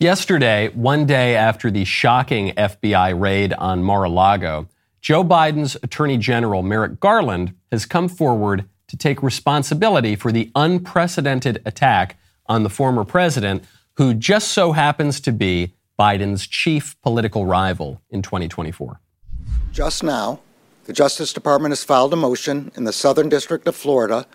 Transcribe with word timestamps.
Yesterday, 0.00 0.68
one 0.74 1.06
day 1.06 1.34
after 1.34 1.72
the 1.72 1.84
shocking 1.84 2.54
FBI 2.54 3.20
raid 3.20 3.52
on 3.54 3.82
Mar 3.82 4.04
a 4.04 4.08
Lago, 4.08 4.68
Joe 5.00 5.24
Biden's 5.24 5.76
Attorney 5.82 6.16
General 6.16 6.62
Merrick 6.62 7.00
Garland 7.00 7.52
has 7.72 7.84
come 7.84 8.08
forward 8.08 8.68
to 8.86 8.96
take 8.96 9.24
responsibility 9.24 10.14
for 10.14 10.30
the 10.30 10.52
unprecedented 10.54 11.60
attack 11.66 12.16
on 12.46 12.62
the 12.62 12.70
former 12.70 13.04
president, 13.04 13.64
who 13.94 14.14
just 14.14 14.52
so 14.52 14.70
happens 14.70 15.18
to 15.18 15.32
be 15.32 15.74
Biden's 15.98 16.46
chief 16.46 16.94
political 17.02 17.44
rival 17.44 18.00
in 18.08 18.22
2024. 18.22 19.00
Just 19.72 20.04
now, 20.04 20.38
the 20.84 20.92
Justice 20.92 21.32
Department 21.32 21.72
has 21.72 21.82
filed 21.82 22.12
a 22.12 22.16
motion 22.16 22.70
in 22.76 22.84
the 22.84 22.92
Southern 22.92 23.28
District 23.28 23.66
of 23.66 23.74
Florida 23.74 24.26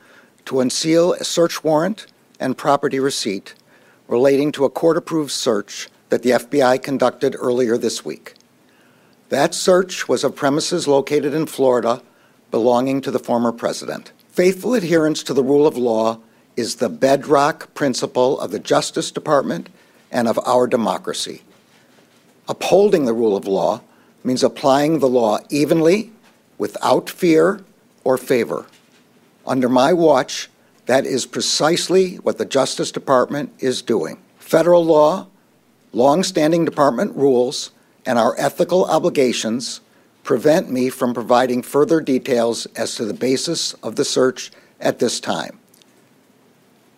to 0.44 0.60
unseal 0.60 1.14
a 1.14 1.24
search 1.24 1.64
warrant 1.64 2.08
and 2.38 2.58
property 2.58 3.00
receipt 3.00 3.56
relating 4.08 4.52
to 4.52 4.66
a 4.66 4.70
court 4.70 4.98
approved 4.98 5.32
search 5.32 5.90
that 6.10 6.24
the 6.24 6.32
FBI 6.32 6.82
conducted 6.82 7.36
earlier 7.40 7.78
this 7.78 8.06
week. 8.06 8.36
That 9.30 9.54
search 9.54 10.08
was 10.08 10.24
of 10.24 10.36
premises 10.36 10.88
located 10.88 11.34
in 11.34 11.48
Florida 11.48 12.02
belonging 12.52 13.02
to 13.02 13.12
the 13.12 13.20
former 13.20 13.52
president. 13.52 14.12
Faithful 14.30 14.76
adherence 14.76 15.24
to 15.24 15.34
the 15.34 15.44
rule 15.44 15.66
of 15.66 15.78
law 15.78 16.20
is 16.56 16.76
the 16.76 16.90
bedrock 16.90 17.74
principle 17.74 18.40
of 18.40 18.52
the 18.52 18.60
Justice 18.60 19.10
Department 19.10 19.70
and 20.12 20.28
of 20.28 20.40
our 20.46 20.68
democracy. 20.68 21.42
Upholding 22.48 23.06
the 23.06 23.14
rule 23.14 23.36
of 23.36 23.48
law 23.48 23.82
means 24.24 24.44
applying 24.44 25.00
the 25.00 25.10
law 25.10 25.40
evenly, 25.50 26.12
without 26.58 27.10
fear 27.10 27.62
or 28.04 28.18
favor. 28.18 28.66
Under 29.46 29.68
my 29.68 29.92
watch, 29.92 30.50
that 30.86 31.06
is 31.06 31.26
precisely 31.26 32.16
what 32.16 32.38
the 32.38 32.46
Justice 32.46 32.92
Department 32.92 33.54
is 33.60 33.82
doing. 33.82 34.22
Federal 34.38 34.84
law, 34.84 35.28
long-standing 35.94 36.66
department 36.66 37.16
rules, 37.16 37.72
and 38.06 38.20
our 38.20 38.36
ethical 38.38 38.86
obligations 38.86 39.82
prevent 40.24 40.70
me 40.70 40.90
from 40.90 41.14
providing 41.14 41.62
further 41.62 42.02
details 42.02 42.66
as 42.76 42.96
to 42.96 43.06
the 43.06 43.14
basis 43.14 43.74
of 43.76 43.96
the 43.96 44.06
search 44.06 44.52
at 44.80 45.00
this 45.00 45.20
time. 45.20 45.60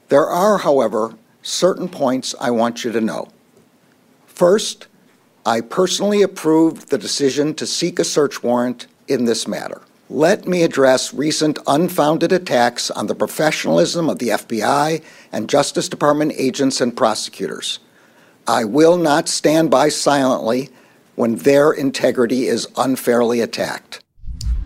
There 0.09 0.27
are, 0.27 0.59
however, 0.59 1.15
certain 1.41 1.89
points 1.89 2.35
I 2.39 2.51
want 2.51 2.83
you 2.83 2.91
to 2.91 3.01
know. 3.01 3.27
First, 4.25 4.87
I 5.45 5.61
personally 5.61 6.21
approved 6.21 6.89
the 6.89 6.97
decision 6.97 7.53
to 7.55 7.67
seek 7.67 7.99
a 7.99 8.03
search 8.03 8.43
warrant 8.43 8.87
in 9.07 9.25
this 9.25 9.47
matter. 9.47 9.81
Let 10.09 10.47
me 10.47 10.61
address 10.61 11.15
recent 11.15 11.57
unfounded 11.65 12.31
attacks 12.31 12.91
on 12.91 13.07
the 13.07 13.15
professionalism 13.15 14.07
of 14.07 14.19
the 14.19 14.29
FBI 14.29 15.01
and 15.31 15.49
Justice 15.49 15.89
Department 15.89 16.33
agents 16.37 16.79
and 16.79 16.95
prosecutors. 16.95 17.79
I 18.47 18.65
will 18.65 18.97
not 18.97 19.27
stand 19.27 19.71
by 19.71 19.89
silently 19.89 20.69
when 21.15 21.37
their 21.37 21.71
integrity 21.71 22.45
is 22.45 22.67
unfairly 22.77 23.41
attacked. 23.41 24.03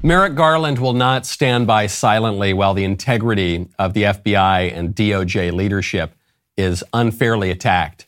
Merrick 0.04 0.36
Garland 0.36 0.80
will 0.80 0.94
not 0.94 1.26
stand 1.26 1.68
by 1.68 1.88
silently 1.88 2.52
while 2.52 2.74
the 2.74 2.84
integrity 2.84 3.70
of 3.80 3.94
the 3.94 4.04
FBI 4.04 4.76
and 4.76 4.94
DOJ 4.94 5.54
leadership 5.54 6.16
is 6.58 6.84
unfairly 6.92 7.50
attacked. 7.50 8.08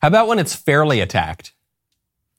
How 0.00 0.08
about 0.08 0.28
when 0.28 0.38
it's 0.38 0.54
fairly 0.54 1.00
attacked? 1.00 1.52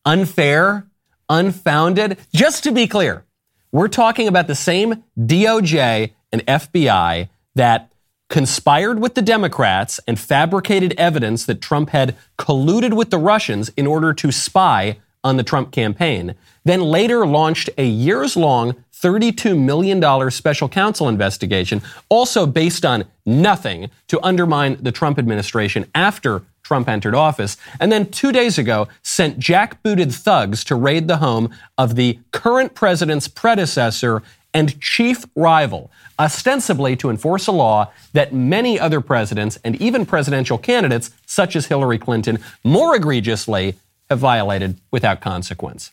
Unfair? 0.04 0.88
Unfounded? 1.30 2.18
Just 2.34 2.64
to 2.64 2.72
be 2.72 2.88
clear, 2.88 3.26
we're 3.72 3.88
talking 3.88 4.28
about 4.28 4.48
the 4.48 4.56
same 4.56 5.04
DOJ 5.18 6.12
and 6.32 6.46
FBI 6.46 7.30
that 7.56 7.92
conspired 8.30 9.00
with 9.00 9.16
the 9.16 9.22
Democrats 9.22 10.00
and 10.08 10.20
fabricated 10.20 10.94
evidence 10.98 11.46
that 11.46 11.62
Trump 11.62 11.90
had 11.90 12.16
colluded 12.38 12.94
with 12.94 13.10
the 13.10 13.18
Russians 13.18 13.70
in 13.70 13.88
order 13.88 14.14
to 14.14 14.32
spy 14.32 15.00
on 15.24 15.38
the 15.38 15.44
Trump 15.44 15.72
campaign, 15.72 16.36
then 16.64 16.82
later 16.82 17.26
launched 17.26 17.70
a 17.78 17.86
years 17.86 18.38
long 18.38 18.76
$32 18.94 19.58
million 19.58 20.32
special 20.32 20.70
counsel 20.70 21.10
investigation, 21.10 21.82
also 22.10 22.46
based 22.46 22.86
on 22.86 23.06
nothing 23.26 23.90
to 24.08 24.20
undermine 24.24 24.78
the 24.82 24.92
Trump 24.92 25.18
administration 25.18 25.86
after 25.96 26.44
Trump 26.70 26.88
entered 26.88 27.16
office, 27.16 27.58
and 27.80 27.92
then 27.92 28.12
two 28.12 28.32
days 28.32 28.60
ago 28.60 28.88
sent 29.02 29.40
jackbooted 29.40 30.14
thugs 30.14 30.64
to 30.64 30.76
raid 30.76 31.08
the 31.08 31.18
home 31.18 31.50
of 31.80 31.96
the 31.96 32.20
current 32.32 32.76
president's 32.76 33.28
predecessor 33.28 34.22
and 34.54 34.80
chief 34.80 35.26
rival, 35.36 35.90
ostensibly 36.20 36.96
to 36.96 37.10
enforce 37.10 37.48
a 37.48 37.52
law 37.52 37.92
that 38.14 38.36
many 38.36 38.80
other 38.80 39.02
presidents 39.02 39.58
and 39.64 39.82
even 39.82 40.06
presidential 40.06 40.60
candidates, 40.60 41.10
such 41.26 41.56
as 41.56 41.66
Hillary 41.66 41.98
Clinton, 41.98 42.38
more 42.64 42.96
egregiously 42.96 43.74
have 44.08 44.20
violated 44.20 44.80
without 44.92 45.22
consequence. 45.22 45.92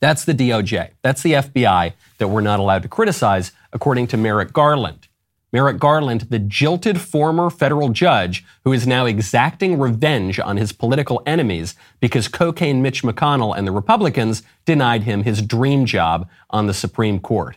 That's 0.00 0.24
the 0.24 0.34
DOJ. 0.34 0.90
That's 1.02 1.22
the 1.22 1.34
FBI 1.34 1.92
that 2.18 2.26
we're 2.26 2.40
not 2.40 2.58
allowed 2.58 2.82
to 2.82 2.88
criticize, 2.88 3.52
according 3.72 4.08
to 4.08 4.16
Merrick 4.16 4.52
Garland. 4.52 5.06
Merrick 5.52 5.78
Garland, 5.78 6.22
the 6.22 6.38
jilted 6.38 7.00
former 7.00 7.50
federal 7.50 7.88
judge 7.90 8.44
who 8.64 8.72
is 8.72 8.86
now 8.86 9.06
exacting 9.06 9.78
revenge 9.78 10.38
on 10.40 10.56
his 10.56 10.72
political 10.72 11.22
enemies 11.24 11.74
because 12.00 12.28
cocaine 12.28 12.82
Mitch 12.82 13.02
McConnell 13.02 13.56
and 13.56 13.66
the 13.66 13.72
Republicans 13.72 14.42
denied 14.64 15.04
him 15.04 15.22
his 15.22 15.42
dream 15.42 15.86
job 15.86 16.28
on 16.50 16.66
the 16.66 16.74
Supreme 16.74 17.20
Court. 17.20 17.56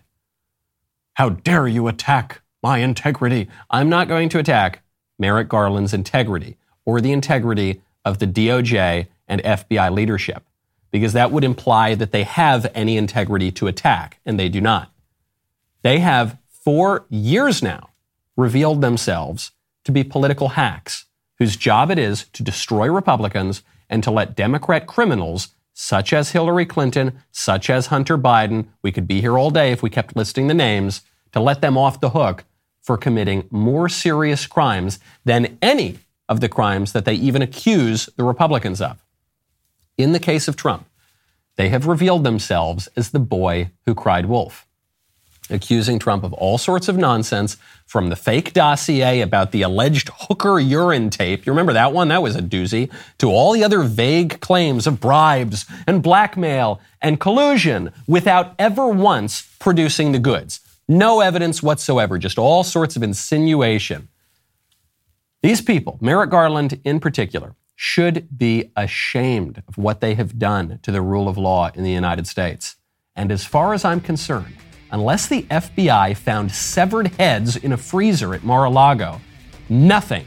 How 1.13 1.29
dare 1.29 1.67
you 1.67 1.87
attack 1.87 2.41
my 2.61 2.77
integrity? 2.77 3.49
I'm 3.69 3.89
not 3.89 4.07
going 4.07 4.29
to 4.29 4.39
attack 4.39 4.83
Merrick 5.17 5.49
Garland's 5.49 5.93
integrity 5.93 6.57
or 6.85 7.01
the 7.01 7.11
integrity 7.11 7.81
of 8.05 8.19
the 8.19 8.27
DOJ 8.27 9.07
and 9.27 9.43
FBI 9.43 9.91
leadership 9.91 10.43
because 10.91 11.13
that 11.13 11.31
would 11.31 11.43
imply 11.43 11.95
that 11.95 12.11
they 12.11 12.23
have 12.23 12.69
any 12.73 12.97
integrity 12.97 13.51
to 13.51 13.67
attack, 13.67 14.19
and 14.25 14.39
they 14.39 14.49
do 14.49 14.59
not. 14.59 14.91
They 15.83 15.99
have 15.99 16.37
for 16.63 17.05
years 17.09 17.63
now 17.63 17.89
revealed 18.35 18.81
themselves 18.81 19.51
to 19.83 19.91
be 19.91 20.03
political 20.03 20.49
hacks 20.49 21.05
whose 21.37 21.55
job 21.55 21.89
it 21.89 21.97
is 21.97 22.25
to 22.33 22.43
destroy 22.43 22.91
Republicans 22.91 23.63
and 23.89 24.03
to 24.03 24.11
let 24.11 24.35
Democrat 24.35 24.85
criminals 24.85 25.49
such 25.73 26.11
as 26.11 26.31
Hillary 26.31 26.65
Clinton, 26.65 27.21
such 27.31 27.69
as 27.69 27.87
Hunter 27.87 28.17
Biden, 28.17 28.67
we 28.81 28.91
could 28.91 29.07
be 29.07 29.21
here 29.21 29.37
all 29.37 29.49
day 29.49 29.71
if 29.71 29.81
we 29.81 29.89
kept 29.89 30.15
listing 30.15 30.47
the 30.47 30.53
names, 30.53 31.01
to 31.31 31.39
let 31.39 31.61
them 31.61 31.77
off 31.77 32.01
the 32.01 32.09
hook 32.09 32.43
for 32.81 32.97
committing 32.97 33.47
more 33.49 33.87
serious 33.87 34.45
crimes 34.45 34.99
than 35.23 35.57
any 35.61 35.99
of 36.27 36.41
the 36.41 36.49
crimes 36.49 36.91
that 36.91 37.05
they 37.05 37.13
even 37.13 37.41
accuse 37.41 38.09
the 38.17 38.25
Republicans 38.25 38.81
of. 38.81 39.03
In 39.97 40.11
the 40.11 40.19
case 40.19 40.49
of 40.49 40.57
Trump, 40.57 40.85
they 41.55 41.69
have 41.69 41.87
revealed 41.87 42.25
themselves 42.25 42.89
as 42.97 43.11
the 43.11 43.19
boy 43.19 43.71
who 43.85 43.95
cried 43.95 44.25
wolf 44.25 44.67
accusing 45.49 45.99
Trump 45.99 46.23
of 46.23 46.33
all 46.33 46.57
sorts 46.57 46.87
of 46.87 46.97
nonsense 46.97 47.57
from 47.85 48.09
the 48.09 48.15
fake 48.15 48.53
dossier 48.53 49.21
about 49.21 49.51
the 49.51 49.61
alleged 49.61 50.09
hooker 50.13 50.59
urine 50.59 51.09
tape. 51.09 51.45
You 51.45 51.51
remember 51.51 51.73
that 51.73 51.93
one? 51.93 52.09
That 52.09 52.21
was 52.21 52.35
a 52.35 52.41
doozy. 52.41 52.91
To 53.17 53.29
all 53.29 53.53
the 53.53 53.63
other 53.63 53.83
vague 53.83 54.39
claims 54.41 54.85
of 54.85 54.99
bribes 54.99 55.65
and 55.87 56.03
blackmail 56.03 56.79
and 57.01 57.19
collusion 57.19 57.91
without 58.07 58.53
ever 58.59 58.87
once 58.87 59.47
producing 59.59 60.11
the 60.11 60.19
goods. 60.19 60.59
No 60.87 61.21
evidence 61.21 61.61
whatsoever, 61.61 62.17
just 62.17 62.37
all 62.37 62.63
sorts 62.63 62.95
of 62.95 63.03
insinuation. 63.03 64.07
These 65.41 65.61
people, 65.61 65.97
Merrick 66.01 66.31
Garland 66.31 66.79
in 66.83 66.99
particular, 66.99 67.55
should 67.75 68.27
be 68.37 68.71
ashamed 68.75 69.63
of 69.67 69.77
what 69.77 70.01
they 70.01 70.15
have 70.15 70.37
done 70.37 70.79
to 70.83 70.91
the 70.91 71.01
rule 71.01 71.29
of 71.29 71.37
law 71.37 71.71
in 71.73 71.83
the 71.83 71.91
United 71.91 72.27
States. 72.27 72.75
And 73.15 73.31
as 73.31 73.45
far 73.45 73.73
as 73.73 73.85
I'm 73.85 74.01
concerned, 74.01 74.55
unless 74.91 75.27
the 75.27 75.43
FBI 75.43 76.17
found 76.17 76.51
severed 76.51 77.07
heads 77.15 77.55
in 77.57 77.73
a 77.73 77.77
freezer 77.77 78.33
at 78.33 78.43
Mar 78.43 78.65
a 78.65 78.69
Lago, 78.69 79.21
nothing 79.69 80.25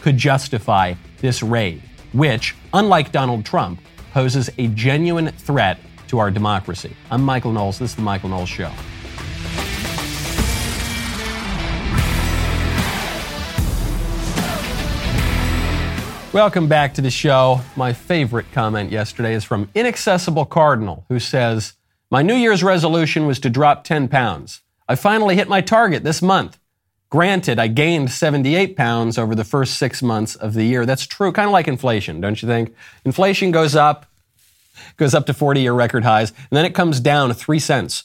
could 0.00 0.16
justify 0.16 0.94
this 1.20 1.42
raid, 1.42 1.82
which, 2.12 2.54
unlike 2.72 3.10
Donald 3.10 3.44
Trump, 3.44 3.80
poses 4.12 4.50
a 4.58 4.68
genuine 4.68 5.28
threat 5.32 5.78
to 6.08 6.18
our 6.18 6.30
democracy. 6.30 6.94
I'm 7.10 7.22
Michael 7.22 7.52
Knowles. 7.52 7.78
This 7.78 7.90
is 7.90 7.96
The 7.96 8.02
Michael 8.02 8.28
Knowles 8.28 8.48
Show. 8.48 8.70
Welcome 16.32 16.66
back 16.68 16.94
to 16.94 17.00
the 17.00 17.10
show. 17.10 17.60
My 17.76 17.92
favorite 17.92 18.46
comment 18.52 18.90
yesterday 18.90 19.34
is 19.34 19.44
from 19.44 19.68
Inaccessible 19.74 20.44
Cardinal, 20.44 21.04
who 21.08 21.20
says, 21.20 21.74
my 22.14 22.22
New 22.22 22.36
Year's 22.36 22.62
resolution 22.62 23.26
was 23.26 23.40
to 23.40 23.50
drop 23.50 23.82
10 23.82 24.06
pounds. 24.06 24.62
I 24.88 24.94
finally 24.94 25.34
hit 25.34 25.48
my 25.48 25.60
target 25.60 26.04
this 26.04 26.22
month. 26.22 26.60
Granted, 27.10 27.58
I 27.58 27.66
gained 27.66 28.12
78 28.12 28.76
pounds 28.76 29.18
over 29.18 29.34
the 29.34 29.42
first 29.42 29.78
six 29.78 30.00
months 30.00 30.36
of 30.36 30.54
the 30.54 30.62
year. 30.62 30.86
That's 30.86 31.08
true, 31.08 31.32
kind 31.32 31.48
of 31.48 31.52
like 31.52 31.66
inflation, 31.66 32.20
don't 32.20 32.40
you 32.40 32.46
think? 32.46 32.72
Inflation 33.04 33.50
goes 33.50 33.74
up, 33.74 34.06
goes 34.96 35.12
up 35.12 35.26
to 35.26 35.34
40 35.34 35.62
year 35.62 35.72
record 35.72 36.04
highs, 36.04 36.30
and 36.30 36.50
then 36.52 36.64
it 36.64 36.72
comes 36.72 37.00
down 37.00 37.34
three 37.34 37.58
cents 37.58 38.04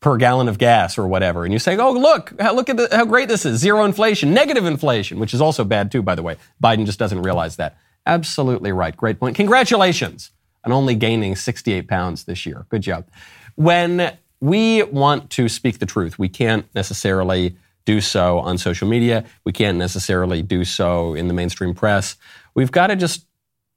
per 0.00 0.16
gallon 0.16 0.48
of 0.48 0.56
gas 0.56 0.96
or 0.96 1.06
whatever. 1.06 1.44
And 1.44 1.52
you 1.52 1.58
say, 1.58 1.76
oh, 1.76 1.92
look, 1.92 2.32
look 2.40 2.70
at 2.70 2.78
the, 2.78 2.88
how 2.90 3.04
great 3.04 3.28
this 3.28 3.44
is. 3.44 3.60
Zero 3.60 3.84
inflation, 3.84 4.32
negative 4.32 4.64
inflation, 4.64 5.18
which 5.20 5.34
is 5.34 5.42
also 5.42 5.62
bad 5.62 5.92
too, 5.92 6.00
by 6.00 6.14
the 6.14 6.22
way. 6.22 6.36
Biden 6.64 6.86
just 6.86 6.98
doesn't 6.98 7.20
realize 7.20 7.56
that. 7.56 7.76
Absolutely 8.06 8.72
right. 8.72 8.96
Great 8.96 9.20
point. 9.20 9.36
Congratulations 9.36 10.30
on 10.64 10.72
only 10.72 10.94
gaining 10.94 11.36
68 11.36 11.88
pounds 11.88 12.24
this 12.24 12.46
year. 12.46 12.66
Good 12.68 12.82
job. 12.82 13.08
When 13.56 14.16
we 14.40 14.82
want 14.84 15.30
to 15.30 15.48
speak 15.48 15.78
the 15.78 15.86
truth, 15.86 16.18
we 16.18 16.28
can't 16.28 16.66
necessarily 16.74 17.56
do 17.84 18.00
so 18.00 18.38
on 18.40 18.58
social 18.58 18.88
media. 18.88 19.24
We 19.44 19.52
can't 19.52 19.78
necessarily 19.78 20.42
do 20.42 20.64
so 20.64 21.14
in 21.14 21.28
the 21.28 21.34
mainstream 21.34 21.74
press. 21.74 22.16
We've 22.54 22.70
got 22.70 22.88
to 22.88 22.96
just 22.96 23.26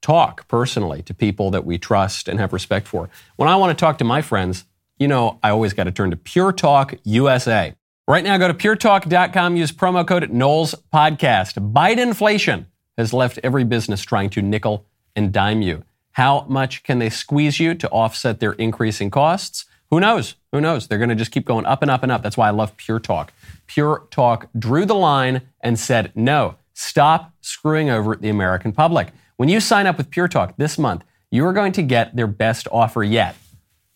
talk 0.02 0.46
personally 0.48 1.02
to 1.02 1.14
people 1.14 1.50
that 1.50 1.64
we 1.64 1.78
trust 1.78 2.28
and 2.28 2.38
have 2.38 2.52
respect 2.52 2.86
for. 2.86 3.08
When 3.36 3.48
I 3.48 3.56
want 3.56 3.76
to 3.76 3.80
talk 3.80 3.98
to 3.98 4.04
my 4.04 4.20
friends, 4.20 4.64
you 4.98 5.08
know, 5.08 5.38
I 5.42 5.50
always 5.50 5.72
got 5.72 5.84
to 5.84 5.92
turn 5.92 6.10
to 6.10 6.16
Pure 6.16 6.52
Talk 6.52 6.94
USA. 7.04 7.74
Right 8.06 8.22
now, 8.22 8.36
go 8.36 8.48
to 8.48 8.54
puretalk.com, 8.54 9.56
use 9.56 9.72
promo 9.72 10.06
code 10.06 10.30
Knowles 10.30 10.74
Podcast. 10.92 11.72
Biden 11.72 11.98
inflation 11.98 12.66
has 12.98 13.14
left 13.14 13.38
every 13.42 13.64
business 13.64 14.02
trying 14.02 14.30
to 14.30 14.42
nickel 14.42 14.86
and 15.16 15.32
dime 15.32 15.62
you. 15.62 15.84
How 16.14 16.46
much 16.48 16.82
can 16.84 17.00
they 17.00 17.10
squeeze 17.10 17.58
you 17.58 17.74
to 17.74 17.88
offset 17.90 18.40
their 18.40 18.52
increasing 18.52 19.10
costs? 19.10 19.64
Who 19.90 20.00
knows? 20.00 20.36
Who 20.52 20.60
knows? 20.60 20.86
They're 20.86 20.98
going 20.98 21.08
to 21.10 21.14
just 21.16 21.32
keep 21.32 21.44
going 21.44 21.66
up 21.66 21.82
and 21.82 21.90
up 21.90 22.02
and 22.02 22.10
up. 22.10 22.22
That's 22.22 22.36
why 22.36 22.48
I 22.48 22.52
love 22.52 22.76
Pure 22.76 23.00
Talk. 23.00 23.32
Pure 23.66 24.06
Talk 24.10 24.48
drew 24.56 24.86
the 24.86 24.94
line 24.94 25.42
and 25.60 25.78
said, 25.78 26.12
no, 26.14 26.54
stop 26.72 27.32
screwing 27.40 27.90
over 27.90 28.14
the 28.16 28.28
American 28.28 28.72
public. 28.72 29.08
When 29.36 29.48
you 29.48 29.58
sign 29.58 29.86
up 29.86 29.98
with 29.98 30.10
Pure 30.10 30.28
Talk 30.28 30.56
this 30.56 30.78
month, 30.78 31.04
you 31.30 31.44
are 31.46 31.52
going 31.52 31.72
to 31.72 31.82
get 31.82 32.14
their 32.14 32.28
best 32.28 32.68
offer 32.70 33.02
yet 33.02 33.34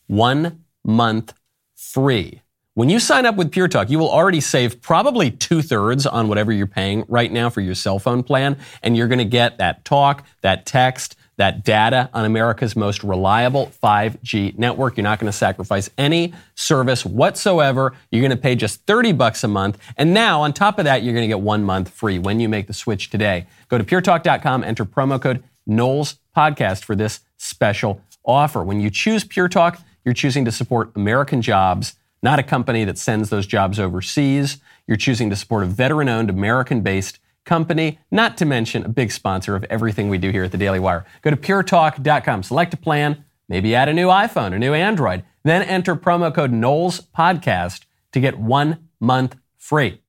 one 0.08 0.64
month 0.84 1.34
free. 1.76 2.42
When 2.74 2.88
you 2.88 2.98
sign 2.98 3.26
up 3.26 3.36
with 3.36 3.52
Pure 3.52 3.68
Talk, 3.68 3.90
you 3.90 3.98
will 3.98 4.10
already 4.10 4.40
save 4.40 4.80
probably 4.80 5.30
two 5.30 5.62
thirds 5.62 6.06
on 6.06 6.28
whatever 6.28 6.52
you're 6.52 6.66
paying 6.66 7.04
right 7.08 7.30
now 7.30 7.50
for 7.50 7.60
your 7.60 7.74
cell 7.74 7.98
phone 7.98 8.22
plan, 8.22 8.56
and 8.82 8.96
you're 8.96 9.08
going 9.08 9.18
to 9.18 9.24
get 9.24 9.58
that 9.58 9.84
talk, 9.84 10.24
that 10.42 10.66
text, 10.66 11.16
that 11.38 11.64
data 11.64 12.10
on 12.12 12.24
America's 12.24 12.76
most 12.76 13.02
reliable 13.02 13.72
5G 13.82 14.58
network. 14.58 14.96
You're 14.96 15.04
not 15.04 15.18
going 15.18 15.30
to 15.30 15.36
sacrifice 15.36 15.88
any 15.96 16.34
service 16.54 17.06
whatsoever. 17.06 17.94
You're 18.10 18.22
going 18.22 18.30
to 18.30 18.36
pay 18.36 18.56
just 18.56 18.84
30 18.86 19.12
bucks 19.12 19.42
a 19.44 19.48
month. 19.48 19.78
And 19.96 20.12
now, 20.12 20.42
on 20.42 20.52
top 20.52 20.78
of 20.78 20.84
that, 20.84 21.02
you're 21.02 21.14
going 21.14 21.22
to 21.22 21.28
get 21.28 21.40
one 21.40 21.64
month 21.64 21.88
free 21.88 22.18
when 22.18 22.40
you 22.40 22.48
make 22.48 22.66
the 22.66 22.74
switch 22.74 23.08
today. 23.08 23.46
Go 23.68 23.78
to 23.78 23.84
puretalk.com, 23.84 24.64
enter 24.64 24.84
promo 24.84 25.20
code 25.22 25.42
Knowles 25.66 26.16
Podcast 26.36 26.84
for 26.84 26.96
this 26.96 27.20
special 27.36 28.02
offer. 28.24 28.64
When 28.64 28.80
you 28.80 28.90
choose 28.90 29.24
Pure 29.24 29.48
Talk, 29.48 29.80
you're 30.04 30.14
choosing 30.14 30.44
to 30.44 30.52
support 30.52 30.90
American 30.96 31.40
jobs, 31.40 31.94
not 32.22 32.38
a 32.38 32.42
company 32.42 32.84
that 32.84 32.98
sends 32.98 33.30
those 33.30 33.46
jobs 33.46 33.78
overseas. 33.78 34.58
You're 34.86 34.96
choosing 34.96 35.30
to 35.30 35.36
support 35.36 35.62
a 35.62 35.66
veteran 35.66 36.08
owned, 36.08 36.30
American 36.30 36.80
based 36.80 37.20
company, 37.48 37.98
not 38.12 38.36
to 38.36 38.44
mention 38.44 38.84
a 38.84 38.88
big 38.88 39.10
sponsor 39.10 39.56
of 39.56 39.64
everything 39.64 40.08
we 40.08 40.18
do 40.18 40.30
here 40.30 40.44
at 40.44 40.52
the 40.52 40.58
Daily 40.58 40.78
Wire. 40.78 41.04
Go 41.22 41.30
to 41.30 41.36
puretalk.com, 41.36 42.42
select 42.44 42.74
a 42.74 42.76
plan, 42.76 43.24
maybe 43.48 43.74
add 43.74 43.88
a 43.88 43.94
new 43.94 44.06
iPhone, 44.06 44.54
a 44.54 44.58
new 44.58 44.74
Android, 44.74 45.24
then 45.42 45.62
enter 45.62 45.96
promo 45.96 46.32
code 46.32 46.52
Knowles 46.52 47.00
Podcast 47.00 47.86
to 48.12 48.20
get 48.20 48.38
one 48.38 48.88
month 49.00 49.36
free. 49.56 50.00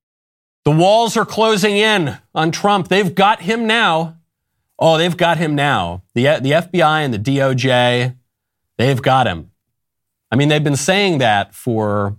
The 0.65 0.71
walls 0.71 1.18
are 1.18 1.25
closing 1.25 1.77
in 1.77 2.18
on 2.36 2.51
Trump. 2.51 2.89
They've 2.89 3.15
got 3.15 3.42
him 3.42 3.65
now. 3.65 4.18
Oh, 4.77 4.97
they've 4.97 5.18
got 5.18 5.38
him 5.38 5.56
now. 5.56 6.03
The, 6.13 6.24
the 6.42 6.51
FBI 6.51 7.06
and 7.06 7.13
the 7.13 7.19
DOJ, 7.19 8.15
they've 8.77 9.01
got 9.01 9.27
him. 9.27 9.51
I 10.31 10.35
mean, 10.35 10.50
they've 10.50 10.63
been 10.63 10.75
saying 10.75 11.18
that 11.18 11.56
for 11.56 12.18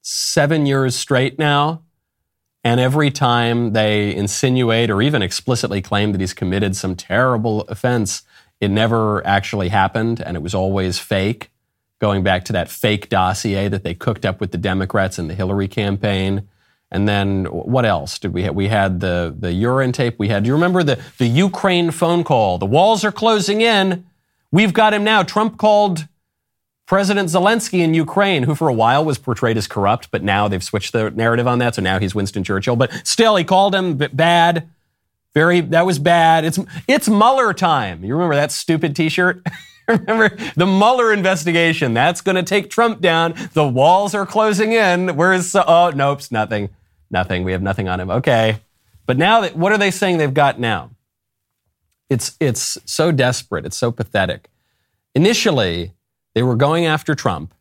seven 0.00 0.66
years 0.66 0.94
straight 0.94 1.38
now. 1.38 1.83
And 2.64 2.80
every 2.80 3.10
time 3.10 3.74
they 3.74 4.14
insinuate 4.14 4.90
or 4.90 5.02
even 5.02 5.20
explicitly 5.20 5.82
claim 5.82 6.12
that 6.12 6.20
he's 6.20 6.32
committed 6.32 6.74
some 6.74 6.96
terrible 6.96 7.62
offense, 7.62 8.22
it 8.58 8.70
never 8.70 9.24
actually 9.26 9.68
happened 9.68 10.20
and 10.20 10.36
it 10.36 10.42
was 10.42 10.54
always 10.54 10.98
fake, 10.98 11.50
going 12.00 12.22
back 12.22 12.46
to 12.46 12.54
that 12.54 12.70
fake 12.70 13.10
dossier 13.10 13.68
that 13.68 13.84
they 13.84 13.94
cooked 13.94 14.24
up 14.24 14.40
with 14.40 14.50
the 14.50 14.58
Democrats 14.58 15.18
in 15.18 15.28
the 15.28 15.34
Hillary 15.34 15.68
campaign. 15.68 16.48
And 16.90 17.06
then 17.06 17.44
what 17.44 17.84
else 17.84 18.18
did 18.18 18.32
we 18.32 18.44
have? 18.44 18.54
We 18.54 18.68
had 18.68 19.00
the, 19.00 19.34
the 19.38 19.52
urine 19.52 19.92
tape. 19.92 20.18
We 20.18 20.28
had, 20.28 20.44
do 20.44 20.48
you 20.48 20.54
remember 20.54 20.82
the, 20.82 21.02
the 21.18 21.26
Ukraine 21.26 21.90
phone 21.90 22.24
call? 22.24 22.56
The 22.56 22.66
walls 22.66 23.04
are 23.04 23.12
closing 23.12 23.60
in. 23.60 24.06
We've 24.50 24.72
got 24.72 24.94
him 24.94 25.04
now. 25.04 25.22
Trump 25.22 25.58
called 25.58 26.06
President 26.86 27.30
Zelensky 27.30 27.80
in 27.80 27.94
Ukraine, 27.94 28.42
who 28.42 28.54
for 28.54 28.68
a 28.68 28.74
while 28.74 29.04
was 29.04 29.16
portrayed 29.16 29.56
as 29.56 29.66
corrupt, 29.66 30.10
but 30.10 30.22
now 30.22 30.48
they've 30.48 30.62
switched 30.62 30.92
the 30.92 31.10
narrative 31.10 31.46
on 31.46 31.58
that. 31.60 31.74
So 31.74 31.82
now 31.82 31.98
he's 31.98 32.14
Winston 32.14 32.44
Churchill. 32.44 32.76
But 32.76 32.92
still, 33.06 33.36
he 33.36 33.44
called 33.44 33.74
him 33.74 33.96
bad. 33.96 34.68
Very, 35.32 35.60
that 35.60 35.86
was 35.86 35.98
bad. 35.98 36.44
It's, 36.44 36.58
it's 36.86 37.08
Mueller 37.08 37.54
time. 37.54 38.04
You 38.04 38.12
remember 38.14 38.36
that 38.36 38.52
stupid 38.52 38.94
t 38.94 39.08
shirt? 39.08 39.42
remember 39.88 40.36
the 40.56 40.66
Mueller 40.66 41.12
investigation? 41.12 41.94
That's 41.94 42.20
going 42.20 42.36
to 42.36 42.42
take 42.42 42.70
Trump 42.70 43.00
down. 43.00 43.34
The 43.54 43.66
walls 43.66 44.14
are 44.14 44.26
closing 44.26 44.72
in. 44.72 45.16
Where's, 45.16 45.56
oh, 45.56 45.90
nope, 45.94 46.20
nothing. 46.30 46.68
Nothing. 47.10 47.44
We 47.44 47.52
have 47.52 47.62
nothing 47.62 47.88
on 47.88 47.98
him. 47.98 48.10
Okay. 48.10 48.60
But 49.06 49.18
now, 49.18 49.40
that, 49.40 49.56
what 49.56 49.72
are 49.72 49.78
they 49.78 49.90
saying 49.90 50.18
they've 50.18 50.32
got 50.32 50.60
now? 50.60 50.90
It's, 52.10 52.36
it's 52.40 52.78
so 52.84 53.10
desperate. 53.10 53.64
It's 53.66 53.76
so 53.76 53.90
pathetic. 53.90 54.48
Initially, 55.14 55.92
they 56.34 56.42
were 56.42 56.56
going 56.56 56.86
after 56.86 57.14
Trump 57.14 57.54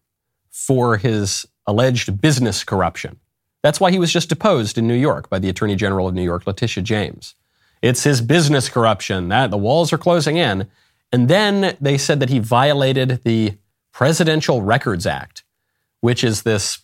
for 0.50 0.98
his 0.98 1.46
alleged 1.66 2.22
business 2.22 2.64
corruption. 2.64 3.20
That's 3.62 3.80
why 3.80 3.92
he 3.92 4.00
was 4.00 4.12
just 4.12 4.30
deposed 4.30 4.78
in 4.78 4.88
New 4.88 4.96
York 4.96 5.30
by 5.30 5.40
the 5.40 5.50
Attorney 5.50 5.76
General 5.76 6.08
of 6.08 6.14
New 6.14 6.24
York, 6.24 6.46
Letitia 6.46 6.84
James. 6.84 7.36
It's 7.82 8.04
his 8.04 8.22
business 8.22 8.70
corruption 8.70 9.30
that 9.30 9.52
the 9.52 9.58
walls 9.58 9.94
are 9.94 9.98
closing 9.98 10.38
in. 10.38 10.70
And 11.12 11.28
then 11.28 11.78
they 11.80 11.98
said 11.98 12.20
that 12.20 12.30
he 12.30 12.40
violated 12.40 13.22
the 13.24 13.58
Presidential 13.92 14.62
Records 14.62 15.06
Act, 15.06 15.44
which 16.02 16.24
is 16.24 16.42
this 16.42 16.80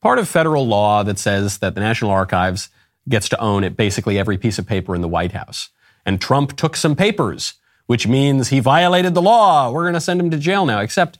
part 0.00 0.18
of 0.18 0.28
federal 0.28 0.66
law 0.66 1.02
that 1.02 1.18
says 1.18 1.58
that 1.58 1.74
the 1.74 1.80
National 1.80 2.10
Archives 2.10 2.68
gets 3.08 3.28
to 3.30 3.40
own 3.40 3.64
it 3.64 3.76
basically 3.76 4.18
every 4.18 4.38
piece 4.38 4.58
of 4.58 4.66
paper 4.66 4.94
in 4.94 5.00
the 5.00 5.08
White 5.08 5.32
House. 5.32 5.70
And 6.06 6.20
Trump 6.20 6.56
took 6.56 6.76
some 6.76 6.96
papers, 6.96 7.54
which 7.86 8.06
means 8.06 8.48
he 8.48 8.60
violated 8.60 9.14
the 9.14 9.22
law. 9.22 9.70
We're 9.70 9.82
going 9.82 9.94
to 9.94 10.00
send 10.00 10.20
him 10.20 10.30
to 10.30 10.38
jail 10.38 10.64
now, 10.66 10.80
except 10.80 11.18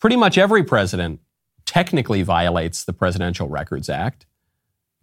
pretty 0.00 0.16
much 0.16 0.38
every 0.38 0.64
president 0.64 1.20
technically 1.66 2.22
violates 2.22 2.84
the 2.84 2.92
Presidential 2.92 3.48
Records 3.48 3.88
Act. 3.88 4.26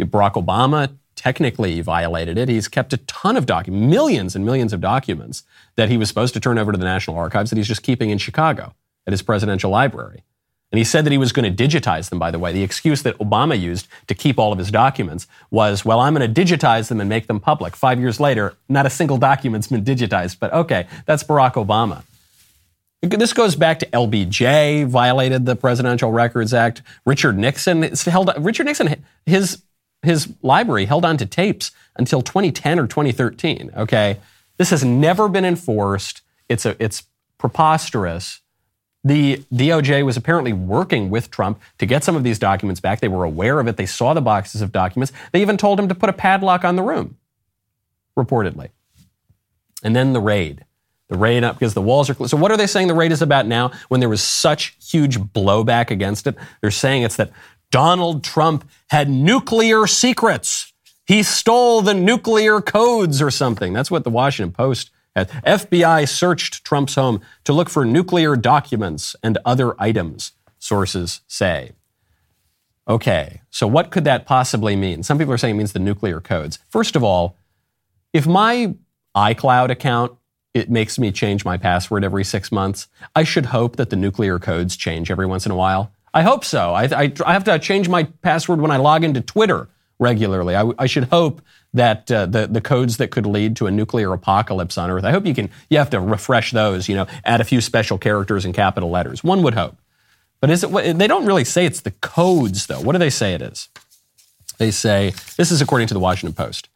Barack 0.01 0.33
Obama 0.33 0.97
technically 1.15 1.81
violated 1.81 2.37
it. 2.37 2.49
He's 2.49 2.67
kept 2.67 2.93
a 2.93 2.97
ton 2.97 3.37
of 3.37 3.45
documents, 3.45 3.89
millions 3.89 4.35
and 4.35 4.45
millions 4.45 4.73
of 4.73 4.81
documents 4.81 5.43
that 5.75 5.89
he 5.89 5.97
was 5.97 6.07
supposed 6.07 6.33
to 6.35 6.39
turn 6.39 6.57
over 6.57 6.71
to 6.71 6.77
the 6.77 6.85
National 6.85 7.17
Archives 7.17 7.49
that 7.49 7.57
he's 7.57 7.67
just 7.67 7.83
keeping 7.83 8.09
in 8.09 8.17
Chicago 8.17 8.75
at 9.07 9.13
his 9.13 9.21
presidential 9.21 9.71
library. 9.71 10.23
And 10.71 10.77
he 10.77 10.83
said 10.83 11.05
that 11.05 11.11
he 11.11 11.17
was 11.17 11.31
going 11.31 11.55
to 11.55 11.67
digitize 11.67 12.09
them, 12.09 12.19
by 12.19 12.29
the 12.29 12.39
way. 12.39 12.51
The 12.51 12.61
excuse 12.61 13.01
that 13.03 13.17
Obama 13.19 13.57
used 13.59 13.87
to 14.07 14.13
keep 14.13 14.37
all 14.37 14.51
of 14.51 14.59
his 14.59 14.69
documents 14.69 15.25
was, 15.49 15.85
well, 15.85 16.01
I'm 16.01 16.13
going 16.13 16.31
to 16.31 16.45
digitize 16.45 16.89
them 16.89 16.99
and 16.99 17.07
make 17.09 17.27
them 17.27 17.39
public. 17.39 17.75
Five 17.75 17.99
years 17.99 18.19
later, 18.19 18.55
not 18.67 18.85
a 18.85 18.89
single 18.89 19.17
document's 19.17 19.67
been 19.67 19.85
digitized. 19.85 20.37
But 20.39 20.53
okay, 20.53 20.87
that's 21.05 21.23
Barack 21.23 21.53
Obama. 21.53 22.03
This 23.01 23.33
goes 23.33 23.55
back 23.55 23.79
to 23.79 23.85
LBJ 23.87 24.87
violated 24.87 25.45
the 25.45 25.55
Presidential 25.55 26.11
Records 26.11 26.53
Act. 26.53 26.81
Richard 27.05 27.37
Nixon 27.37 27.83
held 27.83 28.31
Richard 28.39 28.65
Nixon 28.65 29.03
his 29.25 29.61
his 30.01 30.33
library 30.41 30.85
held 30.85 31.05
on 31.05 31.17
to 31.17 31.25
tapes 31.25 31.71
until 31.95 32.21
2010 32.21 32.79
or 32.79 32.87
2013. 32.87 33.71
Okay, 33.77 34.17
this 34.57 34.71
has 34.71 34.83
never 34.83 35.29
been 35.29 35.45
enforced. 35.45 36.21
It's 36.49 36.65
a 36.65 36.75
it's 36.83 37.03
preposterous. 37.37 38.41
The 39.03 39.37
DOJ 39.53 40.03
was 40.03 40.17
apparently 40.17 40.51
working 40.51 41.09
with 41.09 41.29
Trump 41.29 41.61
to 41.77 41.85
get 41.85 42.03
some 42.03 42.15
of 42.15 42.23
these 42.23 42.39
documents 42.39 42.81
back. 42.81 42.99
They 42.99 43.07
were 43.07 43.23
aware 43.23 43.59
of 43.59 43.67
it. 43.67 43.77
They 43.77 43.85
saw 43.85 44.13
the 44.13 44.21
boxes 44.21 44.61
of 44.61 44.71
documents. 44.71 45.13
They 45.31 45.41
even 45.41 45.55
told 45.55 45.79
him 45.79 45.87
to 45.87 45.95
put 45.95 46.09
a 46.09 46.13
padlock 46.13 46.65
on 46.65 46.75
the 46.75 46.83
room, 46.83 47.17
reportedly. 48.17 48.69
And 49.83 49.95
then 49.95 50.13
the 50.13 50.19
raid. 50.19 50.65
The 51.09 51.17
raid 51.17 51.43
up 51.43 51.57
because 51.57 51.73
the 51.73 51.81
walls 51.81 52.09
are 52.09 52.13
closed. 52.13 52.31
So 52.31 52.37
what 52.37 52.51
are 52.51 52.57
they 52.57 52.67
saying 52.67 52.87
the 52.87 52.93
raid 52.93 53.11
is 53.11 53.21
about 53.21 53.45
now 53.45 53.71
when 53.87 53.99
there 54.01 54.09
was 54.09 54.21
such 54.21 54.75
huge 54.81 55.19
blowback 55.19 55.89
against 55.89 56.27
it? 56.27 56.35
They're 56.61 56.71
saying 56.71 57.03
it's 57.03 57.15
that 57.15 57.31
Donald 57.71 58.23
Trump 58.23 58.69
had 58.89 59.09
nuclear 59.09 59.87
secrets. 59.87 60.73
He 61.05 61.23
stole 61.23 61.81
the 61.81 61.93
nuclear 61.93 62.59
codes 62.59 63.21
or 63.21 63.31
something. 63.31 63.71
That's 63.71 63.89
what 63.89 64.03
the 64.03 64.09
Washington 64.09 64.51
Post 64.51 64.91
had. 65.15 65.29
FBI 65.29 66.07
searched 66.09 66.65
Trump's 66.65 66.95
home 66.95 67.21
to 67.45 67.53
look 67.53 67.69
for 67.69 67.85
nuclear 67.85 68.35
documents 68.35 69.15
and 69.23 69.37
other 69.45 69.81
items, 69.81 70.33
sources 70.59 71.21
say. 71.27 71.71
Okay, 72.87 73.41
so 73.49 73.67
what 73.67 73.91
could 73.91 74.05
that 74.05 74.25
possibly 74.25 74.75
mean? 74.75 75.03
Some 75.03 75.17
people 75.17 75.33
are 75.33 75.37
saying 75.37 75.55
it 75.55 75.57
means 75.57 75.73
the 75.73 75.79
nuclear 75.79 76.21
codes. 76.21 76.59
First 76.69 76.95
of 76.95 77.03
all, 77.03 77.37
if 78.13 78.25
my 78.25 78.75
iCloud 79.15 79.69
account 79.69 80.13
it 80.57 80.69
makes 80.69 80.97
me 80.97 81.11
change 81.11 81.45
my 81.45 81.57
password 81.57 82.03
every 82.03 82.23
six 82.23 82.51
months. 82.51 82.87
I 83.15 83.23
should 83.23 83.47
hope 83.47 83.75
that 83.75 83.89
the 83.89 83.95
nuclear 83.95 84.39
codes 84.39 84.75
change 84.75 85.11
every 85.11 85.25
once 85.25 85.45
in 85.45 85.51
a 85.51 85.55
while. 85.55 85.91
I 86.13 86.23
hope 86.23 86.43
so. 86.43 86.73
I, 86.73 86.83
I, 86.85 87.13
I 87.25 87.33
have 87.33 87.43
to 87.45 87.59
change 87.59 87.89
my 87.89 88.03
password 88.21 88.59
when 88.59 88.71
I 88.71 88.77
log 88.77 89.03
into 89.03 89.21
Twitter 89.21 89.69
regularly. 89.99 90.55
I, 90.55 90.71
I 90.79 90.87
should 90.87 91.05
hope 91.05 91.41
that 91.73 92.11
uh, 92.11 92.25
the 92.25 92.47
the 92.47 92.61
codes 92.61 92.97
that 92.97 93.11
could 93.11 93.25
lead 93.25 93.55
to 93.57 93.67
a 93.67 93.71
nuclear 93.71 94.11
apocalypse 94.13 94.77
on 94.77 94.89
Earth. 94.89 95.03
I 95.03 95.11
hope 95.11 95.25
you 95.25 95.35
can. 95.35 95.49
You 95.69 95.77
have 95.77 95.89
to 95.91 95.99
refresh 95.99 96.51
those. 96.51 96.89
You 96.89 96.95
know, 96.95 97.07
add 97.23 97.41
a 97.41 97.43
few 97.43 97.61
special 97.61 97.97
characters 97.97 98.45
and 98.45 98.53
capital 98.53 98.89
letters. 98.89 99.23
One 99.23 99.43
would 99.43 99.53
hope. 99.53 99.77
But 100.39 100.49
is 100.49 100.63
it? 100.63 100.97
They 100.97 101.07
don't 101.07 101.25
really 101.25 101.43
say 101.43 101.65
it's 101.65 101.81
the 101.81 101.91
codes, 101.91 102.67
though. 102.67 102.81
What 102.81 102.93
do 102.93 102.99
they 102.99 103.09
say 103.09 103.33
it 103.33 103.41
is? 103.41 103.69
They 104.57 104.71
say 104.71 105.13
this 105.35 105.51
is 105.51 105.61
according 105.61 105.87
to 105.89 105.93
the 105.93 105.99
Washington 105.99 106.33
Post. 106.33 106.69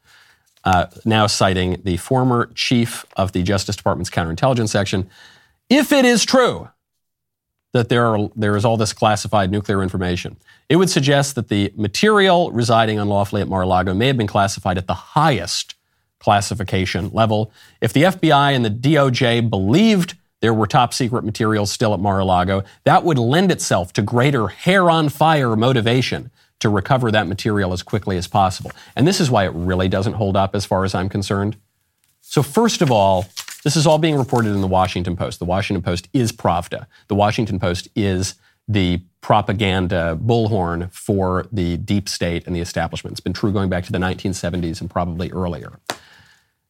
Uh, 0.63 0.85
now 1.05 1.25
citing 1.25 1.81
the 1.83 1.97
former 1.97 2.51
chief 2.53 3.03
of 3.17 3.31
the 3.31 3.41
Justice 3.41 3.75
Department's 3.75 4.11
counterintelligence 4.11 4.69
section. 4.69 5.09
If 5.69 5.91
it 5.91 6.05
is 6.05 6.23
true 6.23 6.69
that 7.73 7.89
there, 7.89 8.05
are, 8.05 8.29
there 8.35 8.55
is 8.55 8.65
all 8.65 8.77
this 8.77 8.93
classified 8.93 9.49
nuclear 9.49 9.81
information, 9.81 10.37
it 10.69 10.75
would 10.75 10.89
suggest 10.89 11.35
that 11.35 11.47
the 11.47 11.73
material 11.75 12.51
residing 12.51 12.99
unlawfully 12.99 13.41
at 13.41 13.47
Mar-a-Lago 13.47 13.93
may 13.93 14.07
have 14.07 14.17
been 14.17 14.27
classified 14.27 14.77
at 14.77 14.87
the 14.87 14.93
highest 14.93 15.75
classification 16.19 17.09
level. 17.11 17.51
If 17.81 17.93
the 17.93 18.03
FBI 18.03 18.55
and 18.55 18.63
the 18.63 18.69
DOJ 18.69 19.49
believed 19.49 20.15
there 20.41 20.53
were 20.53 20.67
top 20.67 20.93
secret 20.93 21.23
materials 21.23 21.71
still 21.71 21.93
at 21.93 21.99
Mar-a-Lago, 21.99 22.63
that 22.83 23.03
would 23.03 23.17
lend 23.17 23.51
itself 23.51 23.93
to 23.93 24.01
greater 24.01 24.47
hair 24.47 24.89
on 24.89 25.09
fire 25.09 25.55
motivation 25.55 26.29
to 26.61 26.69
recover 26.69 27.11
that 27.11 27.27
material 27.27 27.73
as 27.73 27.83
quickly 27.83 28.17
as 28.17 28.27
possible. 28.27 28.71
And 28.95 29.07
this 29.07 29.19
is 29.19 29.29
why 29.29 29.45
it 29.45 29.51
really 29.53 29.89
doesn't 29.89 30.13
hold 30.13 30.37
up 30.37 30.55
as 30.55 30.65
far 30.65 30.85
as 30.85 30.95
I'm 30.95 31.09
concerned. 31.09 31.57
So, 32.21 32.41
first 32.41 32.81
of 32.81 32.91
all, 32.91 33.25
this 33.63 33.75
is 33.75 33.85
all 33.85 33.97
being 33.97 34.15
reported 34.15 34.53
in 34.53 34.61
the 34.61 34.67
Washington 34.67 35.15
Post. 35.15 35.39
The 35.39 35.45
Washington 35.45 35.83
Post 35.83 36.07
is 36.13 36.31
Pravda. 36.31 36.85
The 37.07 37.15
Washington 37.15 37.59
Post 37.59 37.89
is 37.95 38.35
the 38.67 39.01
propaganda 39.21 40.17
bullhorn 40.21 40.91
for 40.91 41.47
the 41.51 41.77
deep 41.77 42.07
state 42.07 42.47
and 42.47 42.55
the 42.55 42.59
establishment. 42.59 43.13
It's 43.13 43.19
been 43.19 43.33
true 43.33 43.51
going 43.51 43.69
back 43.69 43.83
to 43.85 43.91
the 43.91 43.97
1970s 43.97 44.81
and 44.81 44.89
probably 44.89 45.31
earlier. 45.31 45.79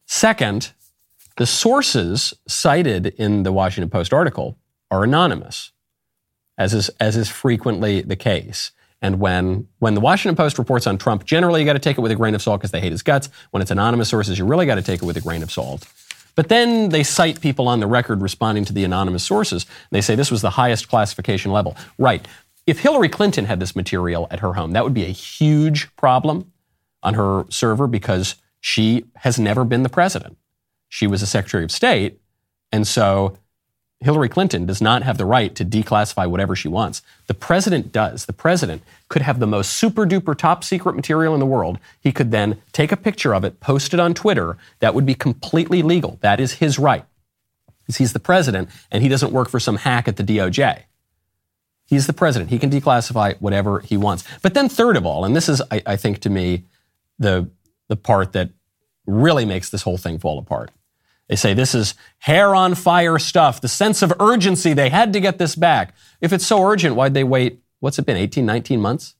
Second, 0.06 0.72
the 1.36 1.46
sources 1.46 2.34
cited 2.46 3.06
in 3.06 3.42
the 3.42 3.52
Washington 3.52 3.88
Post 3.88 4.12
article 4.12 4.58
are 4.90 5.04
anonymous, 5.04 5.72
as 6.58 6.74
is, 6.74 6.90
as 7.00 7.16
is 7.16 7.28
frequently 7.28 8.02
the 8.02 8.16
case. 8.16 8.72
And 9.02 9.18
when, 9.18 9.66
when 9.80 9.94
the 9.94 10.00
Washington 10.00 10.36
Post 10.36 10.58
reports 10.58 10.86
on 10.86 10.96
Trump, 10.96 11.24
generally 11.24 11.60
you 11.60 11.66
got 11.66 11.72
to 11.72 11.80
take 11.80 11.98
it 11.98 12.00
with 12.00 12.12
a 12.12 12.14
grain 12.14 12.34
of 12.34 12.40
salt 12.40 12.60
because 12.60 12.70
they 12.70 12.80
hate 12.80 12.92
his 12.92 13.02
guts. 13.02 13.28
When 13.50 13.60
it's 13.60 13.70
anonymous 13.72 14.08
sources, 14.08 14.38
you 14.38 14.46
really 14.46 14.64
got 14.64 14.76
to 14.76 14.82
take 14.82 15.02
it 15.02 15.04
with 15.04 15.16
a 15.16 15.20
grain 15.20 15.42
of 15.42 15.50
salt. 15.50 15.86
But 16.34 16.48
then 16.48 16.88
they 16.88 17.02
cite 17.02 17.40
people 17.40 17.68
on 17.68 17.80
the 17.80 17.86
record 17.86 18.22
responding 18.22 18.64
to 18.66 18.72
the 18.72 18.84
anonymous 18.84 19.24
sources. 19.24 19.66
They 19.90 20.00
say 20.00 20.14
this 20.14 20.30
was 20.30 20.40
the 20.40 20.50
highest 20.50 20.88
classification 20.88 21.52
level. 21.52 21.76
Right. 21.98 22.26
If 22.66 22.78
Hillary 22.78 23.08
Clinton 23.08 23.44
had 23.44 23.60
this 23.60 23.74
material 23.74 24.28
at 24.30 24.40
her 24.40 24.54
home, 24.54 24.70
that 24.72 24.84
would 24.84 24.94
be 24.94 25.04
a 25.04 25.08
huge 25.08 25.94
problem 25.96 26.52
on 27.02 27.14
her 27.14 27.44
server 27.50 27.88
because 27.88 28.36
she 28.60 29.04
has 29.16 29.38
never 29.38 29.64
been 29.64 29.82
the 29.82 29.88
president. 29.88 30.38
She 30.88 31.08
was 31.08 31.22
a 31.22 31.26
Secretary 31.26 31.64
of 31.64 31.72
State. 31.72 32.20
And 32.70 32.86
so 32.86 33.36
Hillary 34.02 34.28
Clinton 34.28 34.66
does 34.66 34.82
not 34.82 35.02
have 35.02 35.16
the 35.16 35.24
right 35.24 35.54
to 35.54 35.64
declassify 35.64 36.28
whatever 36.28 36.56
she 36.56 36.68
wants. 36.68 37.02
The 37.28 37.34
president 37.34 37.92
does. 37.92 38.26
The 38.26 38.32
president 38.32 38.82
could 39.08 39.22
have 39.22 39.38
the 39.38 39.46
most 39.46 39.72
super 39.74 40.04
duper 40.04 40.36
top 40.36 40.64
secret 40.64 40.96
material 40.96 41.34
in 41.34 41.40
the 41.40 41.46
world. 41.46 41.78
He 42.00 42.10
could 42.12 42.30
then 42.30 42.60
take 42.72 42.90
a 42.90 42.96
picture 42.96 43.34
of 43.34 43.44
it, 43.44 43.60
post 43.60 43.94
it 43.94 44.00
on 44.00 44.14
Twitter. 44.14 44.58
That 44.80 44.94
would 44.94 45.06
be 45.06 45.14
completely 45.14 45.82
legal. 45.82 46.18
That 46.20 46.40
is 46.40 46.54
his 46.54 46.78
right. 46.78 47.04
Because 47.80 47.98
he's 47.98 48.12
the 48.12 48.20
president 48.20 48.68
and 48.90 49.02
he 49.02 49.08
doesn't 49.08 49.32
work 49.32 49.48
for 49.48 49.60
some 49.60 49.76
hack 49.76 50.08
at 50.08 50.16
the 50.16 50.24
DOJ. 50.24 50.82
He's 51.86 52.06
the 52.06 52.12
president. 52.12 52.50
He 52.50 52.58
can 52.58 52.70
declassify 52.70 53.40
whatever 53.40 53.80
he 53.80 53.96
wants. 53.96 54.24
But 54.40 54.54
then, 54.54 54.68
third 54.68 54.96
of 54.96 55.04
all, 55.04 55.24
and 55.24 55.36
this 55.36 55.48
is, 55.48 55.60
I, 55.70 55.82
I 55.86 55.96
think, 55.96 56.20
to 56.20 56.30
me, 56.30 56.64
the, 57.18 57.50
the 57.88 57.96
part 57.96 58.32
that 58.32 58.50
really 59.06 59.44
makes 59.44 59.70
this 59.70 59.82
whole 59.82 59.98
thing 59.98 60.18
fall 60.18 60.38
apart 60.38 60.70
they 61.32 61.36
say 61.36 61.54
this 61.54 61.74
is 61.74 61.94
hair 62.18 62.54
on 62.54 62.74
fire 62.74 63.18
stuff, 63.18 63.62
the 63.62 63.66
sense 63.66 64.02
of 64.02 64.12
urgency. 64.20 64.74
They 64.74 64.90
had 64.90 65.14
to 65.14 65.20
get 65.20 65.38
this 65.38 65.56
back. 65.56 65.94
If 66.20 66.30
it's 66.30 66.46
so 66.46 66.62
urgent, 66.62 66.94
why'd 66.94 67.14
they 67.14 67.24
wait, 67.24 67.62
what's 67.80 67.98
it 67.98 68.04
been, 68.04 68.18
18, 68.18 68.44
19 68.44 68.78
months 68.78 69.14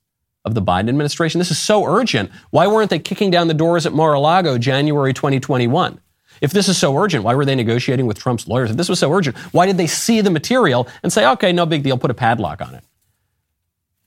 of 0.45 0.53
the 0.53 0.61
Biden 0.61 0.89
administration? 0.89 1.39
This 1.39 1.49
is 1.49 1.57
so 1.57 1.85
urgent. 1.85 2.29
Why 2.51 2.67
weren't 2.67 2.91
they 2.91 2.99
kicking 2.99 3.31
down 3.31 3.47
the 3.47 3.55
doors 3.55 3.87
at 3.87 3.93
Mar 3.93 4.13
a 4.13 4.19
Lago 4.19 4.59
January 4.59 5.11
2021? 5.11 5.99
If 6.39 6.51
this 6.51 6.69
is 6.69 6.77
so 6.77 6.95
urgent, 6.95 7.23
why 7.23 7.33
were 7.33 7.45
they 7.45 7.55
negotiating 7.55 8.05
with 8.05 8.19
Trump's 8.19 8.47
lawyers? 8.47 8.69
If 8.69 8.77
this 8.77 8.89
was 8.89 8.99
so 8.99 9.11
urgent, 9.11 9.35
why 9.51 9.65
did 9.65 9.77
they 9.77 9.87
see 9.87 10.21
the 10.21 10.29
material 10.29 10.87
and 11.01 11.11
say, 11.11 11.25
okay, 11.25 11.51
no 11.51 11.65
big 11.65 11.81
deal, 11.81 11.97
put 11.97 12.11
a 12.11 12.13
padlock 12.13 12.61
on 12.61 12.75
it? 12.75 12.83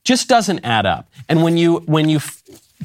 Just 0.05 0.29
doesn't 0.29 0.61
add 0.65 0.87
up. 0.87 1.11
And 1.29 1.43
when 1.43 1.57
you, 1.57 1.79
when 1.87 2.09
you, 2.09 2.21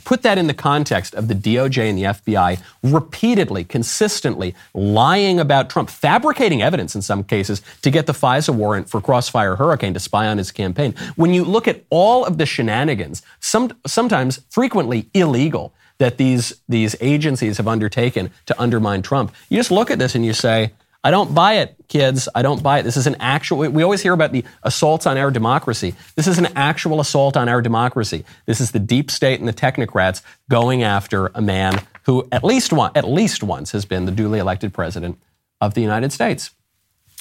Put 0.05 0.21
that 0.23 0.37
in 0.37 0.47
the 0.47 0.53
context 0.53 1.13
of 1.15 1.27
the 1.27 1.35
DOJ 1.35 1.89
and 1.89 1.97
the 1.97 2.03
FBI 2.03 2.61
repeatedly, 2.83 3.63
consistently 3.63 4.55
lying 4.73 5.39
about 5.39 5.69
Trump, 5.69 5.89
fabricating 5.89 6.61
evidence 6.61 6.95
in 6.95 7.01
some 7.01 7.23
cases 7.23 7.61
to 7.81 7.91
get 7.91 8.05
the 8.05 8.13
FISA 8.13 8.55
warrant 8.55 8.89
for 8.89 9.01
Crossfire 9.01 9.55
Hurricane 9.55 9.93
to 9.93 9.99
spy 9.99 10.27
on 10.27 10.37
his 10.37 10.51
campaign. 10.51 10.95
When 11.15 11.33
you 11.33 11.43
look 11.43 11.67
at 11.67 11.83
all 11.89 12.25
of 12.25 12.37
the 12.37 12.45
shenanigans, 12.45 13.21
some, 13.39 13.71
sometimes 13.85 14.41
frequently 14.49 15.09
illegal, 15.13 15.73
that 15.97 16.17
these, 16.17 16.59
these 16.67 16.95
agencies 16.99 17.57
have 17.57 17.67
undertaken 17.67 18.31
to 18.47 18.59
undermine 18.59 19.03
Trump, 19.03 19.31
you 19.49 19.57
just 19.57 19.69
look 19.69 19.91
at 19.91 19.99
this 19.99 20.15
and 20.15 20.25
you 20.25 20.33
say, 20.33 20.71
I 21.03 21.09
don't 21.09 21.33
buy 21.33 21.53
it, 21.55 21.75
kids. 21.87 22.29
I 22.35 22.43
don't 22.43 22.61
buy 22.61 22.79
it. 22.79 22.83
This 22.83 22.95
is 22.95 23.07
an 23.07 23.15
actual, 23.19 23.57
we 23.57 23.81
always 23.81 24.01
hear 24.01 24.13
about 24.13 24.31
the 24.31 24.43
assaults 24.61 25.07
on 25.07 25.17
our 25.17 25.31
democracy. 25.31 25.95
This 26.15 26.27
is 26.27 26.37
an 26.37 26.49
actual 26.55 26.99
assault 26.99 27.35
on 27.35 27.49
our 27.49 27.61
democracy. 27.61 28.23
This 28.45 28.61
is 28.61 28.71
the 28.71 28.79
deep 28.79 29.09
state 29.09 29.39
and 29.39 29.49
the 29.49 29.53
technocrats 29.53 30.21
going 30.49 30.83
after 30.83 31.27
a 31.33 31.41
man 31.41 31.81
who 32.03 32.27
at 32.31 32.43
least 32.43 32.71
one, 32.71 32.91
at 32.93 33.07
least 33.07 33.41
once 33.41 33.71
has 33.71 33.85
been 33.85 34.05
the 34.05 34.11
duly 34.11 34.37
elected 34.37 34.73
president 34.73 35.19
of 35.59 35.73
the 35.73 35.81
United 35.81 36.11
States. 36.11 36.51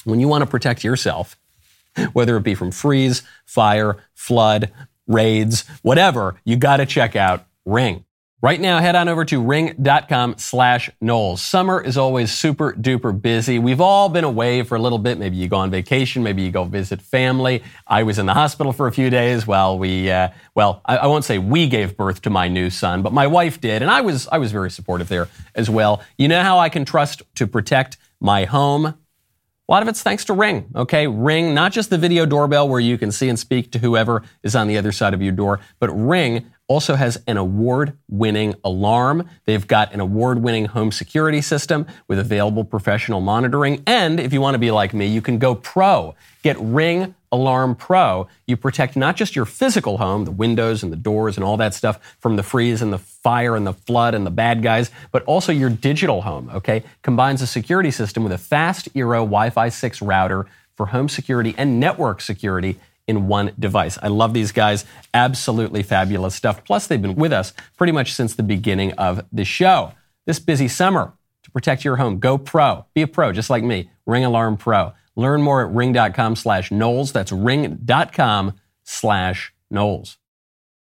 When 0.03 0.19
you 0.19 0.27
want 0.27 0.43
to 0.43 0.49
protect 0.49 0.83
yourself, 0.83 1.37
whether 2.13 2.37
it 2.37 2.43
be 2.43 2.55
from 2.55 2.71
freeze, 2.71 3.23
fire, 3.45 3.97
flood, 4.13 4.71
raids, 5.07 5.67
whatever, 5.81 6.35
you 6.43 6.55
got 6.55 6.77
to 6.77 6.85
check 6.85 7.15
out 7.15 7.45
Ring. 7.65 8.05
Right 8.43 8.59
now, 8.59 8.79
head 8.79 8.95
on 8.95 9.07
over 9.07 9.23
to 9.25 9.39
ring.com 9.39 10.39
slash 10.39 10.89
Knowles. 10.99 11.43
Summer 11.43 11.79
is 11.79 11.95
always 11.95 12.31
super 12.31 12.73
duper 12.73 13.21
busy. 13.21 13.59
We've 13.59 13.79
all 13.79 14.09
been 14.09 14.23
away 14.23 14.63
for 14.63 14.73
a 14.73 14.79
little 14.79 14.97
bit. 14.97 15.19
Maybe 15.19 15.35
you 15.35 15.47
go 15.47 15.57
on 15.57 15.69
vacation. 15.69 16.23
Maybe 16.23 16.41
you 16.41 16.49
go 16.49 16.63
visit 16.63 17.03
family. 17.03 17.61
I 17.85 18.01
was 18.01 18.17
in 18.17 18.25
the 18.25 18.33
hospital 18.33 18.73
for 18.73 18.87
a 18.87 18.91
few 18.91 19.11
days 19.11 19.45
while 19.45 19.77
we, 19.77 20.09
uh, 20.09 20.29
well, 20.55 20.81
I, 20.85 20.97
I, 20.97 21.05
won't 21.05 21.23
say 21.23 21.37
we 21.37 21.67
gave 21.67 21.95
birth 21.95 22.23
to 22.23 22.31
my 22.31 22.47
new 22.47 22.71
son, 22.71 23.03
but 23.03 23.13
my 23.13 23.27
wife 23.27 23.61
did. 23.61 23.83
And 23.83 23.91
I 23.91 24.01
was, 24.01 24.27
I 24.29 24.39
was 24.39 24.51
very 24.51 24.71
supportive 24.71 25.07
there 25.07 25.29
as 25.53 25.69
well. 25.69 26.01
You 26.17 26.27
know 26.27 26.41
how 26.41 26.57
I 26.57 26.69
can 26.69 26.83
trust 26.83 27.21
to 27.35 27.45
protect 27.45 27.97
my 28.19 28.45
home? 28.45 28.85
A 28.87 29.71
lot 29.71 29.83
of 29.83 29.87
it's 29.87 30.01
thanks 30.01 30.25
to 30.25 30.33
Ring, 30.33 30.69
okay? 30.75 31.07
Ring, 31.07 31.53
not 31.53 31.71
just 31.71 31.91
the 31.91 31.97
video 31.97 32.25
doorbell 32.25 32.67
where 32.67 32.79
you 32.79 32.97
can 32.97 33.11
see 33.11 33.29
and 33.29 33.39
speak 33.39 33.71
to 33.71 33.79
whoever 33.79 34.23
is 34.41 34.55
on 34.55 34.67
the 34.67 34.77
other 34.77 34.91
side 34.91 35.13
of 35.13 35.21
your 35.21 35.31
door, 35.31 35.59
but 35.79 35.89
Ring 35.91 36.51
also 36.71 36.95
has 36.95 37.21
an 37.27 37.35
award 37.35 37.97
winning 38.07 38.55
alarm. 38.63 39.27
They've 39.43 39.67
got 39.67 39.93
an 39.93 39.99
award 39.99 40.41
winning 40.41 40.67
home 40.67 40.93
security 40.93 41.41
system 41.41 41.85
with 42.07 42.17
available 42.17 42.63
professional 42.63 43.19
monitoring. 43.19 43.83
And 43.85 44.21
if 44.21 44.31
you 44.31 44.39
want 44.39 44.55
to 44.55 44.59
be 44.59 44.71
like 44.71 44.93
me, 44.93 45.07
you 45.07 45.21
can 45.21 45.37
go 45.37 45.53
pro. 45.53 46.15
Get 46.43 46.55
Ring 46.61 47.13
Alarm 47.29 47.75
Pro. 47.75 48.29
You 48.47 48.55
protect 48.55 48.95
not 48.95 49.17
just 49.17 49.35
your 49.35 49.43
physical 49.43 49.97
home, 49.97 50.23
the 50.23 50.31
windows 50.31 50.81
and 50.81 50.93
the 50.93 50.97
doors 50.97 51.35
and 51.35 51.43
all 51.43 51.57
that 51.57 51.73
stuff 51.73 51.99
from 52.21 52.37
the 52.37 52.43
freeze 52.43 52.81
and 52.81 52.93
the 52.93 52.99
fire 52.99 53.57
and 53.57 53.67
the 53.67 53.73
flood 53.73 54.15
and 54.15 54.25
the 54.25 54.31
bad 54.31 54.63
guys, 54.63 54.91
but 55.11 55.23
also 55.23 55.51
your 55.51 55.69
digital 55.69 56.21
home, 56.21 56.49
okay? 56.53 56.83
Combines 57.01 57.41
a 57.41 57.47
security 57.47 57.91
system 57.91 58.23
with 58.23 58.31
a 58.31 58.37
fast 58.37 58.93
Eero 58.93 59.25
Wi 59.25 59.49
Fi 59.49 59.67
6 59.67 60.01
router 60.01 60.45
for 60.77 60.85
home 60.85 61.09
security 61.09 61.53
and 61.57 61.81
network 61.81 62.21
security 62.21 62.79
in 63.07 63.27
one 63.27 63.51
device. 63.59 63.97
I 64.01 64.07
love 64.07 64.33
these 64.33 64.51
guys. 64.51 64.85
Absolutely 65.13 65.83
fabulous 65.83 66.35
stuff. 66.35 66.63
Plus, 66.63 66.87
they've 66.87 67.01
been 67.01 67.15
with 67.15 67.33
us 67.33 67.53
pretty 67.77 67.93
much 67.93 68.13
since 68.13 68.35
the 68.35 68.43
beginning 68.43 68.93
of 68.93 69.25
the 69.31 69.45
show. 69.45 69.93
This 70.25 70.39
busy 70.39 70.67
summer, 70.67 71.13
to 71.43 71.51
protect 71.51 71.83
your 71.83 71.97
home, 71.97 72.19
go 72.19 72.37
pro. 72.37 72.85
Be 72.93 73.01
a 73.01 73.07
pro, 73.07 73.31
just 73.31 73.49
like 73.49 73.63
me. 73.63 73.89
Ring 74.05 74.23
Alarm 74.23 74.57
Pro. 74.57 74.93
Learn 75.15 75.41
more 75.41 75.65
at 75.65 75.73
ring.com 75.73 76.35
slash 76.35 76.71
Knowles. 76.71 77.11
That's 77.11 77.31
ring.com 77.31 78.53
slash 78.83 79.53
Knowles. 79.69 80.17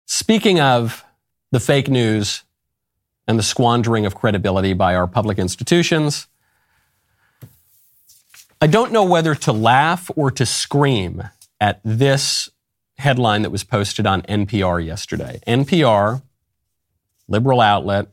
Speaking 0.07 0.61
of 0.61 1.05
the 1.51 1.61
fake 1.61 1.89
news 1.89 2.43
and 3.27 3.39
the 3.39 3.43
squandering 3.43 4.07
of 4.07 4.15
credibility 4.15 4.73
by 4.73 4.95
our 4.95 5.07
public 5.07 5.39
institutions, 5.39 6.27
I 8.61 8.67
don't 8.67 8.93
know 8.93 9.05
whether 9.05 9.35
to 9.35 9.53
laugh 9.53 10.11
or 10.17 10.31
to 10.33 10.45
scream 10.45 11.23
at 11.61 11.81
this 11.85 12.49
headline 12.99 13.43
that 13.43 13.51
was 13.51 13.65
posted 13.65 14.07
on 14.07 14.23
NPR 14.23 14.85
yesterday. 14.85 15.41
NPR, 15.47 16.23
liberal 17.29 17.61
outlet, 17.61 18.09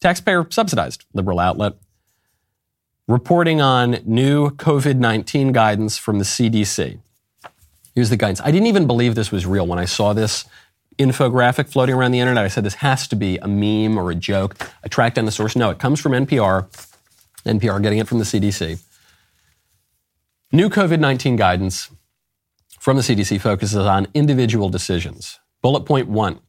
taxpayer 0.00 0.46
subsidized 0.50 1.04
liberal 1.12 1.38
outlet, 1.38 1.74
reporting 3.08 3.60
on 3.60 3.98
new 4.04 4.50
COVID 4.50 4.96
19 4.96 5.52
guidance 5.52 5.98
from 5.98 6.18
the 6.18 6.24
CDC. 6.24 6.98
Here's 7.94 8.10
the 8.10 8.16
guidance. 8.16 8.40
I 8.40 8.50
didn't 8.50 8.68
even 8.68 8.86
believe 8.86 9.14
this 9.14 9.30
was 9.30 9.44
real 9.44 9.66
when 9.66 9.78
I 9.78 9.84
saw 9.84 10.12
this 10.12 10.46
infographic 10.98 11.68
floating 11.68 11.94
around 11.94 12.12
the 12.12 12.20
internet. 12.20 12.44
I 12.44 12.48
said 12.48 12.64
this 12.64 12.74
has 12.74 13.08
to 13.08 13.16
be 13.16 13.38
a 13.38 13.48
meme 13.48 13.98
or 13.98 14.10
a 14.10 14.14
joke. 14.14 14.56
I 14.84 14.88
tracked 14.88 15.16
down 15.16 15.24
the 15.24 15.32
source. 15.32 15.56
No, 15.56 15.70
it 15.70 15.78
comes 15.78 16.00
from 16.00 16.12
NPR. 16.12 16.68
NPR 17.44 17.82
getting 17.82 17.98
it 17.98 18.06
from 18.06 18.18
the 18.18 18.24
CDC. 18.24 18.82
New 20.52 20.68
COVID 20.68 21.00
19 21.00 21.36
guidance 21.36 21.90
from 22.82 22.96
the 22.96 23.02
CDC 23.02 23.40
focuses 23.40 23.86
on 23.86 24.08
individual 24.12 24.68
decisions. 24.68 25.38
Bullet 25.62 25.86
point 25.86 26.08
one 26.08 26.40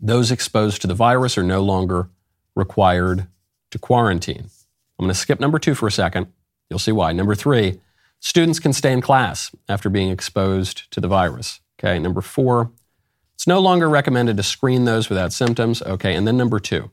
those 0.00 0.32
exposed 0.32 0.82
to 0.82 0.88
the 0.88 0.94
virus 0.94 1.38
are 1.38 1.44
no 1.44 1.62
longer 1.62 2.10
required 2.56 3.28
to 3.70 3.78
quarantine. 3.78 4.50
I'm 4.98 5.04
going 5.04 5.08
to 5.08 5.14
skip 5.14 5.38
number 5.38 5.60
two 5.60 5.76
for 5.76 5.86
a 5.86 5.92
second. 5.92 6.26
You'll 6.68 6.80
see 6.80 6.90
why. 6.90 7.12
Number 7.12 7.36
three, 7.36 7.80
students 8.18 8.58
can 8.58 8.72
stay 8.72 8.92
in 8.92 9.00
class 9.00 9.54
after 9.68 9.88
being 9.88 10.10
exposed 10.10 10.90
to 10.90 11.00
the 11.00 11.06
virus. 11.06 11.60
Okay. 11.78 12.00
Number 12.00 12.22
four, 12.22 12.72
it's 13.34 13.46
no 13.46 13.60
longer 13.60 13.88
recommended 13.88 14.36
to 14.38 14.42
screen 14.42 14.84
those 14.84 15.08
without 15.08 15.32
symptoms. 15.32 15.80
Okay. 15.80 16.16
And 16.16 16.26
then 16.26 16.36
number 16.36 16.58
two, 16.58 16.90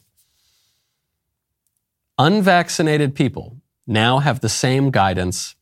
unvaccinated 2.20 3.16
people 3.16 3.58
now 3.88 4.20
have 4.20 4.42
the 4.42 4.48
same 4.48 4.92
guidance 4.92 5.56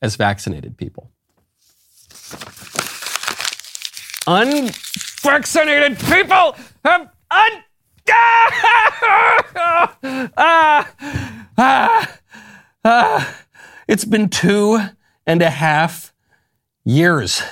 as 0.00 0.16
vaccinated 0.16 0.78
people. 0.78 1.10
Unvaccinated 4.26 5.98
people 5.98 6.56
have 6.84 7.10
un. 7.30 7.64
Ah, 8.12 9.96
ah, 10.36 10.92
ah, 11.58 12.18
ah. 12.84 13.36
It's 13.88 14.04
been 14.04 14.28
two 14.28 14.78
and 15.26 15.42
a 15.42 15.50
half 15.50 16.12
years. 16.84 17.42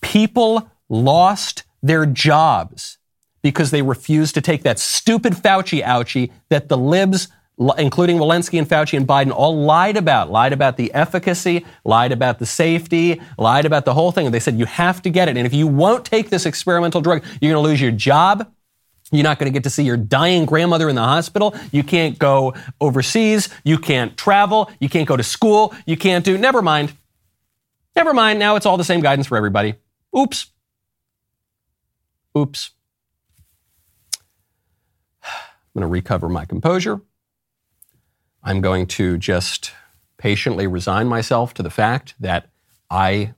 People 0.00 0.70
lost 0.88 1.64
their 1.82 2.06
jobs 2.06 2.98
because 3.42 3.70
they 3.70 3.82
refused 3.82 4.34
to 4.34 4.40
take 4.40 4.62
that 4.62 4.78
stupid 4.78 5.34
Fauci 5.34 5.82
ouchie 5.82 6.32
that 6.48 6.68
the 6.68 6.76
libs 6.76 7.28
including 7.76 8.18
Walensky 8.18 8.58
and 8.58 8.68
Fauci 8.68 8.96
and 8.96 9.06
Biden, 9.06 9.32
all 9.32 9.56
lied 9.56 9.96
about. 9.96 10.30
Lied 10.30 10.52
about 10.52 10.76
the 10.76 10.92
efficacy, 10.94 11.66
lied 11.84 12.12
about 12.12 12.38
the 12.38 12.46
safety, 12.46 13.20
lied 13.36 13.64
about 13.64 13.84
the 13.84 13.94
whole 13.94 14.12
thing. 14.12 14.26
And 14.26 14.34
they 14.34 14.40
said, 14.40 14.58
you 14.58 14.66
have 14.66 15.02
to 15.02 15.10
get 15.10 15.28
it. 15.28 15.36
And 15.36 15.46
if 15.46 15.52
you 15.52 15.66
won't 15.66 16.04
take 16.04 16.30
this 16.30 16.46
experimental 16.46 17.00
drug, 17.00 17.24
you're 17.40 17.52
going 17.52 17.62
to 17.62 17.68
lose 17.68 17.80
your 17.80 17.90
job. 17.90 18.50
You're 19.10 19.24
not 19.24 19.38
going 19.38 19.50
to 19.50 19.56
get 19.56 19.64
to 19.64 19.70
see 19.70 19.84
your 19.84 19.96
dying 19.96 20.44
grandmother 20.44 20.88
in 20.88 20.94
the 20.94 21.02
hospital. 21.02 21.54
You 21.72 21.82
can't 21.82 22.18
go 22.18 22.54
overseas. 22.80 23.48
You 23.64 23.78
can't 23.78 24.16
travel. 24.16 24.70
You 24.80 24.88
can't 24.88 25.08
go 25.08 25.16
to 25.16 25.22
school. 25.22 25.74
You 25.86 25.96
can't 25.96 26.24
do, 26.24 26.36
never 26.38 26.62
mind. 26.62 26.92
Never 27.96 28.12
mind. 28.12 28.38
Now 28.38 28.56
it's 28.56 28.66
all 28.66 28.76
the 28.76 28.84
same 28.84 29.00
guidance 29.00 29.26
for 29.26 29.36
everybody. 29.36 29.74
Oops. 30.16 30.46
Oops. 32.36 32.70
I'm 35.24 35.30
going 35.74 35.82
to 35.82 35.86
recover 35.88 36.28
my 36.28 36.44
composure. 36.44 37.00
I'm 38.42 38.60
going 38.60 38.86
to 38.86 39.18
just 39.18 39.72
patiently 40.16 40.66
resign 40.66 41.06
myself 41.06 41.54
to 41.54 41.62
the 41.62 41.70
fact 41.70 42.14
that 42.20 42.48
I 42.90 43.34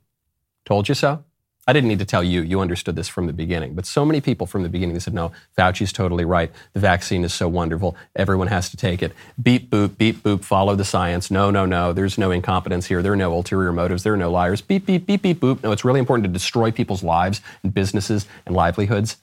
told 0.64 0.88
you 0.88 0.94
so. 0.94 1.24
I 1.66 1.72
didn't 1.72 1.88
need 1.88 2.00
to 2.00 2.04
tell 2.04 2.24
you. 2.24 2.40
You 2.40 2.60
understood 2.60 2.96
this 2.96 3.06
from 3.06 3.26
the 3.26 3.32
beginning. 3.32 3.74
But 3.74 3.86
so 3.86 4.04
many 4.04 4.20
people 4.20 4.46
from 4.46 4.64
the 4.64 4.68
beginning 4.68 4.98
said, 4.98 5.14
no, 5.14 5.30
Fauci's 5.56 5.92
totally 5.92 6.24
right. 6.24 6.50
The 6.72 6.80
vaccine 6.80 7.22
is 7.22 7.32
so 7.32 7.48
wonderful. 7.48 7.96
Everyone 8.16 8.48
has 8.48 8.70
to 8.70 8.76
take 8.76 9.02
it. 9.02 9.12
Beep, 9.40 9.70
boop, 9.70 9.96
beep, 9.96 10.16
boop, 10.16 10.42
follow 10.42 10.74
the 10.74 10.84
science. 10.84 11.30
No, 11.30 11.50
no, 11.50 11.66
no. 11.66 11.92
There's 11.92 12.18
no 12.18 12.30
incompetence 12.32 12.86
here. 12.86 13.02
There 13.02 13.12
are 13.12 13.16
no 13.16 13.32
ulterior 13.32 13.72
motives. 13.72 14.02
There 14.02 14.14
are 14.14 14.16
no 14.16 14.32
liars. 14.32 14.62
Beep, 14.62 14.86
beep, 14.86 15.06
beep, 15.06 15.22
beep, 15.22 15.38
boop. 15.38 15.62
No, 15.62 15.70
it's 15.70 15.84
really 15.84 16.00
important 16.00 16.24
to 16.24 16.32
destroy 16.32 16.72
people's 16.72 17.04
lives 17.04 17.40
and 17.62 17.72
businesses 17.72 18.26
and 18.46 18.56
livelihoods 18.56 19.18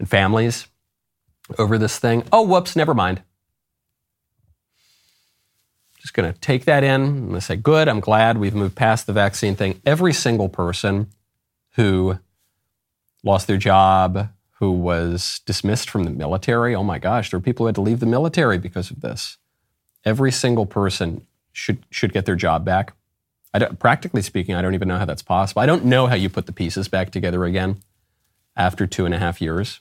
and 0.00 0.08
families 0.08 0.66
over 1.58 1.78
this 1.78 1.98
thing. 1.98 2.24
Oh, 2.32 2.42
whoops, 2.42 2.74
never 2.74 2.94
mind. 2.94 3.22
Just 6.02 6.14
going 6.14 6.30
to 6.30 6.36
take 6.40 6.64
that 6.64 6.82
in. 6.82 7.00
I'm 7.00 7.20
going 7.28 7.34
to 7.34 7.40
say, 7.40 7.54
good, 7.54 7.86
I'm 7.86 8.00
glad 8.00 8.36
we've 8.36 8.56
moved 8.56 8.74
past 8.74 9.06
the 9.06 9.12
vaccine 9.12 9.54
thing. 9.54 9.80
Every 9.86 10.12
single 10.12 10.48
person 10.48 11.06
who 11.76 12.18
lost 13.22 13.46
their 13.46 13.56
job, 13.56 14.28
who 14.58 14.72
was 14.72 15.40
dismissed 15.46 15.88
from 15.88 16.02
the 16.02 16.10
military, 16.10 16.74
oh 16.74 16.82
my 16.82 16.98
gosh, 16.98 17.30
there 17.30 17.38
are 17.38 17.40
people 17.40 17.62
who 17.62 17.68
had 17.68 17.76
to 17.76 17.82
leave 17.82 18.00
the 18.00 18.06
military 18.06 18.58
because 18.58 18.90
of 18.90 19.00
this. 19.00 19.38
Every 20.04 20.32
single 20.32 20.66
person 20.66 21.24
should, 21.52 21.86
should 21.88 22.12
get 22.12 22.26
their 22.26 22.34
job 22.34 22.64
back. 22.64 22.94
practically 23.78 24.22
speaking, 24.22 24.56
I 24.56 24.62
don't 24.62 24.74
even 24.74 24.88
know 24.88 24.98
how 24.98 25.04
that's 25.04 25.22
possible. 25.22 25.62
I 25.62 25.66
don't 25.66 25.84
know 25.84 26.08
how 26.08 26.16
you 26.16 26.28
put 26.28 26.46
the 26.46 26.52
pieces 26.52 26.88
back 26.88 27.12
together 27.12 27.44
again 27.44 27.80
after 28.56 28.88
two 28.88 29.06
and 29.06 29.14
a 29.14 29.20
half 29.20 29.40
years. 29.40 29.78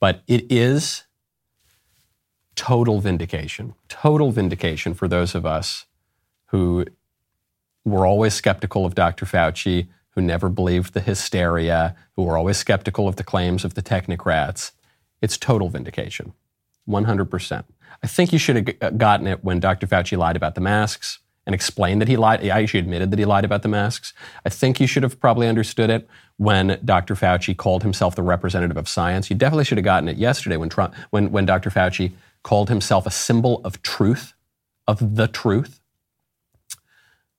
But 0.00 0.22
it 0.26 0.52
is 0.52 1.04
total 2.60 3.00
vindication, 3.00 3.72
total 3.88 4.32
vindication 4.32 4.92
for 4.92 5.08
those 5.08 5.34
of 5.34 5.46
us 5.46 5.86
who 6.48 6.84
were 7.86 8.04
always 8.04 8.34
skeptical 8.34 8.84
of 8.84 8.94
Dr. 8.94 9.24
Fauci, 9.24 9.88
who 10.10 10.20
never 10.20 10.50
believed 10.50 10.92
the 10.92 11.00
hysteria, 11.00 11.96
who 12.16 12.22
were 12.22 12.36
always 12.36 12.58
skeptical 12.58 13.08
of 13.08 13.16
the 13.16 13.24
claims 13.24 13.64
of 13.64 13.72
the 13.72 13.82
technocrats. 13.82 14.72
It's 15.22 15.38
total 15.38 15.70
vindication, 15.70 16.34
100%. 16.86 17.64
I 18.02 18.06
think 18.06 18.30
you 18.30 18.38
should 18.38 18.56
have 18.56 18.76
uh, 18.82 18.90
gotten 18.90 19.26
it 19.26 19.42
when 19.42 19.58
Dr. 19.58 19.86
Fauci 19.86 20.18
lied 20.18 20.36
about 20.36 20.54
the 20.54 20.60
masks 20.60 21.20
and 21.46 21.54
explained 21.54 22.02
that 22.02 22.08
he 22.08 22.18
lied. 22.18 22.40
He 22.42 22.50
actually 22.50 22.80
admitted 22.80 23.10
that 23.10 23.18
he 23.18 23.24
lied 23.24 23.46
about 23.46 23.62
the 23.62 23.68
masks. 23.68 24.12
I 24.44 24.50
think 24.50 24.80
you 24.80 24.86
should 24.86 25.02
have 25.02 25.18
probably 25.18 25.48
understood 25.48 25.88
it 25.88 26.06
when 26.36 26.78
Dr. 26.84 27.14
Fauci 27.14 27.56
called 27.56 27.82
himself 27.84 28.16
the 28.16 28.22
representative 28.22 28.76
of 28.76 28.86
science. 28.86 29.30
You 29.30 29.36
definitely 29.36 29.64
should 29.64 29.78
have 29.78 29.84
gotten 29.86 30.10
it 30.10 30.18
yesterday 30.18 30.58
when, 30.58 30.68
Trump, 30.68 30.94
when, 31.08 31.32
when 31.32 31.46
Dr. 31.46 31.70
Fauci 31.70 32.12
called 32.42 32.68
himself 32.68 33.06
a 33.06 33.10
symbol 33.10 33.60
of 33.64 33.82
truth, 33.82 34.34
of 34.86 35.16
the 35.16 35.28
truth. 35.28 35.80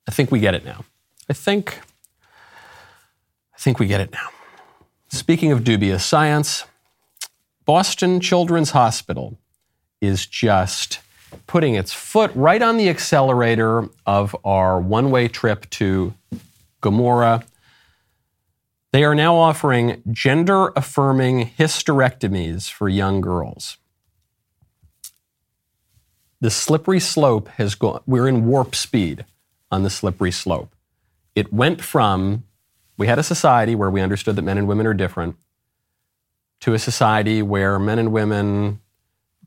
I 0.07 0.11
think 0.11 0.31
we 0.31 0.39
get 0.39 0.55
it 0.55 0.65
now. 0.65 0.85
I 1.29 1.33
think 1.33 1.79
I 3.53 3.59
think 3.59 3.79
we 3.79 3.87
get 3.87 4.01
it 4.01 4.11
now. 4.11 4.29
Speaking 5.09 5.51
of 5.51 5.63
dubious 5.63 6.03
science, 6.03 6.65
Boston 7.65 8.19
Children's 8.19 8.71
Hospital 8.71 9.37
is 10.01 10.25
just 10.25 10.99
putting 11.47 11.75
its 11.75 11.93
foot 11.93 12.31
right 12.33 12.61
on 12.61 12.77
the 12.77 12.89
accelerator 12.89 13.87
of 14.05 14.35
our 14.43 14.81
one-way 14.81 15.27
trip 15.27 15.69
to 15.69 16.13
Gomorrah. 16.81 17.43
They 18.91 19.03
are 19.03 19.15
now 19.15 19.37
offering 19.37 20.01
gender 20.11 20.69
affirming 20.75 21.51
hysterectomies 21.57 22.69
for 22.69 22.89
young 22.89 23.21
girls 23.21 23.77
the 26.41 26.49
slippery 26.49 26.99
slope 26.99 27.47
has 27.49 27.75
gone, 27.75 28.01
we're 28.05 28.27
in 28.27 28.45
warp 28.45 28.75
speed 28.75 29.25
on 29.71 29.83
the 29.83 29.89
slippery 29.89 30.31
slope. 30.31 30.75
It 31.35 31.53
went 31.53 31.81
from, 31.81 32.43
we 32.97 33.07
had 33.07 33.19
a 33.19 33.23
society 33.23 33.75
where 33.75 33.89
we 33.89 34.01
understood 34.01 34.35
that 34.35 34.41
men 34.41 34.57
and 34.57 34.67
women 34.67 34.85
are 34.85 34.93
different, 34.93 35.37
to 36.61 36.73
a 36.73 36.79
society 36.79 37.41
where 37.41 37.79
men 37.79 37.99
and 37.99 38.11
women 38.11 38.81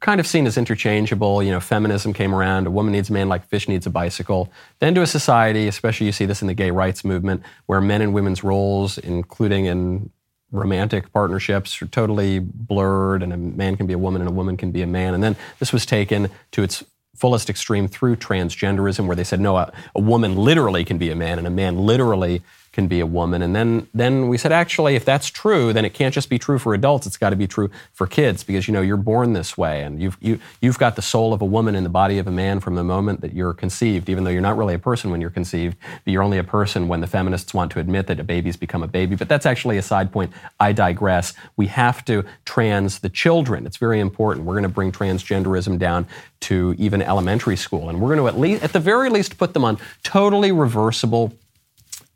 kind 0.01 0.21
of 0.21 0.27
seen 0.27 0.47
as 0.47 0.57
interchangeable. 0.57 1.43
You 1.43 1.53
know, 1.53 1.61
feminism 1.61 2.13
came 2.13 2.35
around. 2.35 2.67
A 2.67 2.71
woman 2.71 2.93
needs 2.93 3.11
a 3.11 3.13
man 3.13 3.29
like 3.29 3.47
fish 3.47 3.69
needs 3.69 3.87
a 3.87 3.91
bicycle. 3.91 4.53
Then 4.81 4.95
to 4.95 5.03
a 5.03 5.07
society, 5.07 5.69
especially 5.69 6.07
you 6.07 6.13
see 6.13 6.27
this 6.27 6.43
in 6.43 6.49
the 6.49 6.55
gay 6.55 6.71
rights 6.71 7.05
movement, 7.05 7.43
where 7.67 7.81
men 7.81 8.03
and 8.03 8.15
women's 8.15 8.43
roles, 8.43 8.99
including 8.99 9.67
in 9.67 10.11
romantic 10.55 11.12
partnerships 11.12 11.83
are 11.83 11.87
totally 11.87 12.38
blurred, 12.38 13.23
and 13.23 13.33
a 13.33 13.37
man 13.37 13.77
can 13.77 13.87
be 13.87 13.93
a 13.93 13.99
woman 13.99 14.23
and 14.23 14.31
a 14.31 14.33
woman 14.33 14.57
can 14.57 14.71
be 14.71 14.83
a 14.83 14.87
man. 14.87 15.12
And 15.14 15.23
then 15.23 15.37
this 15.59 15.73
was 15.73 15.85
taken 15.85 16.31
to 16.53 16.62
its 16.62 16.85
fullest 17.17 17.51
extreme 17.51 17.88
through 17.88 18.17
transgenderism, 18.17 19.07
where 19.07 19.17
they 19.17 19.25
said, 19.25 19.40
no, 19.40 19.57
a, 19.57 19.73
a 19.95 20.01
woman 20.01 20.37
literally 20.37 20.85
can 20.85 20.99
be 20.99 21.11
a 21.11 21.17
man 21.17 21.38
and 21.38 21.47
a 21.47 21.51
man 21.51 21.77
literally 21.79 22.43
can 22.75 22.89
be 22.89 22.99
a 22.99 23.07
woman. 23.07 23.41
And 23.41 23.55
then, 23.55 23.89
then 23.95 24.29
we 24.29 24.37
said, 24.37 24.51
actually, 24.51 24.97
if 24.97 25.05
that's 25.05 25.29
true, 25.29 25.73
then 25.73 25.85
it 25.85 25.95
can't 25.95 26.13
just 26.13 26.29
be 26.29 26.41
true 26.41 26.59
for 26.59 26.75
adults. 26.75 27.07
It's 27.07 27.17
got 27.17 27.31
to 27.31 27.37
be 27.37 27.47
true 27.47 27.71
for 27.93 28.09
kids 28.09 28.43
because, 28.43 28.67
you 28.67 28.75
know, 28.75 28.83
you're 28.83 28.97
born 28.97 29.33
this 29.33 29.57
way 29.57 29.83
and 29.83 30.03
you've, 30.03 30.19
you, 30.21 30.41
you've 30.61 30.77
got 30.77 30.97
the 30.97 31.03
soul 31.03 31.33
of 31.33 31.41
a 31.41 31.45
woman 31.45 31.77
in 31.77 31.85
the 31.85 31.89
body 31.89 32.19
of 32.19 32.27
a 32.27 32.33
man 32.33 32.59
from 32.59 32.75
the 32.75 32.83
moment 32.83 33.21
that 33.21 33.33
you're 33.33 33.55
conceived, 33.55 34.09
even 34.09 34.25
though 34.25 34.31
you're 34.31 34.43
not 34.43 34.57
really 34.57 34.75
a 34.75 34.79
person 34.79 35.13
when 35.13 35.21
you're 35.21 35.31
conceived, 35.31 35.77
but 36.05 36.11
you're 36.11 36.23
only 36.23 36.37
a 36.37 36.45
person 36.45 36.89
when 36.89 37.01
the 37.01 37.07
feminists 37.07 37.55
want 37.55 37.71
to 37.71 37.79
admit 37.79 38.09
that 38.09 38.19
a 38.19 38.25
baby's 38.25 38.57
become 38.57 38.83
a 38.83 38.89
baby. 38.89 39.15
But 39.15 39.29
that's 39.29 39.47
actually 39.47 39.79
a 39.79 39.83
side 39.83 40.13
point. 40.13 40.33
I 40.59 40.73
digress. 40.73 41.33
We 41.57 41.69
have 41.69 42.05
to 42.07 42.25
trans 42.45 42.99
the 42.99 43.09
children. 43.09 43.67
It's 43.67 43.77
very 43.77 44.01
important. 44.01 44.47
We're 44.47 44.55
going 44.55 44.65
to 44.65 44.69
bring 44.69 44.91
transgenderism 44.91 45.79
down 45.79 46.09
to 46.41 46.75
even 46.77 47.03
elementary 47.03 47.57
school. 47.57 47.89
And 47.89 48.01
we're 48.01 48.17
going 48.17 48.19
to 48.19 48.27
at 48.27 48.39
least, 48.39 48.65
at 48.65 48.73
the 48.73 48.81
very 48.81 49.11
least, 49.11 49.39
put 49.39 49.55
them 49.55 49.65
on 49.65 49.79
totally 50.03 50.51
reversible 50.51 51.33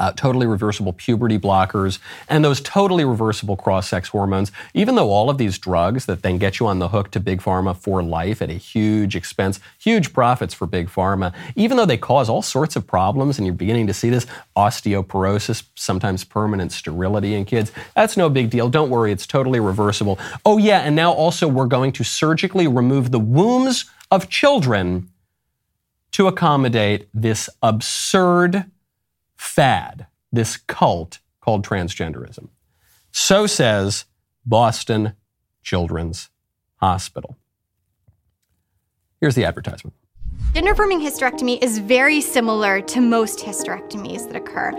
uh, 0.00 0.12
totally 0.12 0.46
reversible 0.46 0.92
puberty 0.92 1.38
blockers, 1.38 1.98
and 2.28 2.44
those 2.44 2.60
totally 2.60 3.04
reversible 3.04 3.56
cross 3.56 3.88
sex 3.88 4.08
hormones, 4.08 4.52
even 4.74 4.94
though 4.94 5.10
all 5.10 5.30
of 5.30 5.38
these 5.38 5.58
drugs 5.58 6.06
that 6.06 6.22
then 6.22 6.38
get 6.38 6.60
you 6.60 6.66
on 6.66 6.78
the 6.78 6.88
hook 6.88 7.10
to 7.10 7.20
Big 7.20 7.40
Pharma 7.40 7.76
for 7.76 8.02
life 8.02 8.40
at 8.40 8.50
a 8.50 8.54
huge 8.54 9.16
expense, 9.16 9.60
huge 9.78 10.12
profits 10.12 10.54
for 10.54 10.66
Big 10.66 10.88
Pharma, 10.88 11.34
even 11.56 11.76
though 11.76 11.86
they 11.86 11.96
cause 11.96 12.28
all 12.28 12.42
sorts 12.42 12.76
of 12.76 12.86
problems, 12.86 13.38
and 13.38 13.46
you're 13.46 13.54
beginning 13.54 13.86
to 13.86 13.94
see 13.94 14.10
this 14.10 14.26
osteoporosis, 14.56 15.64
sometimes 15.74 16.24
permanent 16.24 16.72
sterility 16.72 17.34
in 17.34 17.44
kids, 17.44 17.72
that's 17.94 18.16
no 18.16 18.28
big 18.28 18.50
deal. 18.50 18.68
Don't 18.68 18.90
worry, 18.90 19.12
it's 19.12 19.26
totally 19.26 19.60
reversible. 19.60 20.18
Oh, 20.44 20.58
yeah, 20.58 20.80
and 20.80 20.94
now 20.94 21.12
also 21.12 21.48
we're 21.48 21.66
going 21.66 21.92
to 21.92 22.04
surgically 22.04 22.68
remove 22.68 23.10
the 23.10 23.20
wombs 23.20 23.84
of 24.10 24.28
children 24.28 25.10
to 26.12 26.26
accommodate 26.26 27.08
this 27.12 27.48
absurd 27.62 28.64
fad, 29.38 30.06
this 30.30 30.58
cult 30.58 31.20
called 31.40 31.64
transgenderism. 31.64 32.48
So 33.10 33.46
says 33.46 34.04
Boston 34.44 35.14
Children's 35.62 36.28
Hospital. 36.76 37.38
Here's 39.20 39.34
the 39.34 39.44
advertisement. 39.44 39.96
Gender 40.54 40.72
affirming 40.72 41.00
hysterectomy 41.00 41.62
is 41.62 41.78
very 41.78 42.20
similar 42.20 42.80
to 42.82 43.00
most 43.00 43.38
hysterectomies 43.38 44.26
that 44.26 44.36
occur. 44.36 44.72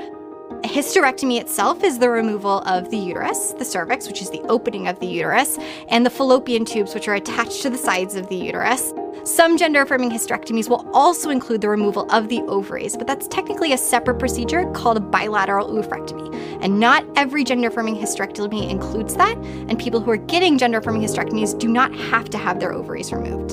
A 0.61 0.67
hysterectomy 0.67 1.39
itself 1.39 1.85
is 1.85 1.99
the 1.99 2.09
removal 2.09 2.59
of 2.67 2.89
the 2.89 2.97
uterus, 2.97 3.53
the 3.53 3.63
cervix, 3.63 4.07
which 4.07 4.21
is 4.21 4.29
the 4.29 4.41
opening 4.49 4.89
of 4.89 4.99
the 4.99 5.07
uterus, 5.07 5.57
and 5.87 6.05
the 6.05 6.09
fallopian 6.09 6.65
tubes, 6.65 6.93
which 6.93 7.07
are 7.07 7.15
attached 7.15 7.61
to 7.61 7.69
the 7.69 7.77
sides 7.77 8.15
of 8.15 8.27
the 8.27 8.35
uterus. 8.35 8.93
Some 9.23 9.57
gender 9.57 9.81
affirming 9.83 10.11
hysterectomies 10.11 10.69
will 10.69 10.85
also 10.93 11.29
include 11.29 11.61
the 11.61 11.69
removal 11.69 12.11
of 12.11 12.27
the 12.27 12.41
ovaries, 12.41 12.97
but 12.97 13.07
that's 13.07 13.29
technically 13.29 13.71
a 13.71 13.77
separate 13.77 14.19
procedure 14.19 14.69
called 14.73 14.97
a 14.97 14.99
bilateral 14.99 15.69
oophorectomy. 15.69 16.35
And 16.61 16.77
not 16.77 17.05
every 17.15 17.45
gender 17.45 17.69
affirming 17.69 17.95
hysterectomy 17.95 18.69
includes 18.69 19.15
that, 19.15 19.37
and 19.37 19.79
people 19.79 20.01
who 20.01 20.11
are 20.11 20.17
getting 20.17 20.57
gender 20.57 20.79
affirming 20.79 21.03
hysterectomies 21.03 21.57
do 21.57 21.69
not 21.69 21.95
have 21.95 22.29
to 22.31 22.37
have 22.37 22.59
their 22.59 22.73
ovaries 22.73 23.13
removed. 23.13 23.51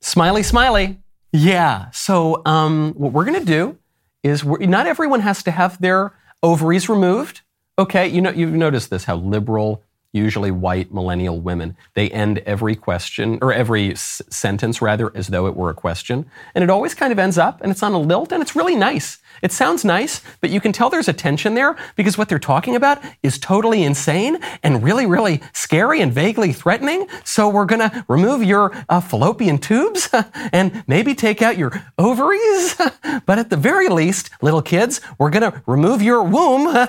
Smiley, 0.00 0.42
smiley. 0.42 0.98
Yeah. 1.32 1.90
So, 1.90 2.42
um, 2.44 2.92
what 2.94 3.12
we're 3.12 3.24
going 3.24 3.40
to 3.40 3.46
do 3.46 3.78
is 4.22 4.44
not 4.44 4.86
everyone 4.86 5.20
has 5.20 5.42
to 5.44 5.50
have 5.50 5.80
their 5.80 6.12
ovaries 6.42 6.88
removed. 6.88 7.40
Okay. 7.78 8.06
You 8.08 8.20
know, 8.20 8.30
you've 8.30 8.52
noticed 8.52 8.90
this 8.90 9.04
how 9.04 9.16
liberal 9.16 9.82
usually 10.12 10.50
white 10.50 10.92
millennial 10.92 11.40
women. 11.40 11.76
They 11.94 12.10
end 12.10 12.38
every 12.40 12.76
question, 12.76 13.38
or 13.40 13.52
every 13.52 13.92
s- 13.92 14.22
sentence 14.28 14.82
rather, 14.82 15.10
as 15.16 15.28
though 15.28 15.46
it 15.46 15.56
were 15.56 15.70
a 15.70 15.74
question. 15.74 16.26
And 16.54 16.62
it 16.62 16.70
always 16.70 16.94
kind 16.94 17.12
of 17.12 17.18
ends 17.18 17.38
up, 17.38 17.60
and 17.62 17.70
it's 17.72 17.82
on 17.82 17.92
a 17.92 17.98
lilt, 17.98 18.30
and 18.30 18.42
it's 18.42 18.54
really 18.54 18.76
nice. 18.76 19.18
It 19.40 19.50
sounds 19.52 19.84
nice, 19.84 20.20
but 20.40 20.50
you 20.50 20.60
can 20.60 20.72
tell 20.72 20.90
there's 20.90 21.08
a 21.08 21.12
tension 21.12 21.54
there 21.54 21.76
because 21.96 22.16
what 22.16 22.28
they're 22.28 22.38
talking 22.38 22.76
about 22.76 23.02
is 23.22 23.38
totally 23.38 23.82
insane 23.82 24.38
and 24.62 24.82
really, 24.82 25.06
really 25.06 25.40
scary 25.52 26.00
and 26.00 26.12
vaguely 26.12 26.52
threatening. 26.52 27.08
So 27.24 27.48
we're 27.48 27.64
going 27.64 27.90
to 27.90 28.04
remove 28.06 28.44
your 28.44 28.72
uh, 28.88 29.00
fallopian 29.00 29.58
tubes 29.58 30.08
and 30.52 30.84
maybe 30.86 31.14
take 31.14 31.42
out 31.42 31.58
your 31.58 31.72
ovaries. 31.98 32.76
but 33.26 33.38
at 33.38 33.50
the 33.50 33.56
very 33.56 33.88
least, 33.88 34.30
little 34.42 34.62
kids, 34.62 35.00
we're 35.18 35.30
going 35.30 35.50
to 35.50 35.62
remove 35.66 36.02
your 36.02 36.22
womb. 36.22 36.72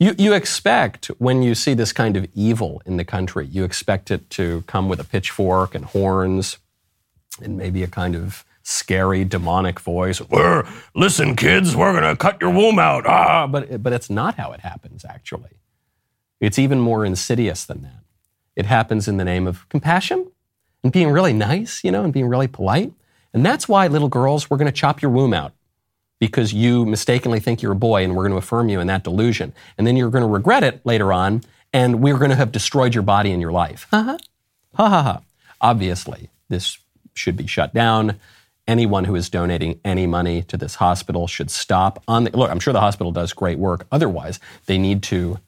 You, 0.00 0.14
you 0.16 0.32
expect 0.32 1.06
when 1.18 1.42
you 1.42 1.56
see 1.56 1.74
this 1.74 1.92
kind 1.92 2.16
of 2.16 2.26
evil 2.34 2.80
in 2.86 2.96
the 2.96 3.04
country, 3.04 3.46
you 3.46 3.64
expect 3.64 4.10
it 4.10 4.30
to 4.30 4.62
come 4.66 4.88
with 4.88 5.00
a 5.00 5.04
pitchfork 5.04 5.74
and 5.74 5.84
horns 5.84 6.58
and 7.42 7.56
maybe 7.56 7.82
a 7.82 7.88
kind 7.88 8.14
of 8.14 8.44
scary 8.62 9.24
demonic 9.24 9.80
voice. 9.80 10.20
We're, 10.20 10.64
listen, 10.94 11.34
kids, 11.34 11.74
we're 11.74 11.92
going 11.92 12.04
to 12.04 12.16
cut 12.16 12.40
your 12.40 12.50
womb 12.50 12.78
out. 12.78 13.06
Ah, 13.06 13.46
but, 13.46 13.82
but 13.82 13.92
it's 13.92 14.08
not 14.08 14.36
how 14.36 14.52
it 14.52 14.60
happens, 14.60 15.04
actually. 15.04 15.58
It's 16.40 16.58
even 16.58 16.78
more 16.78 17.04
insidious 17.04 17.64
than 17.64 17.82
that. 17.82 18.04
It 18.54 18.66
happens 18.66 19.08
in 19.08 19.16
the 19.16 19.24
name 19.24 19.46
of 19.46 19.68
compassion 19.68 20.30
and 20.84 20.92
being 20.92 21.10
really 21.10 21.32
nice, 21.32 21.82
you 21.82 21.90
know, 21.90 22.04
and 22.04 22.12
being 22.12 22.28
really 22.28 22.46
polite. 22.46 22.92
And 23.32 23.44
that's 23.44 23.68
why, 23.68 23.88
little 23.88 24.08
girls, 24.08 24.48
we're 24.48 24.58
going 24.58 24.66
to 24.66 24.72
chop 24.72 25.02
your 25.02 25.10
womb 25.10 25.34
out 25.34 25.52
because 26.18 26.52
you 26.52 26.84
mistakenly 26.84 27.40
think 27.40 27.62
you're 27.62 27.72
a 27.72 27.76
boy 27.76 28.02
and 28.02 28.16
we're 28.16 28.24
going 28.24 28.32
to 28.32 28.38
affirm 28.38 28.68
you 28.68 28.80
in 28.80 28.86
that 28.88 29.04
delusion. 29.04 29.52
And 29.76 29.86
then 29.86 29.96
you're 29.96 30.10
going 30.10 30.22
to 30.22 30.28
regret 30.28 30.64
it 30.64 30.84
later 30.84 31.12
on 31.12 31.42
and 31.72 32.00
we're 32.00 32.18
going 32.18 32.30
to 32.30 32.36
have 32.36 32.52
destroyed 32.52 32.94
your 32.94 33.02
body 33.02 33.30
and 33.32 33.40
your 33.40 33.52
life. 33.52 33.86
Ha 33.90 34.02
ha. 34.02 34.18
Ha 34.74 34.88
ha 34.88 35.02
ha. 35.02 35.20
Obviously, 35.60 36.30
this 36.48 36.78
should 37.14 37.36
be 37.36 37.46
shut 37.46 37.74
down. 37.74 38.18
Anyone 38.66 39.04
who 39.04 39.14
is 39.14 39.30
donating 39.30 39.80
any 39.84 40.06
money 40.06 40.42
to 40.42 40.56
this 40.56 40.76
hospital 40.76 41.26
should 41.26 41.50
stop 41.50 42.02
on 42.06 42.24
the 42.24 42.36
look. 42.36 42.50
I'm 42.50 42.60
sure 42.60 42.72
the 42.72 42.80
hospital 42.80 43.12
does 43.12 43.32
great 43.32 43.58
work. 43.58 43.86
Otherwise, 43.90 44.40
they 44.66 44.78
need 44.78 45.02
to 45.04 45.38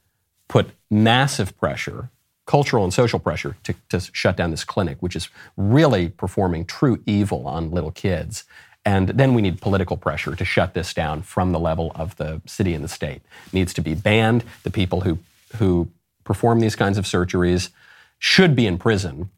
put 0.49 0.71
massive 0.91 1.57
pressure, 1.59 2.11
cultural 2.47 2.83
and 2.83 2.93
social 2.93 3.19
pressure, 3.19 3.57
to, 3.65 3.75
to 3.91 4.01
shut 4.01 4.37
down 4.37 4.51
this 4.51 4.65
clinic, 4.65 4.97
which 5.01 5.15
is 5.15 5.29
really 5.57 6.09
performing 6.09 6.65
true 6.65 7.03
evil 7.07 7.47
on 7.47 7.71
little 7.71 7.93
kids. 7.93 8.45
And 8.85 9.09
then 9.11 9.35
we 9.35 9.43
need 9.43 9.61
political 9.61 9.97
pressure 9.97 10.35
to 10.35 10.45
shut 10.45 10.75
this 10.75 10.95
down 10.95 11.23
from 11.23 11.53
the 11.53 11.61
level 11.61 11.93
of 11.95 12.17
the 12.17 12.41
city 12.47 12.73
and 12.75 12.83
the 12.83 12.89
state. 12.89 13.23
It 13.49 13.53
needs 13.53 13.75
to 13.75 13.83
be 13.83 13.95
banned. 13.95 14.43
The 14.63 14.71
people 14.71 15.03
who, 15.03 15.19
who 15.57 15.91
perform 16.25 16.61
these 16.61 16.77
kinds 16.77 16.97
of 16.97 17.05
surgeries 17.05 17.71
should 18.19 18.57
be 18.57 18.67
in 18.67 18.79
prison. 18.79 19.31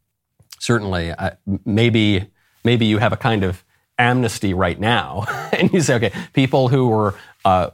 Certainly, 0.59 1.11
uh, 1.13 1.33
maybe, 1.65 2.27
maybe 2.65 2.87
you 2.87 2.99
have 2.99 3.13
a 3.13 3.17
kind 3.17 3.43
of 3.43 3.65
amnesty 3.99 4.55
right 4.55 4.79
now, 4.79 5.25
and 5.53 5.73
you 5.73 5.81
say, 5.81 5.95
okay, 5.95 6.13
people 6.33 6.69
who 6.69 6.89
were 6.89 7.15
uh, 7.45 7.71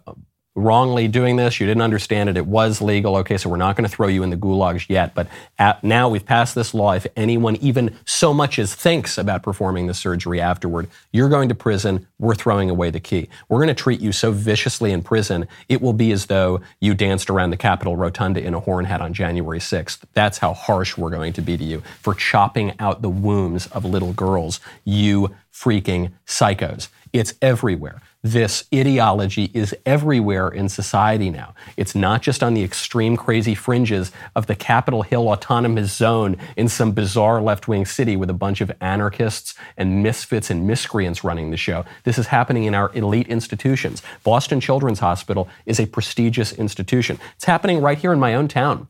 wrongly 0.59 1.09
doing 1.09 1.37
this. 1.37 1.61
You 1.61 1.67
didn't 1.67 1.83
understand 1.83 2.29
it. 2.29 2.37
It 2.37 2.47
was 2.47 2.83
legal. 2.83 3.17
Okay, 3.17 3.37
so 3.39 3.49
we're 3.49 3.57
not 3.57 3.77
going 3.77 3.89
to 3.89 3.95
throw 3.95 4.09
you 4.09 4.23
in 4.23 4.31
the 4.31 4.37
gulags 4.37 4.89
yet. 4.89 5.15
But 5.15 5.29
at, 5.59 5.83
now 5.85 6.09
we've 6.09 6.25
passed 6.25 6.55
this 6.55 6.75
law. 6.75 6.93
If 6.93 7.07
anyone 7.17 7.57
even 7.57 7.97
so 8.05 8.35
much 8.35 8.59
as 8.59 8.75
thinks 8.75 9.17
about 9.19 9.43
performing 9.43 9.87
the 9.87 9.95
surgery 9.95 10.41
afterward, 10.41 10.89
you're 11.13 11.29
going 11.29 11.49
to 11.49 11.55
prison. 11.55 12.07
We're 12.19 12.35
throwing 12.35 12.71
away 12.71 12.91
the 12.91 13.01
key. 13.01 13.29
We're 13.49 13.59
going 13.59 13.69
to 13.69 13.75
treat 13.75 14.01
you 14.01 14.13
so 14.13 14.33
viciously 14.33 14.93
in 14.93 15.03
prison, 15.03 15.47
it 15.69 15.81
will 15.81 15.93
be 15.93 16.13
as 16.13 16.27
though 16.27 16.61
you 16.81 16.95
danced 16.95 17.31
around 17.31 17.51
the 17.51 17.57
Capitol 17.57 17.97
Rotunda 17.97 18.43
in 18.43 18.55
a 18.55 18.61
horn 18.61 18.85
hat 18.85 19.01
on 19.01 19.15
January 19.15 19.61
6th. 19.61 20.01
That's 20.13 20.39
how 20.39 20.55
harsh 20.55 20.97
we're 20.97 21.11
going 21.11 21.33
to 21.35 21.43
be 21.43 21.57
to 21.57 21.65
you 21.65 21.83
for 22.01 22.15
chopping 22.15 22.75
out 22.79 23.03
the 23.03 23.09
wombs 23.09 23.67
of 23.69 23.85
little 23.85 24.13
girls, 24.13 24.61
you 24.85 25.35
freaking 25.53 26.13
psychos. 26.27 26.89
It's 27.13 27.35
everywhere 27.41 28.01
this 28.23 28.65
ideology 28.75 29.51
is 29.55 29.75
everywhere 29.87 30.49
in 30.49 30.69
society 30.69 31.31
now. 31.31 31.55
It's 31.77 31.95
not 31.95 32.21
just 32.21 32.43
on 32.43 32.55
the 32.55 32.65
extreme 32.65 33.17
crazy 33.17 33.55
fringes 33.55 34.11
of 34.35 34.47
the 34.47 34.57
Capitol 34.57 35.03
Hill 35.03 35.29
Autonomous 35.29 35.93
Zone 35.97 36.37
in 36.57 36.69
some 36.69 36.93
bizarre 36.93 37.41
left 37.41 37.69
wing 37.69 37.87
city 37.87 38.17
with 38.17 38.29
a 38.29 38.35
bunch 38.35 38.61
of 38.61 38.73
anarchists 38.81 39.55
and 39.77 40.03
misfits 40.03 40.51
and 40.51 40.67
miscreants 40.67 41.23
running 41.23 41.51
the 41.51 41.57
show. 41.57 41.85
This 42.03 42.19
is 42.19 42.27
happening 42.27 42.65
in 42.65 42.75
our 42.75 42.91
elite 42.93 43.29
institutions. 43.29 44.03
Boston 44.25 44.61
Children's 44.61 44.99
Hospital 44.99 45.49
is 45.65 45.79
a 45.79 45.87
prestigious 45.87 46.53
institution. 46.53 47.21
It's 47.37 47.45
happening 47.45 47.81
right 47.81 47.99
here 47.99 48.13
in 48.13 48.19
my 48.19 48.35
own 48.35 48.49
town. 48.49 48.89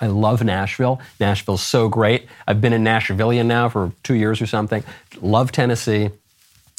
I 0.00 0.06
love 0.06 0.42
Nashville. 0.42 1.00
Nashville's 1.20 1.62
so 1.62 1.88
great. 1.88 2.26
I've 2.46 2.60
been 2.60 2.72
a 2.72 2.78
Nashvilleian 2.78 3.46
now 3.46 3.68
for 3.68 3.92
two 4.02 4.14
years 4.14 4.40
or 4.40 4.46
something. 4.46 4.82
Love 5.20 5.52
Tennessee. 5.52 6.10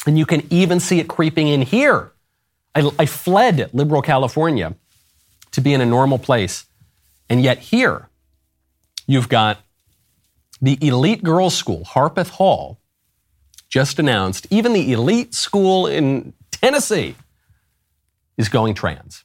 And 0.08 0.18
you 0.18 0.26
can 0.26 0.48
even 0.50 0.80
see 0.80 1.00
it 1.00 1.08
creeping 1.08 1.50
in 1.50 1.62
here. 1.62 2.14
I, 2.74 2.90
I 2.98 3.06
fled 3.06 3.70
liberal 3.74 4.02
California 4.02 4.74
to 5.52 5.62
be 5.62 5.74
in 5.74 5.82
a 5.82 5.86
normal 5.86 6.18
place. 6.18 6.66
And 7.30 7.44
yet 7.44 7.60
here, 7.60 8.08
you've 9.06 9.28
got 9.28 9.60
the 10.62 10.78
elite 10.82 11.24
girls' 11.24 11.56
school, 11.56 11.84
Harpeth 11.84 12.30
Hall, 12.30 12.80
just 13.70 14.00
announced, 14.00 14.48
even 14.50 14.74
the 14.74 14.94
elite 14.94 15.34
school 15.34 15.88
in 15.88 16.34
Tennessee 16.52 17.16
is 18.38 18.50
going 18.50 18.76
trans. 18.76 19.24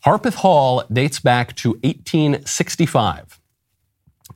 Harpeth 0.00 0.36
Hall 0.36 0.84
dates 0.90 1.20
back 1.20 1.54
to 1.56 1.72
1865. 1.82 3.39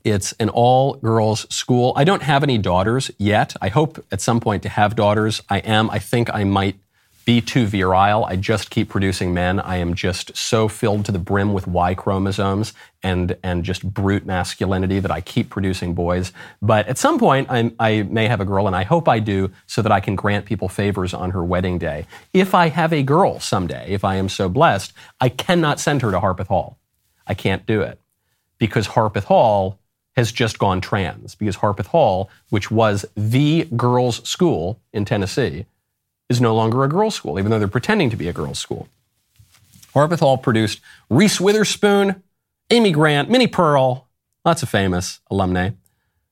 It's 0.05 0.33
an 0.35 0.51
all 0.51 0.95
girls 0.95 1.47
school. 1.53 1.95
I 1.97 2.05
don't 2.05 2.23
have 2.23 2.43
any 2.43 2.59
daughters 2.59 3.11
yet. 3.19 3.57
I 3.63 3.69
hope 3.69 4.05
at 4.13 4.21
some 4.21 4.39
point 4.39 4.63
to 4.65 4.69
have 4.69 4.95
daughters. 4.95 5.43
I 5.49 5.59
am. 5.59 5.89
I 5.89 5.99
think 5.99 6.33
I 6.33 6.45
might 6.45 6.77
be 7.25 7.41
too 7.41 7.65
virile. 7.65 8.27
I 8.27 8.37
just 8.37 8.69
keep 8.69 8.91
producing 8.91 9.33
men. 9.33 9.59
I 9.59 9.77
am 9.77 9.95
just 9.95 10.37
so 10.37 10.69
filled 10.69 11.07
to 11.07 11.13
the 11.13 11.19
brim 11.19 11.55
with 11.55 11.67
Y 11.67 11.95
chromosomes 11.95 12.75
and, 13.03 13.37
and 13.43 13.65
just 13.65 13.83
brute 13.83 14.27
masculinity 14.27 15.01
that 15.01 15.11
I 15.11 15.23
keep 15.23 15.49
producing 15.49 15.95
boys. 15.95 16.33
But 16.61 16.87
at 16.87 16.99
some 16.99 17.19
point, 17.19 17.49
I, 17.51 17.73
I 17.79 18.03
may 18.03 18.29
have 18.29 18.41
a 18.41 18.45
girl, 18.45 18.67
and 18.67 18.77
I 18.77 18.83
hope 18.83 19.09
I 19.09 19.21
do 19.21 19.51
so 19.67 19.81
that 19.81 19.91
I 19.91 20.01
can 20.01 20.17
grant 20.17 20.45
people 20.45 20.69
favors 20.69 21.15
on 21.15 21.31
her 21.31 21.43
wedding 21.43 21.79
day. 21.79 22.07
If 22.35 22.55
I 22.55 22.69
have 22.69 22.93
a 22.93 23.03
girl 23.03 23.41
someday, 23.41 23.87
if 23.89 24.05
I 24.05 24.17
am 24.17 24.29
so 24.29 24.51
blessed, 24.51 24.93
I 25.19 25.31
cannot 25.31 25.81
send 25.81 26.03
her 26.03 26.11
to 26.11 26.21
Harpeth 26.21 26.49
Hall. 26.49 26.79
I 27.27 27.33
can't 27.33 27.65
do 27.65 27.81
it 27.81 27.99
because 28.59 28.89
Harpeth 28.89 29.25
Hall 29.25 29.79
has 30.17 30.33
just 30.33 30.59
gone 30.59 30.81
trans 30.81 31.35
because 31.35 31.57
Harpeth 31.57 31.89
Hall, 31.89 32.31
which 32.51 32.71
was 32.71 33.05
the 33.17 33.65
girls' 33.77 34.27
school 34.29 34.81
in 34.93 35.05
Tennessee, 35.05 35.67
is 36.29 36.41
no 36.41 36.55
longer 36.55 36.85
a 36.85 36.89
girls' 36.89 37.15
school, 37.15 37.39
even 37.39 37.51
though 37.51 37.59
they're 37.59 37.69
pretending 37.69 38.11
to 38.11 38.17
be 38.17 38.29
a 38.29 38.33
girls' 38.33 38.59
school. 38.59 38.89
Harpeth 39.93 40.21
Hall 40.21 40.39
produced 40.39 40.81
Reese 41.11 41.41
Witherspoon, 41.41 42.23
Amy 42.71 42.93
Grant, 42.93 43.29
Minnie 43.29 43.47
Pearl, 43.47 44.09
lots 44.45 44.63
of 44.63 44.69
famous 44.69 45.21
alumni. 45.31 45.71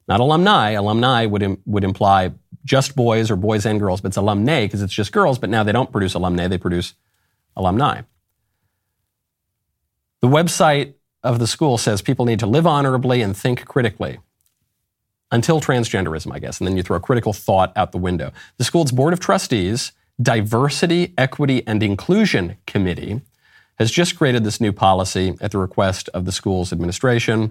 Not 0.08 0.20
alumni. 0.20 0.70
Alumni 0.70 1.26
would, 1.26 1.42
Im- 1.42 1.62
would 1.66 1.84
imply 1.84 2.32
just 2.64 2.96
boys 2.96 3.30
or 3.30 3.36
boys 3.36 3.64
and 3.66 3.78
girls, 3.78 4.00
but 4.00 4.08
it's 4.08 4.16
alumni 4.16 4.64
because 4.64 4.82
it's 4.82 4.92
just 4.92 5.12
girls. 5.12 5.38
But 5.38 5.50
now 5.50 5.62
they 5.62 5.72
don't 5.72 5.92
produce 5.92 6.14
alumni, 6.14 6.48
they 6.48 6.58
produce 6.58 6.94
alumni. 7.56 8.02
The 10.20 10.28
website 10.28 10.94
of 11.22 11.38
the 11.38 11.46
school 11.46 11.78
says 11.78 12.02
people 12.02 12.24
need 12.24 12.40
to 12.40 12.46
live 12.46 12.66
honorably 12.66 13.22
and 13.22 13.36
think 13.36 13.64
critically 13.66 14.18
until 15.30 15.60
transgenderism, 15.60 16.32
I 16.32 16.38
guess. 16.38 16.60
And 16.60 16.68
then 16.68 16.76
you 16.76 16.82
throw 16.82 17.00
critical 17.00 17.32
thought 17.32 17.72
out 17.76 17.92
the 17.92 17.98
window. 17.98 18.32
The 18.58 18.64
school's 18.64 18.92
Board 18.92 19.12
of 19.12 19.20
Trustees, 19.20 19.92
Diversity, 20.20 21.14
Equity, 21.16 21.66
and 21.66 21.82
Inclusion 21.82 22.56
Committee 22.66 23.22
has 23.78 23.90
just 23.90 24.16
created 24.16 24.44
this 24.44 24.60
new 24.60 24.72
policy 24.72 25.34
at 25.40 25.50
the 25.50 25.58
request 25.58 26.08
of 26.12 26.26
the 26.26 26.32
school's 26.32 26.72
administration. 26.72 27.50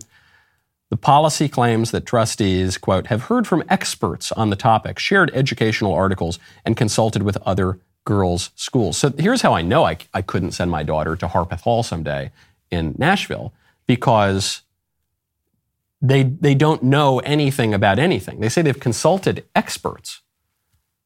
The 0.90 0.98
policy 0.98 1.50
claims 1.50 1.92
that 1.92 2.06
trustees, 2.06 2.78
quote, 2.78 3.08
have 3.08 3.24
heard 3.24 3.48
from 3.48 3.64
experts 3.70 4.32
on 4.34 4.50
the 4.50 4.56
topic, 4.56 5.00
shared 5.00 5.32
educational 5.34 5.94
articles, 5.94 6.38
and 6.64 6.78
consulted 6.78 7.24
with 7.24 7.38
other 7.46 7.80
girls' 8.06 8.52
schools. 8.56 8.98
So 8.98 9.12
here's 9.18 9.42
how 9.42 9.54
I 9.54 9.62
know 9.62 9.86
I, 9.86 9.98
I 10.14 10.22
couldn't 10.22 10.52
send 10.52 10.70
my 10.70 10.84
daughter 10.84 11.16
to 11.16 11.28
Harpeth 11.28 11.62
Hall 11.62 11.82
someday 11.82 12.32
in 12.70 12.96
Nashville 12.98 13.54
because 13.95 14.62
they, 16.01 16.23
they 16.23 16.56
don't 16.56 16.82
know 16.82 17.19
anything 17.19 17.73
about 17.73 17.99
anything. 17.99 18.39
They 18.39 18.47
say 18.47 18.62
they've 18.62 18.80
consulted 18.80 19.43
experts. 19.54 20.21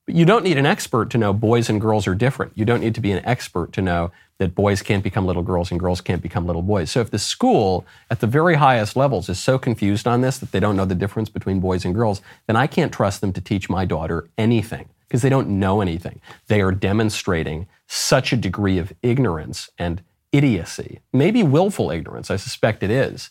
But 0.06 0.14
you 0.14 0.24
don't 0.24 0.44
need 0.44 0.60
an 0.60 0.68
expert 0.68 1.10
to 1.10 1.18
know 1.18 1.34
boys 1.34 1.68
and 1.68 1.82
girls 1.82 2.06
are 2.06 2.14
different. 2.14 2.52
You 2.54 2.64
don't 2.64 2.82
need 2.82 2.94
to 2.94 3.02
be 3.02 3.12
an 3.12 3.26
expert 3.26 3.74
to 3.74 3.82
know 3.82 4.12
that 4.38 4.54
boys 4.54 4.84
can't 4.84 5.04
become 5.04 5.26
little 5.26 5.42
girls 5.42 5.72
and 5.72 5.80
girls 5.80 6.00
can't 6.00 6.22
become 6.22 6.46
little 6.46 6.62
boys. 6.62 6.92
So 6.92 7.02
if 7.02 7.10
the 7.10 7.18
school 7.18 7.88
at 8.12 8.20
the 8.20 8.28
very 8.28 8.54
highest 8.54 8.96
levels 8.96 9.30
is 9.30 9.40
so 9.40 9.58
confused 9.58 10.06
on 10.06 10.22
this 10.22 10.38
that 10.38 10.52
they 10.52 10.60
don't 10.60 10.76
know 10.76 10.86
the 10.86 10.94
difference 10.94 11.30
between 11.30 11.60
boys 11.60 11.86
and 11.86 11.96
girls, 11.96 12.22
then 12.46 12.56
I 12.56 12.68
can't 12.68 12.94
trust 12.94 13.20
them 13.20 13.34
to 13.34 13.42
teach 13.42 13.68
my 13.68 13.84
daughter 13.86 14.30
anything 14.38 14.90
because 15.08 15.24
they 15.24 15.30
don't 15.30 15.60
know 15.60 15.82
anything. 15.82 16.22
They 16.50 16.62
are 16.62 16.72
demonstrating 16.72 17.66
such 17.88 18.32
a 18.32 18.38
degree 18.38 18.78
of 18.78 18.94
ignorance 19.02 19.72
and 19.80 20.04
idiocy, 20.36 21.02
maybe 21.14 21.44
willful 21.44 21.92
ignorance, 21.92 22.30
I 22.32 22.36
suspect 22.36 22.84
it 22.84 22.92
is, 22.92 23.30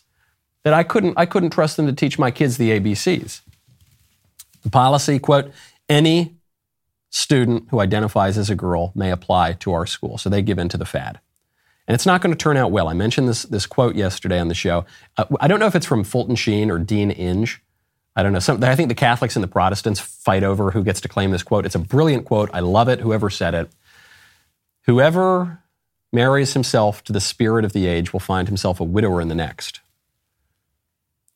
that 0.63 0.73
I 0.73 0.83
couldn't, 0.83 1.13
I 1.17 1.25
couldn't 1.25 1.51
trust 1.51 1.77
them 1.77 1.85
to 1.85 1.93
teach 1.93 2.17
my 2.17 2.31
kids 2.31 2.57
the 2.57 2.79
ABCs. 2.79 3.41
The 4.63 4.69
policy, 4.69 5.19
quote, 5.19 5.51
any 5.87 6.35
student 7.11 7.67
who 7.69 7.79
identifies 7.79 8.37
as 8.37 8.49
a 8.49 8.55
girl 8.55 8.91
may 8.95 9.11
apply 9.11 9.53
to 9.53 9.71
our 9.71 9.85
school. 9.85 10.17
So 10.17 10.29
they 10.29 10.41
give 10.41 10.59
in 10.59 10.67
to 10.69 10.77
the 10.77 10.85
fad. 10.85 11.19
And 11.87 11.93
it's 11.93 12.05
not 12.05 12.21
going 12.21 12.33
to 12.33 12.37
turn 12.37 12.57
out 12.57 12.71
well. 12.71 12.87
I 12.87 12.93
mentioned 12.93 13.29
this, 13.29 13.43
this 13.43 13.67
quote 13.67 13.95
yesterday 13.95 14.39
on 14.39 14.47
the 14.47 14.55
show. 14.55 14.85
Uh, 15.17 15.25
I 15.39 15.47
don't 15.47 15.59
know 15.59 15.67
if 15.67 15.75
it's 15.75 15.85
from 15.85 16.03
Fulton 16.03 16.35
Sheen 16.35 16.71
or 16.71 16.79
Dean 16.79 17.11
Inge. 17.11 17.61
I 18.15 18.23
don't 18.23 18.33
know. 18.33 18.39
Some, 18.39 18.63
I 18.63 18.75
think 18.75 18.89
the 18.89 18.95
Catholics 18.95 19.35
and 19.35 19.43
the 19.43 19.47
Protestants 19.47 19.99
fight 19.99 20.43
over 20.43 20.71
who 20.71 20.83
gets 20.83 20.99
to 21.01 21.07
claim 21.07 21.31
this 21.31 21.43
quote. 21.43 21.65
It's 21.65 21.75
a 21.75 21.79
brilliant 21.79 22.25
quote. 22.25 22.49
I 22.53 22.61
love 22.61 22.89
it, 22.89 23.01
whoever 23.01 23.29
said 23.29 23.53
it. 23.53 23.69
Whoever 24.85 25.61
marries 26.15 26.53
himself 26.53 27.03
to 27.03 27.13
the 27.13 27.19
spirit 27.19 27.65
of 27.65 27.73
the 27.73 27.85
age 27.85 28.13
will 28.13 28.19
find 28.19 28.47
himself 28.47 28.79
a 28.79 28.83
widower 28.83 29.21
in 29.21 29.27
the 29.27 29.35
next. 29.35 29.81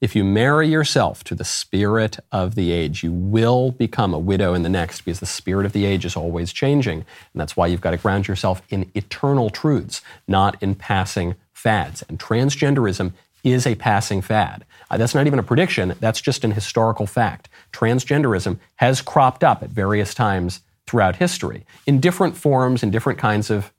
If 0.02 0.16
you 0.16 0.24
marry 0.24 0.70
yourself 0.70 1.26
to 1.26 1.36
the 1.36 1.44
spirit 1.44 2.20
of 2.32 2.56
the 2.56 2.72
age, 2.72 3.04
you 3.04 3.12
will 3.12 3.72
become 3.72 4.14
a 4.14 4.20
widow 4.20 4.54
in 4.54 4.64
the 4.64 4.70
next 4.70 5.02
because 5.02 5.20
the 5.20 5.26
spirit 5.26 5.66
of 5.66 5.74
the 5.74 5.86
age 5.86 6.06
is 6.06 6.16
always 6.16 6.54
changing. 6.54 7.00
And 7.00 7.42
that's 7.42 7.58
why 7.58 7.68
you've 7.68 7.82
got 7.82 7.92
to 7.92 7.98
ground 7.98 8.26
yourself 8.26 8.62
in 8.70 8.90
eternal 8.96 9.50
truths, 9.50 10.02
not 10.26 10.56
in 10.64 10.74
passing 10.76 11.36
fads. 11.52 12.02
And 12.08 12.18
transgenderism 12.18 13.12
is 13.44 13.68
a 13.68 13.76
passing 13.76 14.22
fad. 14.22 14.64
Uh, 14.90 14.96
that's 14.96 15.14
not 15.16 15.28
even 15.28 15.40
a 15.40 15.44
prediction, 15.44 15.94
that's 16.00 16.22
just 16.22 16.46
an 16.46 16.52
historical 16.52 17.06
fact. 17.06 17.50
Transgenderism 17.74 18.58
has 18.78 19.02
cropped 19.02 19.44
up 19.44 19.62
at 19.62 19.70
various 19.70 20.14
times 20.14 20.62
throughout 20.88 21.18
history 21.18 21.66
in 21.86 22.00
different 22.00 22.38
forms, 22.38 22.84
in 22.84 22.90
different 22.90 23.20
kinds 23.20 23.50
of 23.50 23.74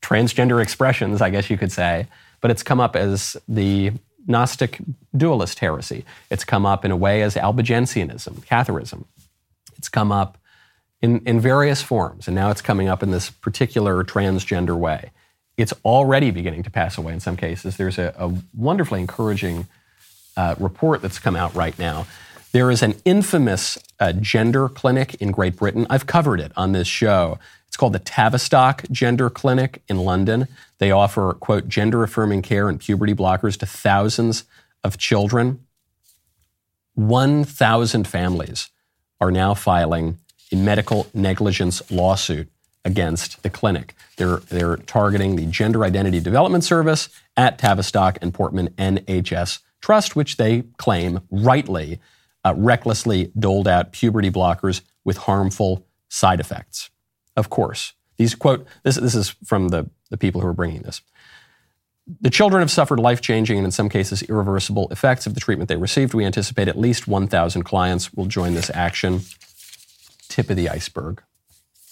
transgender 0.00 0.62
expressions, 0.62 1.20
I 1.20 1.30
guess 1.30 1.50
you 1.50 1.58
could 1.58 1.72
say, 1.72 2.06
but 2.40 2.50
it's 2.50 2.62
come 2.62 2.80
up 2.80 2.96
as 2.96 3.36
the 3.48 3.92
Gnostic 4.26 4.78
dualist 5.16 5.58
heresy. 5.58 6.04
It's 6.30 6.44
come 6.44 6.66
up 6.66 6.84
in 6.84 6.90
a 6.90 6.96
way 6.96 7.22
as 7.22 7.34
Albigensianism, 7.34 8.44
Catharism. 8.44 9.04
It's 9.78 9.88
come 9.88 10.12
up 10.12 10.36
in, 11.00 11.20
in 11.24 11.40
various 11.40 11.80
forms, 11.82 12.28
and 12.28 12.34
now 12.34 12.50
it's 12.50 12.60
coming 12.60 12.88
up 12.88 13.02
in 13.02 13.10
this 13.10 13.30
particular 13.30 14.04
transgender 14.04 14.76
way. 14.76 15.10
It's 15.56 15.72
already 15.84 16.30
beginning 16.30 16.62
to 16.64 16.70
pass 16.70 16.98
away 16.98 17.12
in 17.12 17.20
some 17.20 17.36
cases. 17.36 17.76
There's 17.76 17.98
a, 17.98 18.14
a 18.18 18.32
wonderfully 18.56 19.00
encouraging 19.00 19.66
uh, 20.36 20.54
report 20.58 21.02
that's 21.02 21.18
come 21.18 21.34
out 21.34 21.54
right 21.54 21.76
now. 21.78 22.06
There 22.52 22.70
is 22.70 22.82
an 22.82 22.94
infamous 23.04 23.78
uh, 24.00 24.12
gender 24.12 24.68
clinic 24.68 25.14
in 25.16 25.32
Great 25.32 25.56
Britain. 25.56 25.86
I've 25.90 26.06
covered 26.06 26.40
it 26.40 26.52
on 26.56 26.72
this 26.72 26.86
show. 26.86 27.38
It's 27.68 27.76
called 27.76 27.92
the 27.92 28.00
Tavistock 28.00 28.84
Gender 28.90 29.30
Clinic 29.30 29.82
in 29.88 29.98
London. 29.98 30.48
They 30.78 30.90
offer, 30.90 31.34
quote, 31.34 31.68
gender 31.68 32.02
affirming 32.02 32.42
care 32.42 32.68
and 32.68 32.80
puberty 32.80 33.14
blockers 33.14 33.56
to 33.58 33.66
thousands 33.66 34.44
of 34.82 34.98
children. 34.98 35.64
1,000 36.94 38.08
families 38.08 38.70
are 39.20 39.30
now 39.30 39.54
filing 39.54 40.18
a 40.50 40.56
medical 40.56 41.06
negligence 41.14 41.88
lawsuit 41.90 42.48
against 42.84 43.42
the 43.42 43.50
clinic. 43.50 43.94
They're, 44.16 44.38
they're 44.38 44.76
targeting 44.76 45.36
the 45.36 45.46
Gender 45.46 45.84
Identity 45.84 46.20
Development 46.20 46.64
Service 46.64 47.08
at 47.36 47.58
Tavistock 47.58 48.18
and 48.22 48.32
Portman 48.32 48.68
NHS 48.78 49.60
Trust, 49.80 50.16
which 50.16 50.38
they 50.38 50.62
claim 50.76 51.20
rightly 51.30 52.00
uh, 52.44 52.54
recklessly 52.56 53.30
doled 53.38 53.68
out 53.68 53.92
puberty 53.92 54.30
blockers 54.30 54.80
with 55.04 55.18
harmful 55.18 55.86
side 56.08 56.40
effects. 56.40 56.90
Of 57.38 57.50
course. 57.50 57.92
These 58.16 58.34
quote, 58.34 58.66
this, 58.82 58.96
this 58.96 59.14
is 59.14 59.36
from 59.44 59.68
the, 59.68 59.88
the 60.10 60.16
people 60.16 60.40
who 60.40 60.48
are 60.48 60.52
bringing 60.52 60.82
this. 60.82 61.02
The 62.20 62.30
children 62.30 62.60
have 62.60 62.70
suffered 62.70 62.98
life 62.98 63.20
changing 63.20 63.58
and, 63.58 63.64
in 63.64 63.70
some 63.70 63.88
cases, 63.88 64.24
irreversible 64.24 64.88
effects 64.90 65.24
of 65.24 65.34
the 65.34 65.40
treatment 65.40 65.68
they 65.68 65.76
received. 65.76 66.14
We 66.14 66.24
anticipate 66.24 66.66
at 66.66 66.76
least 66.76 67.06
1,000 67.06 67.62
clients 67.62 68.12
will 68.12 68.26
join 68.26 68.54
this 68.54 68.70
action. 68.74 69.20
Tip 70.28 70.50
of 70.50 70.56
the 70.56 70.68
iceberg. 70.68 71.22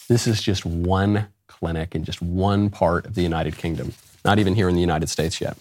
This 0.08 0.26
is 0.26 0.42
just 0.42 0.66
one 0.66 1.28
clinic 1.46 1.94
in 1.94 2.02
just 2.02 2.20
one 2.20 2.68
part 2.68 3.06
of 3.06 3.14
the 3.14 3.22
United 3.22 3.56
Kingdom, 3.56 3.94
not 4.24 4.40
even 4.40 4.56
here 4.56 4.68
in 4.68 4.74
the 4.74 4.80
United 4.80 5.08
States 5.08 5.40
yet. 5.40 5.56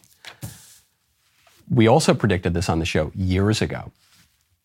We 1.69 1.88
also 1.88 2.15
predicted 2.15 2.56
this 2.56 2.69
on 2.69 2.80
the 2.80 2.86
show 2.86 3.12
years 3.13 3.62
ago. 3.62 3.91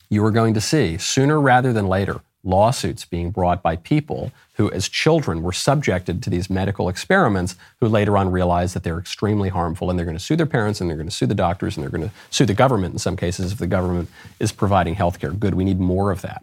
You 0.09 0.25
are 0.25 0.31
going 0.31 0.55
to 0.55 0.63
see, 0.63 0.97
sooner 0.97 1.39
rather 1.39 1.75
than 1.75 1.89
later, 1.89 2.23
lawsuits 2.43 3.05
being 3.05 3.31
brought 3.31 3.63
by 3.63 3.77
people 3.77 4.33
who, 4.55 4.71
as 4.73 4.89
children, 4.89 5.43
were 5.43 5.53
subjected 5.53 6.23
to 6.23 6.31
these 6.31 6.49
medical 6.49 6.89
experiments, 6.89 7.57
who 7.81 7.89
later 7.89 8.17
on 8.17 8.31
realize 8.31 8.75
that 8.75 8.83
they're 8.83 8.99
extremely 8.99 9.49
harmful 9.49 9.91
and 9.91 9.99
they're 9.99 10.07
going 10.07 10.17
to 10.17 10.23
sue 10.23 10.37
their 10.37 10.47
parents 10.47 10.81
and 10.81 10.89
they're 10.89 10.97
going 10.97 11.09
to 11.09 11.15
sue 11.15 11.27
the 11.27 11.35
doctors 11.35 11.77
and 11.77 11.85
they're 11.85 11.91
going 11.91 12.09
to 12.09 12.15
sue 12.31 12.47
the 12.47 12.55
government 12.55 12.95
in 12.95 12.99
some 12.99 13.17
cases 13.17 13.53
if 13.53 13.59
the 13.59 13.67
government 13.67 14.09
is 14.39 14.53
providing 14.53 14.95
health 14.95 15.19
care. 15.19 15.33
Good, 15.33 15.55
we 15.55 15.65
need 15.65 15.81
more 15.81 16.11
of 16.11 16.23
that. 16.23 16.43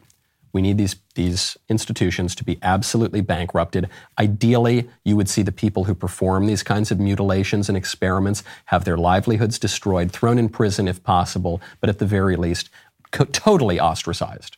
We 0.53 0.61
need 0.61 0.77
these, 0.77 0.95
these 1.15 1.57
institutions 1.69 2.33
to 2.35 2.43
be 2.43 2.57
absolutely 2.61 3.21
bankrupted. 3.21 3.89
Ideally, 4.17 4.89
you 5.03 5.15
would 5.15 5.29
see 5.29 5.43
the 5.43 5.51
people 5.51 5.83
who 5.83 5.93
perform 5.93 6.47
these 6.47 6.63
kinds 6.63 6.89
of 6.89 6.99
mutilations 6.99 7.69
and 7.69 7.77
experiments 7.77 8.43
have 8.65 8.85
their 8.85 8.97
livelihoods 8.97 9.59
destroyed, 9.59 10.11
thrown 10.11 10.39
in 10.39 10.49
prison 10.49 10.87
if 10.87 11.03
possible, 11.03 11.61
but 11.79 11.89
at 11.89 11.99
the 11.99 12.05
very 12.05 12.35
least, 12.35 12.69
co- 13.11 13.25
totally 13.25 13.79
ostracized 13.79 14.57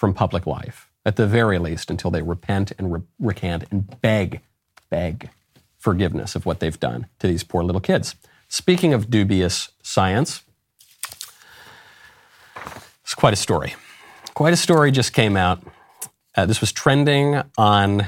from 0.00 0.14
public 0.14 0.46
life, 0.46 0.88
at 1.04 1.16
the 1.16 1.26
very 1.26 1.58
least, 1.58 1.90
until 1.90 2.10
they 2.10 2.22
repent 2.22 2.72
and 2.78 2.90
re- 2.90 3.02
recant 3.18 3.64
and 3.70 4.00
beg, 4.00 4.40
beg 4.88 5.28
forgiveness 5.76 6.34
of 6.34 6.46
what 6.46 6.58
they've 6.58 6.80
done 6.80 7.06
to 7.18 7.26
these 7.26 7.44
poor 7.44 7.62
little 7.62 7.82
kids. 7.82 8.16
Speaking 8.48 8.94
of 8.94 9.10
dubious 9.10 9.68
science, 9.82 10.42
it's 13.02 13.14
quite 13.14 13.34
a 13.34 13.36
story. 13.36 13.74
Quite 14.32 14.54
a 14.54 14.56
story 14.56 14.90
just 14.90 15.12
came 15.12 15.36
out. 15.36 15.62
Uh, 16.34 16.46
this 16.46 16.62
was 16.62 16.72
trending 16.72 17.42
on 17.58 18.06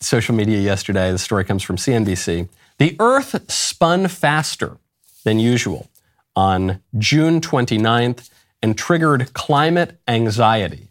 social 0.00 0.34
media 0.34 0.58
yesterday. 0.58 1.10
The 1.12 1.18
story 1.18 1.44
comes 1.46 1.62
from 1.62 1.76
CNBC. 1.76 2.46
The 2.76 2.94
Earth 3.00 3.50
spun 3.50 4.08
faster 4.08 4.76
than 5.24 5.38
usual 5.38 5.88
on 6.34 6.82
June 6.98 7.40
29th 7.40 8.28
and 8.62 8.76
triggered 8.76 9.32
climate 9.32 9.98
anxiety 10.06 10.90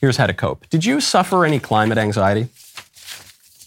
Here's 0.00 0.16
how 0.16 0.26
to 0.26 0.34
cope. 0.34 0.68
Did 0.70 0.84
you 0.84 1.00
suffer 1.00 1.44
any 1.44 1.58
climate 1.58 1.98
anxiety? 1.98 2.48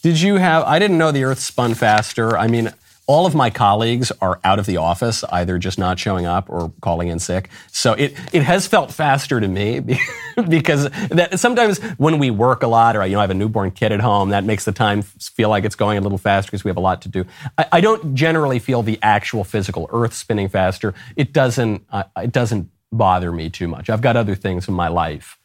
Did 0.01 0.19
you 0.19 0.37
have, 0.37 0.63
I 0.63 0.79
didn't 0.79 0.97
know 0.97 1.11
the 1.11 1.23
earth 1.25 1.39
spun 1.39 1.73
faster. 1.73 2.37
I 2.37 2.47
mean, 2.47 2.73
all 3.05 3.25
of 3.25 3.35
my 3.35 3.49
colleagues 3.49 4.11
are 4.21 4.39
out 4.43 4.57
of 4.57 4.65
the 4.65 4.77
office, 4.77 5.23
either 5.25 5.57
just 5.57 5.77
not 5.77 5.99
showing 5.99 6.25
up 6.25 6.49
or 6.49 6.71
calling 6.81 7.09
in 7.09 7.19
sick. 7.19 7.49
So 7.71 7.93
it, 7.93 8.15
it 8.31 8.43
has 8.43 8.67
felt 8.67 8.93
faster 8.93 9.41
to 9.41 9.47
me 9.47 9.81
because 10.47 10.89
that 11.09 11.39
sometimes 11.39 11.79
when 11.97 12.19
we 12.19 12.31
work 12.31 12.63
a 12.63 12.67
lot 12.67 12.95
or, 12.95 13.05
you 13.05 13.13
know, 13.13 13.19
I 13.19 13.23
have 13.23 13.31
a 13.31 13.35
newborn 13.35 13.71
kid 13.71 13.91
at 13.91 13.99
home, 13.99 14.29
that 14.29 14.45
makes 14.45 14.63
the 14.63 14.71
time 14.71 15.01
feel 15.01 15.49
like 15.49 15.65
it's 15.65 15.75
going 15.75 15.97
a 15.97 16.01
little 16.01 16.17
faster 16.17 16.49
because 16.49 16.63
we 16.63 16.69
have 16.69 16.77
a 16.77 16.81
lot 16.81 17.01
to 17.01 17.09
do. 17.09 17.25
I, 17.57 17.65
I, 17.73 17.81
don't 17.81 18.15
generally 18.15 18.59
feel 18.59 18.81
the 18.81 18.97
actual 19.01 19.43
physical 19.43 19.89
earth 19.91 20.13
spinning 20.13 20.47
faster. 20.47 20.93
It 21.17 21.33
doesn't, 21.33 21.85
uh, 21.91 22.03
it 22.15 22.31
doesn't 22.31 22.69
bother 22.93 23.31
me 23.31 23.49
too 23.49 23.67
much. 23.67 23.89
I've 23.89 24.01
got 24.01 24.15
other 24.15 24.35
things 24.35 24.67
in 24.69 24.73
my 24.73 24.87
life 24.87 25.37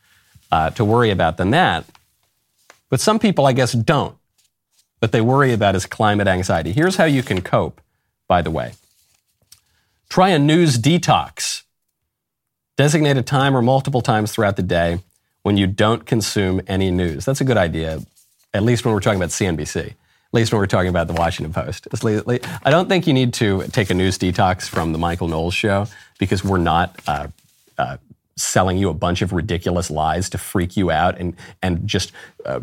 uh, 0.57 0.71
to 0.71 0.85
worry 0.85 1.11
about 1.11 1.37
than 1.37 1.51
that. 1.51 1.85
But 2.88 3.01
some 3.01 3.19
people, 3.19 3.47
I 3.47 3.53
guess, 3.53 3.73
don't 3.73 4.16
but 5.01 5.12
they 5.12 5.21
worry 5.21 5.53
about 5.53 5.75
is 5.75 5.87
climate 5.87 6.27
anxiety. 6.27 6.73
Here's 6.73 6.97
how 6.97 7.05
you 7.05 7.23
can 7.23 7.42
cope, 7.42 7.81
by 8.29 8.42
the 8.42 8.51
way. 8.51 8.73
Try 10.09 10.31
a 10.31 10.38
news 10.38 10.79
detox. 10.79 11.62
Designate 12.77 13.16
a 13.16 13.23
time 13.23 13.57
or 13.57 13.62
multiple 13.62 14.03
times 14.03 14.33
throughout 14.33 14.57
the 14.57 14.62
day 14.62 15.01
when 15.42 15.57
you 15.57 15.66
don't 15.66 16.07
consume 16.07 16.61
any 16.66 16.90
news. 16.90 17.25
That's 17.25 17.40
a 17.40 17.45
good 17.45 17.57
idea, 17.57 18.01
at 18.53 18.62
least 18.62 18.85
when 18.85 18.92
we're 18.92 19.01
talking 19.01 19.19
about 19.19 19.31
CNBC, 19.31 19.87
at 19.87 19.95
least 20.33 20.53
when 20.53 20.59
we're 20.59 20.66
talking 20.66 20.90
about 20.90 21.07
the 21.07 21.14
Washington 21.14 21.53
Post. 21.53 21.88
I 22.05 22.71
don't 22.71 22.88
think 22.88 23.07
you 23.07 23.14
need 23.14 23.33
to 23.35 23.62
take 23.69 23.90
a 23.90 23.95
news 23.95 24.19
detox 24.19 24.69
from 24.69 24.92
the 24.92 24.99
Michael 24.99 25.29
Knowles 25.29 25.55
show 25.55 25.87
because 26.19 26.45
we're 26.45 26.59
not 26.59 27.01
uh, 27.07 27.29
uh, 27.79 27.97
selling 28.37 28.77
you 28.77 28.88
a 28.88 28.94
bunch 28.94 29.22
of 29.22 29.33
ridiculous 29.33 29.90
lies 29.90 30.29
to 30.31 30.38
freak 30.38 30.77
you 30.77 30.90
out 30.90 31.18
and 31.18 31.35
and 31.62 31.87
just 31.87 32.12
uh, 32.44 32.61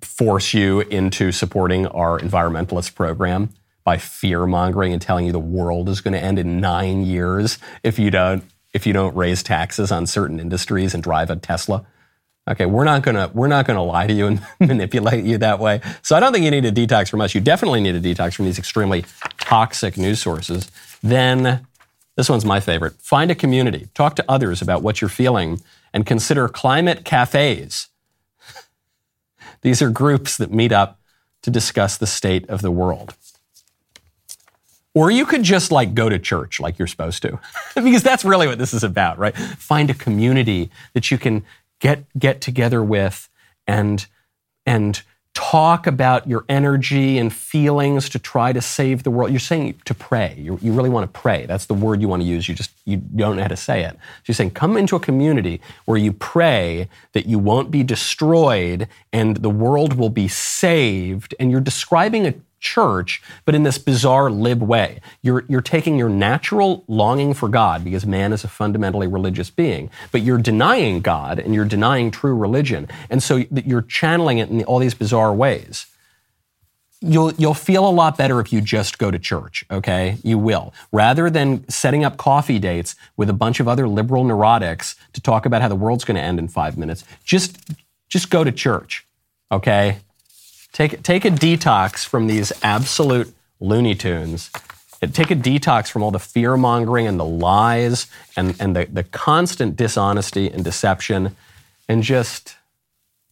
force 0.00 0.54
you 0.54 0.80
into 0.80 1.32
supporting 1.32 1.86
our 1.88 2.18
environmentalist 2.20 2.94
program 2.94 3.50
by 3.84 3.96
fear 3.96 4.46
mongering 4.46 4.92
and 4.92 5.02
telling 5.02 5.26
you 5.26 5.32
the 5.32 5.38
world 5.38 5.88
is 5.88 6.00
going 6.00 6.12
to 6.12 6.22
end 6.22 6.38
in 6.38 6.60
nine 6.60 7.02
years 7.04 7.58
if 7.82 7.98
you 7.98 8.10
don't 8.10 8.44
if 8.72 8.86
you 8.86 8.92
don't 8.92 9.16
raise 9.16 9.42
taxes 9.42 9.90
on 9.90 10.06
certain 10.06 10.38
industries 10.38 10.94
and 10.94 11.02
drive 11.02 11.30
a 11.30 11.36
Tesla. 11.36 11.84
Okay, 12.48 12.66
we're 12.66 12.84
not 12.84 13.02
gonna 13.02 13.30
we're 13.34 13.48
not 13.48 13.66
gonna 13.66 13.82
lie 13.82 14.06
to 14.06 14.12
you 14.12 14.26
and 14.26 14.42
manipulate 14.60 15.24
you 15.24 15.38
that 15.38 15.58
way. 15.58 15.80
So 16.02 16.16
I 16.16 16.20
don't 16.20 16.32
think 16.32 16.44
you 16.44 16.50
need 16.50 16.64
a 16.64 16.72
detox 16.72 17.10
from 17.10 17.20
us. 17.20 17.34
You 17.34 17.40
definitely 17.40 17.80
need 17.80 17.94
a 17.94 18.00
detox 18.00 18.34
from 18.34 18.46
these 18.46 18.58
extremely 18.58 19.04
toxic 19.38 19.96
news 19.96 20.20
sources. 20.20 20.70
Then 21.02 21.66
this 22.20 22.28
one's 22.28 22.44
my 22.44 22.60
favorite. 22.60 23.00
Find 23.00 23.30
a 23.30 23.34
community, 23.34 23.88
talk 23.94 24.14
to 24.16 24.24
others 24.28 24.60
about 24.60 24.82
what 24.82 25.00
you're 25.00 25.08
feeling, 25.08 25.62
and 25.94 26.04
consider 26.04 26.48
climate 26.48 27.02
cafes. 27.02 27.88
These 29.62 29.80
are 29.80 29.88
groups 29.88 30.36
that 30.36 30.52
meet 30.52 30.70
up 30.70 31.00
to 31.40 31.50
discuss 31.50 31.96
the 31.96 32.06
state 32.06 32.46
of 32.50 32.60
the 32.60 32.70
world. 32.70 33.14
Or 34.92 35.10
you 35.10 35.24
could 35.24 35.44
just 35.44 35.72
like 35.72 35.94
go 35.94 36.10
to 36.10 36.18
church 36.18 36.60
like 36.60 36.78
you're 36.78 36.88
supposed 36.88 37.22
to. 37.22 37.40
because 37.74 38.02
that's 38.02 38.22
really 38.22 38.46
what 38.46 38.58
this 38.58 38.74
is 38.74 38.84
about, 38.84 39.18
right? 39.18 39.34
Find 39.34 39.88
a 39.88 39.94
community 39.94 40.70
that 40.92 41.10
you 41.10 41.16
can 41.16 41.42
get 41.78 42.04
get 42.18 42.42
together 42.42 42.84
with 42.84 43.30
and 43.66 44.04
and 44.66 45.00
talk 45.34 45.86
about 45.86 46.26
your 46.28 46.44
energy 46.48 47.16
and 47.16 47.32
feelings 47.32 48.08
to 48.08 48.18
try 48.18 48.52
to 48.52 48.60
save 48.60 49.04
the 49.04 49.10
world. 49.10 49.30
You're 49.30 49.40
saying 49.40 49.80
to 49.84 49.94
pray. 49.94 50.34
you 50.36 50.58
you 50.60 50.72
really 50.72 50.90
want 50.90 51.12
to 51.12 51.20
pray. 51.20 51.46
That's 51.46 51.66
the 51.66 51.74
word 51.74 52.00
you 52.00 52.08
want 52.08 52.22
to 52.22 52.28
use. 52.28 52.48
You 52.48 52.54
just 52.54 52.72
you 52.84 52.96
don't 52.96 53.36
know 53.36 53.42
how 53.42 53.48
to 53.48 53.56
say 53.56 53.84
it. 53.84 53.92
So 53.92 54.22
you're 54.26 54.34
saying 54.34 54.52
come 54.52 54.76
into 54.76 54.96
a 54.96 55.00
community 55.00 55.60
where 55.84 55.98
you 55.98 56.12
pray 56.12 56.88
that 57.12 57.26
you 57.26 57.38
won't 57.38 57.70
be 57.70 57.82
destroyed 57.82 58.88
and 59.12 59.36
the 59.36 59.50
world 59.50 59.94
will 59.94 60.10
be 60.10 60.28
saved. 60.28 61.34
And 61.38 61.50
you're 61.50 61.60
describing 61.60 62.26
a 62.26 62.34
church, 62.60 63.22
but 63.44 63.54
in 63.54 63.62
this 63.62 63.78
bizarre 63.78 64.30
lib 64.30 64.62
way. 64.62 65.00
You're, 65.22 65.44
you're 65.48 65.60
taking 65.60 65.98
your 65.98 66.08
natural 66.08 66.84
longing 66.86 67.34
for 67.34 67.48
God, 67.48 67.82
because 67.84 68.06
man 68.06 68.32
is 68.32 68.44
a 68.44 68.48
fundamentally 68.48 69.06
religious 69.06 69.50
being, 69.50 69.90
but 70.12 70.22
you're 70.22 70.38
denying 70.38 71.00
God 71.00 71.38
and 71.38 71.54
you're 71.54 71.64
denying 71.64 72.10
true 72.10 72.36
religion. 72.36 72.88
And 73.08 73.22
so 73.22 73.44
you're 73.50 73.82
channeling 73.82 74.38
it 74.38 74.50
in 74.50 74.62
all 74.64 74.78
these 74.78 74.94
bizarre 74.94 75.34
ways. 75.34 75.86
You'll, 77.02 77.32
you'll 77.32 77.54
feel 77.54 77.88
a 77.88 77.90
lot 77.90 78.18
better 78.18 78.40
if 78.40 78.52
you 78.52 78.60
just 78.60 78.98
go 78.98 79.10
to 79.10 79.18
church, 79.18 79.64
okay? 79.70 80.18
You 80.22 80.36
will. 80.36 80.74
Rather 80.92 81.30
than 81.30 81.66
setting 81.66 82.04
up 82.04 82.18
coffee 82.18 82.58
dates 82.58 82.94
with 83.16 83.30
a 83.30 83.32
bunch 83.32 83.58
of 83.58 83.66
other 83.66 83.88
liberal 83.88 84.22
neurotics 84.22 84.96
to 85.14 85.20
talk 85.22 85.46
about 85.46 85.62
how 85.62 85.68
the 85.68 85.74
world's 85.74 86.04
going 86.04 86.16
to 86.16 86.22
end 86.22 86.38
in 86.38 86.46
five 86.46 86.76
minutes, 86.76 87.04
just, 87.24 87.56
just 88.10 88.28
go 88.28 88.44
to 88.44 88.52
church, 88.52 89.06
okay? 89.50 90.00
Take, 90.72 91.02
take 91.02 91.24
a 91.24 91.30
detox 91.30 92.06
from 92.06 92.26
these 92.26 92.52
absolute 92.62 93.34
Looney 93.58 93.94
Tunes. 93.94 94.50
Take 95.00 95.30
a 95.30 95.36
detox 95.36 95.90
from 95.90 96.02
all 96.02 96.10
the 96.10 96.18
fear 96.18 96.56
mongering 96.56 97.06
and 97.06 97.18
the 97.18 97.24
lies 97.24 98.06
and, 98.36 98.54
and 98.60 98.76
the, 98.76 98.86
the 98.86 99.04
constant 99.04 99.76
dishonesty 99.76 100.50
and 100.50 100.62
deception 100.62 101.36
and 101.88 102.02
just 102.02 102.56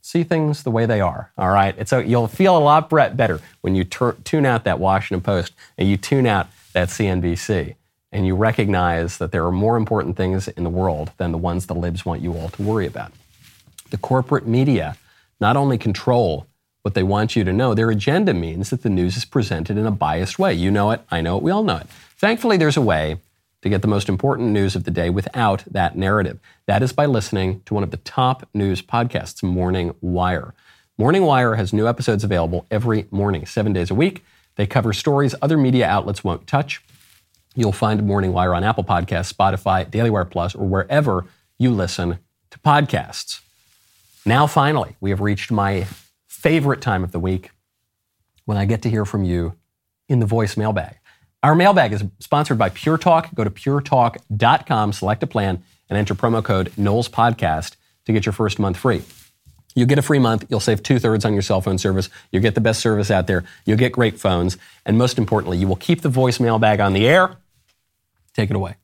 see 0.00 0.24
things 0.24 0.62
the 0.62 0.70
way 0.70 0.86
they 0.86 1.00
are. 1.00 1.30
All 1.36 1.50
right. 1.50 1.74
It's 1.78 1.92
a, 1.92 2.04
you'll 2.04 2.28
feel 2.28 2.56
a 2.56 2.58
lot 2.58 2.88
better 2.88 3.40
when 3.60 3.74
you 3.74 3.84
tune 3.84 4.46
out 4.46 4.64
that 4.64 4.80
Washington 4.80 5.22
Post 5.22 5.52
and 5.76 5.88
you 5.88 5.98
tune 5.98 6.26
out 6.26 6.48
that 6.72 6.88
CNBC 6.88 7.74
and 8.10 8.26
you 8.26 8.34
recognize 8.34 9.18
that 9.18 9.32
there 9.32 9.44
are 9.44 9.52
more 9.52 9.76
important 9.76 10.16
things 10.16 10.48
in 10.48 10.64
the 10.64 10.70
world 10.70 11.12
than 11.18 11.30
the 11.30 11.38
ones 11.38 11.66
the 11.66 11.74
libs 11.74 12.06
want 12.06 12.22
you 12.22 12.32
all 12.32 12.48
to 12.48 12.62
worry 12.62 12.86
about. 12.86 13.12
The 13.90 13.98
corporate 13.98 14.46
media 14.46 14.96
not 15.40 15.56
only 15.56 15.76
control 15.76 16.46
what 16.82 16.94
they 16.94 17.02
want 17.02 17.36
you 17.36 17.44
to 17.44 17.52
know. 17.52 17.74
Their 17.74 17.90
agenda 17.90 18.32
means 18.32 18.70
that 18.70 18.82
the 18.82 18.90
news 18.90 19.16
is 19.16 19.24
presented 19.24 19.76
in 19.76 19.86
a 19.86 19.90
biased 19.90 20.38
way. 20.38 20.54
You 20.54 20.70
know 20.70 20.90
it, 20.90 21.02
I 21.10 21.20
know 21.20 21.36
it, 21.36 21.42
we 21.42 21.50
all 21.50 21.62
know 21.62 21.76
it. 21.76 21.86
Thankfully, 22.16 22.56
there's 22.56 22.76
a 22.76 22.82
way 22.82 23.18
to 23.62 23.68
get 23.68 23.82
the 23.82 23.88
most 23.88 24.08
important 24.08 24.50
news 24.50 24.76
of 24.76 24.84
the 24.84 24.90
day 24.90 25.10
without 25.10 25.64
that 25.70 25.96
narrative. 25.96 26.38
That 26.66 26.82
is 26.82 26.92
by 26.92 27.06
listening 27.06 27.62
to 27.66 27.74
one 27.74 27.82
of 27.82 27.90
the 27.90 27.96
top 27.98 28.48
news 28.54 28.82
podcasts, 28.82 29.42
Morning 29.42 29.94
Wire. 30.00 30.54
Morning 30.96 31.22
Wire 31.22 31.56
has 31.56 31.72
new 31.72 31.88
episodes 31.88 32.24
available 32.24 32.66
every 32.70 33.06
morning, 33.10 33.46
seven 33.46 33.72
days 33.72 33.90
a 33.90 33.94
week. 33.94 34.24
They 34.56 34.66
cover 34.66 34.92
stories 34.92 35.34
other 35.40 35.56
media 35.56 35.86
outlets 35.86 36.24
won't 36.24 36.46
touch. 36.46 36.82
You'll 37.54 37.72
find 37.72 38.04
Morning 38.04 38.32
Wire 38.32 38.54
on 38.54 38.64
Apple 38.64 38.84
Podcasts, 38.84 39.32
Spotify, 39.32 39.88
Daily 39.88 40.10
Wire 40.10 40.24
Plus, 40.24 40.54
or 40.54 40.66
wherever 40.66 41.26
you 41.58 41.70
listen 41.70 42.18
to 42.50 42.58
podcasts. 42.60 43.40
Now, 44.24 44.46
finally, 44.46 44.96
we 45.00 45.10
have 45.10 45.20
reached 45.20 45.50
my 45.50 45.86
favorite 46.38 46.80
time 46.80 47.02
of 47.02 47.10
the 47.10 47.18
week 47.18 47.50
when 48.44 48.56
I 48.56 48.64
get 48.64 48.82
to 48.82 48.90
hear 48.90 49.04
from 49.04 49.24
you 49.24 49.54
in 50.08 50.20
the 50.20 50.26
voice 50.26 50.56
mailbag. 50.56 50.96
Our 51.42 51.54
mailbag 51.54 51.92
is 51.92 52.04
sponsored 52.20 52.58
by 52.58 52.68
Pure 52.68 52.98
Talk. 52.98 53.34
Go 53.34 53.42
to 53.44 53.50
puretalk.com, 53.50 54.92
select 54.92 55.22
a 55.22 55.26
plan, 55.26 55.62
and 55.88 55.98
enter 55.98 56.14
promo 56.14 56.42
code 56.42 56.72
Knowles 56.76 57.08
Podcast 57.08 57.74
to 58.06 58.12
get 58.12 58.24
your 58.24 58.32
first 58.32 58.58
month 58.58 58.76
free. 58.76 59.02
You 59.74 59.84
get 59.84 59.98
a 59.98 60.02
free 60.02 60.18
month. 60.18 60.46
You'll 60.48 60.60
save 60.60 60.82
two 60.82 60.98
thirds 60.98 61.24
on 61.24 61.32
your 61.32 61.42
cell 61.42 61.60
phone 61.60 61.78
service. 61.78 62.08
You'll 62.30 62.42
get 62.42 62.54
the 62.54 62.60
best 62.60 62.80
service 62.80 63.10
out 63.10 63.26
there. 63.26 63.44
You'll 63.64 63.76
get 63.76 63.92
great 63.92 64.18
phones. 64.18 64.56
And 64.86 64.96
most 64.96 65.18
importantly, 65.18 65.58
you 65.58 65.68
will 65.68 65.76
keep 65.76 66.02
the 66.02 66.08
voice 66.08 66.40
mailbag 66.40 66.80
on 66.80 66.92
the 66.92 67.06
air. 67.06 67.36
Take 68.34 68.50
it 68.50 68.56
away. 68.56 68.76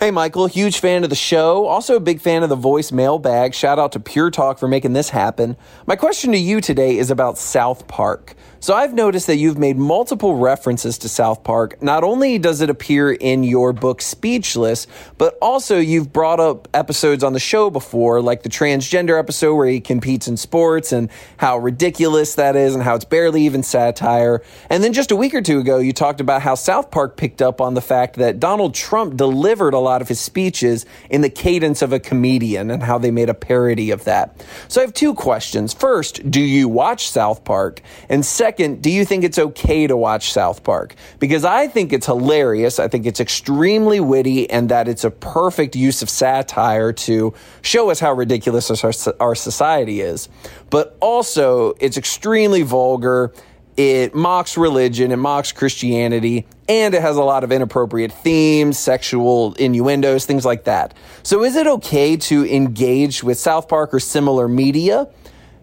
Hey, 0.00 0.12
Michael, 0.12 0.46
huge 0.46 0.78
fan 0.78 1.02
of 1.02 1.10
the 1.10 1.16
show. 1.16 1.66
Also 1.66 1.96
a 1.96 2.00
big 2.00 2.20
fan 2.20 2.44
of 2.44 2.48
the 2.48 2.54
voice 2.54 2.92
mailbag. 2.92 3.52
Shout 3.52 3.80
out 3.80 3.90
to 3.90 3.98
Pure 3.98 4.30
Talk 4.30 4.56
for 4.56 4.68
making 4.68 4.92
this 4.92 5.10
happen. 5.10 5.56
My 5.88 5.96
question 5.96 6.30
to 6.30 6.38
you 6.38 6.60
today 6.60 6.96
is 6.96 7.10
about 7.10 7.36
South 7.36 7.88
Park. 7.88 8.36
So 8.60 8.74
I've 8.74 8.92
noticed 8.92 9.28
that 9.28 9.36
you've 9.36 9.56
made 9.56 9.76
multiple 9.76 10.34
references 10.34 10.98
to 10.98 11.08
South 11.08 11.44
Park. 11.44 11.80
Not 11.80 12.02
only 12.02 12.38
does 12.38 12.60
it 12.60 12.68
appear 12.68 13.12
in 13.12 13.44
your 13.44 13.72
book 13.72 14.02
Speechless, 14.02 14.88
but 15.16 15.38
also 15.40 15.78
you've 15.78 16.12
brought 16.12 16.40
up 16.40 16.66
episodes 16.74 17.22
on 17.22 17.34
the 17.34 17.38
show 17.38 17.70
before, 17.70 18.20
like 18.20 18.42
the 18.42 18.48
transgender 18.48 19.16
episode 19.16 19.54
where 19.54 19.68
he 19.68 19.80
competes 19.80 20.26
in 20.26 20.36
sports 20.36 20.90
and 20.90 21.08
how 21.36 21.56
ridiculous 21.56 22.34
that 22.34 22.56
is 22.56 22.74
and 22.74 22.82
how 22.82 22.96
it's 22.96 23.04
barely 23.04 23.42
even 23.42 23.62
satire. 23.62 24.42
And 24.68 24.82
then 24.82 24.92
just 24.92 25.12
a 25.12 25.16
week 25.16 25.34
or 25.34 25.40
two 25.40 25.60
ago, 25.60 25.78
you 25.78 25.92
talked 25.92 26.20
about 26.20 26.42
how 26.42 26.56
South 26.56 26.90
Park 26.90 27.16
picked 27.16 27.40
up 27.40 27.60
on 27.60 27.74
the 27.74 27.80
fact 27.80 28.16
that 28.16 28.40
Donald 28.40 28.74
Trump 28.74 29.16
delivered 29.16 29.72
a 29.72 29.78
lot 29.78 30.02
of 30.02 30.08
his 30.08 30.18
speeches 30.18 30.84
in 31.10 31.20
the 31.20 31.30
cadence 31.30 31.80
of 31.80 31.92
a 31.92 32.00
comedian 32.00 32.72
and 32.72 32.82
how 32.82 32.98
they 32.98 33.12
made 33.12 33.28
a 33.28 33.34
parody 33.34 33.92
of 33.92 34.02
that. 34.02 34.44
So 34.66 34.80
I 34.80 34.84
have 34.84 34.94
two 34.94 35.14
questions. 35.14 35.72
First, 35.72 36.28
do 36.28 36.40
you 36.40 36.68
watch 36.68 37.08
South 37.08 37.44
Park? 37.44 37.82
And 38.08 38.26
second, 38.26 38.47
Second, 38.48 38.80
do 38.80 38.90
you 38.90 39.04
think 39.04 39.24
it's 39.24 39.38
okay 39.38 39.86
to 39.86 39.94
watch 39.94 40.32
South 40.32 40.64
Park? 40.64 40.94
Because 41.18 41.44
I 41.44 41.68
think 41.68 41.92
it's 41.92 42.06
hilarious. 42.06 42.78
I 42.78 42.88
think 42.88 43.04
it's 43.04 43.20
extremely 43.20 44.00
witty 44.00 44.48
and 44.48 44.70
that 44.70 44.88
it's 44.88 45.04
a 45.04 45.10
perfect 45.10 45.76
use 45.76 46.00
of 46.00 46.08
satire 46.08 46.94
to 46.94 47.34
show 47.60 47.90
us 47.90 48.00
how 48.00 48.14
ridiculous 48.14 48.70
our, 48.82 49.14
our 49.20 49.34
society 49.34 50.00
is. 50.00 50.30
But 50.70 50.96
also, 51.00 51.74
it's 51.78 51.98
extremely 51.98 52.62
vulgar. 52.62 53.34
It 53.76 54.14
mocks 54.14 54.56
religion, 54.56 55.12
it 55.12 55.16
mocks 55.16 55.52
Christianity, 55.52 56.46
and 56.70 56.94
it 56.94 57.02
has 57.02 57.16
a 57.18 57.22
lot 57.22 57.44
of 57.44 57.52
inappropriate 57.52 58.12
themes, 58.12 58.78
sexual 58.78 59.52
innuendos, 59.56 60.24
things 60.24 60.46
like 60.46 60.64
that. 60.64 60.94
So, 61.22 61.44
is 61.44 61.54
it 61.54 61.66
okay 61.66 62.16
to 62.16 62.46
engage 62.46 63.22
with 63.22 63.38
South 63.38 63.68
Park 63.68 63.92
or 63.92 64.00
similar 64.00 64.48
media? 64.48 65.06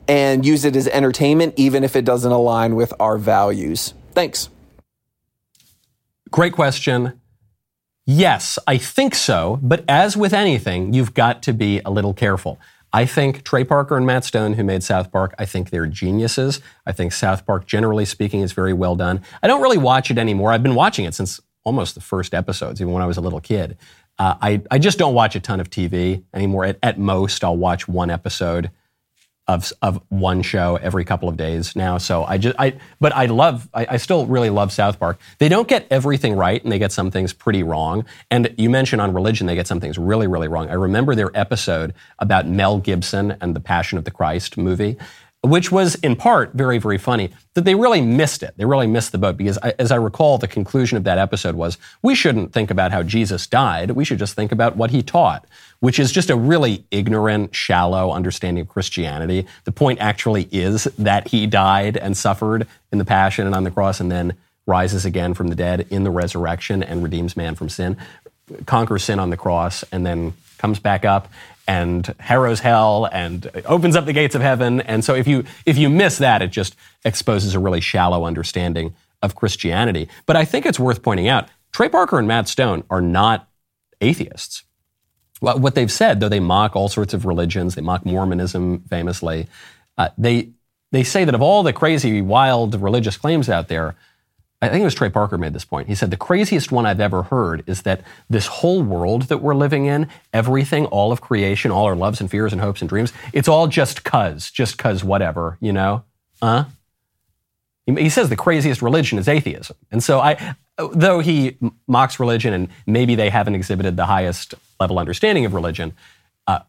And 0.07 0.45
use 0.45 0.65
it 0.65 0.75
as 0.75 0.87
entertainment, 0.87 1.53
even 1.57 1.83
if 1.83 1.95
it 1.95 2.05
doesn't 2.05 2.31
align 2.31 2.75
with 2.75 2.93
our 2.99 3.17
values. 3.17 3.93
Thanks. 4.11 4.49
Great 6.31 6.53
question. 6.53 7.19
Yes, 8.05 8.59
I 8.67 8.77
think 8.77 9.15
so. 9.15 9.59
But 9.61 9.83
as 9.87 10.15
with 10.15 10.33
anything, 10.33 10.93
you've 10.93 11.13
got 11.13 11.41
to 11.43 11.53
be 11.53 11.81
a 11.85 11.89
little 11.89 12.13
careful. 12.13 12.59
I 12.93 13.05
think 13.05 13.43
Trey 13.43 13.63
Parker 13.63 13.97
and 13.97 14.05
Matt 14.05 14.23
Stone, 14.23 14.53
who 14.53 14.63
made 14.63 14.83
South 14.83 15.11
Park, 15.11 15.33
I 15.37 15.45
think 15.45 15.69
they're 15.69 15.87
geniuses. 15.87 16.61
I 16.85 16.91
think 16.91 17.11
South 17.11 17.45
Park, 17.45 17.65
generally 17.65 18.05
speaking, 18.05 18.41
is 18.41 18.53
very 18.53 18.73
well 18.73 18.95
done. 18.95 19.21
I 19.43 19.47
don't 19.47 19.61
really 19.61 19.77
watch 19.77 20.11
it 20.11 20.17
anymore. 20.17 20.51
I've 20.51 20.63
been 20.63 20.75
watching 20.75 21.05
it 21.05 21.13
since 21.13 21.41
almost 21.65 21.95
the 21.95 22.01
first 22.01 22.33
episodes, 22.33 22.79
even 22.79 22.93
when 22.93 23.03
I 23.03 23.05
was 23.05 23.17
a 23.17 23.21
little 23.21 23.41
kid. 23.41 23.77
Uh, 24.17 24.35
I, 24.41 24.61
I 24.71 24.79
just 24.79 24.97
don't 24.97 25.13
watch 25.13 25.35
a 25.35 25.41
ton 25.41 25.59
of 25.59 25.69
TV 25.69 26.23
anymore. 26.33 26.63
At, 26.63 26.79
at 26.81 26.97
most, 26.97 27.43
I'll 27.43 27.57
watch 27.57 27.87
one 27.87 28.09
episode 28.09 28.71
of 29.47 29.71
of 29.81 30.01
one 30.09 30.41
show 30.41 30.75
every 30.77 31.05
couple 31.05 31.29
of 31.29 31.37
days 31.37 31.75
now. 31.75 31.97
So 31.97 32.23
I 32.23 32.37
just 32.37 32.55
I 32.57 32.79
but 32.99 33.15
I 33.15 33.27
love 33.27 33.69
I, 33.73 33.85
I, 33.91 33.97
still 33.97 34.25
really 34.25 34.49
love 34.49 34.71
South 34.71 34.99
Park. 34.99 35.19
They 35.37 35.49
don't 35.49 35.67
get 35.67 35.85
everything 35.91 36.35
right 36.35 36.61
and 36.63 36.71
they 36.71 36.79
get 36.79 36.91
some 36.91 37.11
things 37.11 37.31
pretty 37.31 37.61
wrong. 37.61 38.05
And 38.31 38.53
you 38.57 38.71
mentioned 38.71 39.01
on 39.01 39.13
religion 39.13 39.45
they 39.45 39.55
get 39.55 39.67
some 39.67 39.79
things 39.79 39.97
really 39.99 40.27
really 40.27 40.47
wrong. 40.47 40.69
I 40.69 40.73
remember 40.73 41.13
their 41.13 41.31
episode 41.37 41.93
about 42.17 42.47
Mel 42.47 42.79
Gibson 42.79 43.37
and 43.39 43.55
the 43.55 43.59
Passion 43.59 43.97
of 43.99 44.03
the 44.03 44.11
Christ 44.11 44.57
movie 44.57 44.97
which 45.45 45.71
was 45.71 45.95
in 45.95 46.15
part 46.15 46.53
very, 46.53 46.77
very 46.77 46.97
funny, 46.97 47.31
that 47.53 47.65
they 47.65 47.75
really 47.75 48.01
missed 48.01 48.43
it. 48.43 48.53
They 48.57 48.65
really 48.65 48.87
missed 48.87 49.11
the 49.11 49.17
boat 49.17 49.37
because, 49.37 49.57
I, 49.61 49.73
as 49.79 49.91
I 49.91 49.95
recall, 49.95 50.37
the 50.37 50.47
conclusion 50.47 50.97
of 50.97 51.03
that 51.03 51.17
episode 51.17 51.55
was 51.55 51.77
we 52.01 52.15
shouldn't 52.15 52.51
think 52.51 52.71
about 52.71 52.91
how 52.91 53.03
Jesus 53.03 53.47
died. 53.47 53.91
We 53.91 54.05
should 54.05 54.19
just 54.19 54.35
think 54.35 54.51
about 54.51 54.75
what 54.75 54.91
he 54.91 55.03
taught, 55.03 55.45
which 55.79 55.99
is 55.99 56.11
just 56.11 56.29
a 56.29 56.35
really 56.35 56.85
ignorant, 56.91 57.55
shallow 57.55 58.11
understanding 58.11 58.61
of 58.61 58.69
Christianity. 58.69 59.45
The 59.65 59.71
point 59.71 59.99
actually 59.99 60.49
is 60.51 60.85
that 60.97 61.27
he 61.27 61.47
died 61.47 61.97
and 61.97 62.17
suffered 62.17 62.67
in 62.91 62.97
the 62.97 63.05
passion 63.05 63.45
and 63.45 63.55
on 63.55 63.63
the 63.63 63.71
cross 63.71 63.99
and 63.99 64.11
then 64.11 64.33
rises 64.65 65.05
again 65.05 65.33
from 65.33 65.49
the 65.49 65.55
dead 65.55 65.85
in 65.91 66.03
the 66.03 66.09
resurrection 66.09 66.81
and 66.81 67.03
redeems 67.03 67.37
man 67.37 67.53
from 67.53 67.69
sin, 67.69 67.97
conquers 68.65 69.03
sin 69.03 69.19
on 69.19 69.29
the 69.29 69.37
cross, 69.37 69.83
and 69.91 70.05
then 70.05 70.33
comes 70.57 70.79
back 70.79 71.05
up 71.05 71.27
and 71.67 72.13
harrows 72.19 72.59
hell 72.59 73.09
and 73.11 73.49
opens 73.65 73.95
up 73.95 74.05
the 74.05 74.13
gates 74.13 74.35
of 74.35 74.41
heaven. 74.41 74.81
And 74.81 75.03
so 75.03 75.15
if 75.15 75.27
you 75.27 75.43
if 75.65 75.77
you 75.77 75.89
miss 75.89 76.17
that, 76.19 76.41
it 76.41 76.51
just 76.51 76.75
exposes 77.03 77.55
a 77.55 77.59
really 77.59 77.81
shallow 77.81 78.25
understanding 78.25 78.93
of 79.21 79.35
Christianity. 79.35 80.07
But 80.25 80.35
I 80.35 80.45
think 80.45 80.65
it's 80.65 80.79
worth 80.79 81.01
pointing 81.01 81.27
out 81.27 81.49
Trey 81.71 81.89
Parker 81.89 82.19
and 82.19 82.27
Matt 82.27 82.47
Stone 82.47 82.83
are 82.89 83.01
not 83.01 83.49
atheists. 83.99 84.63
What 85.41 85.75
they've 85.75 85.91
said, 85.91 86.19
though 86.19 86.29
they 86.29 86.39
mock 86.39 86.75
all 86.75 86.87
sorts 86.87 87.13
of 87.13 87.25
religions, 87.25 87.75
they 87.75 87.81
mock 87.81 88.05
Mormonism 88.05 88.79
famously, 88.89 89.47
uh, 89.97 90.09
they, 90.17 90.51
they 90.91 91.03
say 91.03 91.25
that 91.25 91.35
of 91.35 91.41
all 91.41 91.61
the 91.61 91.73
crazy, 91.73 92.21
wild 92.21 92.81
religious 92.81 93.17
claims 93.17 93.49
out 93.49 93.67
there, 93.67 93.95
I 94.65 94.69
think 94.69 94.81
it 94.81 94.85
was 94.85 94.95
Trey 94.95 95.09
Parker 95.09 95.37
made 95.37 95.53
this 95.53 95.65
point. 95.65 95.87
He 95.87 95.95
said, 95.95 96.11
The 96.11 96.17
craziest 96.17 96.71
one 96.71 96.85
I've 96.85 96.99
ever 96.99 97.23
heard 97.23 97.63
is 97.67 97.83
that 97.83 98.01
this 98.29 98.47
whole 98.47 98.81
world 98.81 99.23
that 99.23 99.37
we're 99.37 99.55
living 99.55 99.85
in, 99.85 100.07
everything, 100.33 100.85
all 100.87 101.11
of 101.11 101.21
creation, 101.21 101.71
all 101.71 101.85
our 101.85 101.95
loves 101.95 102.19
and 102.19 102.29
fears 102.29 102.51
and 102.51 102.61
hopes 102.61 102.81
and 102.81 102.89
dreams, 102.89 103.13
it's 103.33 103.47
all 103.47 103.67
just 103.67 104.03
cuz, 104.03 104.51
just 104.51 104.77
cuz 104.77 105.03
whatever, 105.03 105.57
you 105.61 105.71
know? 105.71 106.03
Huh? 106.41 106.65
He 107.85 108.09
says 108.09 108.29
the 108.29 108.35
craziest 108.35 108.81
religion 108.81 109.19
is 109.19 109.27
atheism. 109.27 109.75
And 109.91 110.03
so 110.03 110.19
I, 110.19 110.55
though 110.77 111.19
he 111.19 111.57
mocks 111.87 112.19
religion 112.19 112.53
and 112.53 112.67
maybe 112.87 113.13
they 113.13 113.29
haven't 113.29 113.53
exhibited 113.53 113.95
the 113.95 114.07
highest 114.07 114.55
level 114.79 114.97
understanding 114.97 115.45
of 115.45 115.53
religion, 115.53 115.93
uh, 116.47 116.59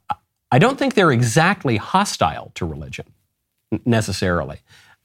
I 0.53 0.59
don't 0.59 0.79
think 0.79 0.95
they're 0.95 1.13
exactly 1.13 1.79
hostile 1.79 2.53
to 2.55 2.67
religion 2.67 3.07
necessarily. 3.85 4.59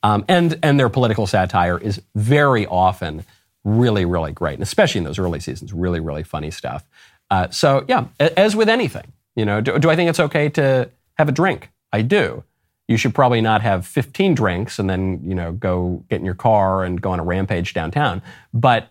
Um, 0.04 0.26
and, 0.28 0.58
and 0.64 0.80
their 0.80 0.90
political 0.90 1.28
satire 1.28 1.78
is 1.78 2.02
very 2.16 2.66
often 2.66 3.24
really, 3.64 4.06
really 4.06 4.32
great, 4.32 4.56
and 4.56 4.64
especially 4.64 5.00
in 5.00 5.06
those 5.06 5.20
early 5.20 5.40
seasons, 5.40 5.74
really, 5.74 6.00
really 6.00 6.24
funny 6.24 6.52
stuff. 6.52 6.84
Uh, 7.30 7.50
so, 7.50 7.86
yeah, 7.88 8.06
as 8.20 8.56
with 8.56 8.68
anything, 8.68 9.14
you 9.36 9.46
know, 9.46 9.62
do, 9.62 9.78
do 9.80 9.90
I 9.90 9.96
think 9.96 10.10
it's 10.10 10.20
okay 10.20 10.50
to 10.50 10.90
have 11.18 11.30
a 11.30 11.32
drink? 11.32 11.70
I 11.94 12.02
do. 12.02 12.44
You 12.88 12.98
should 12.98 13.14
probably 13.14 13.42
not 13.42 13.62
have 13.62 13.86
15 13.86 14.36
drinks 14.36 14.80
and 14.80 14.90
then, 14.90 15.22
you 15.24 15.36
know, 15.36 15.52
go 15.54 16.04
get 16.10 16.20
in 16.20 16.26
your 16.26 16.36
car 16.36 16.84
and 16.84 17.00
go 17.02 17.12
on 17.12 17.20
a 17.20 17.24
rampage 17.24 17.74
downtown. 17.74 18.22
But 18.54 18.90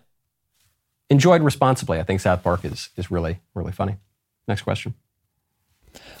enjoyed 1.09 1.43
responsibly. 1.43 1.99
I 1.99 2.03
think 2.03 2.21
South 2.21 2.41
Park 2.41 2.65
is, 2.65 2.89
is 2.95 3.11
really, 3.11 3.39
really 3.53 3.73
funny. 3.73 3.97
Next 4.47 4.63
question. 4.63 4.95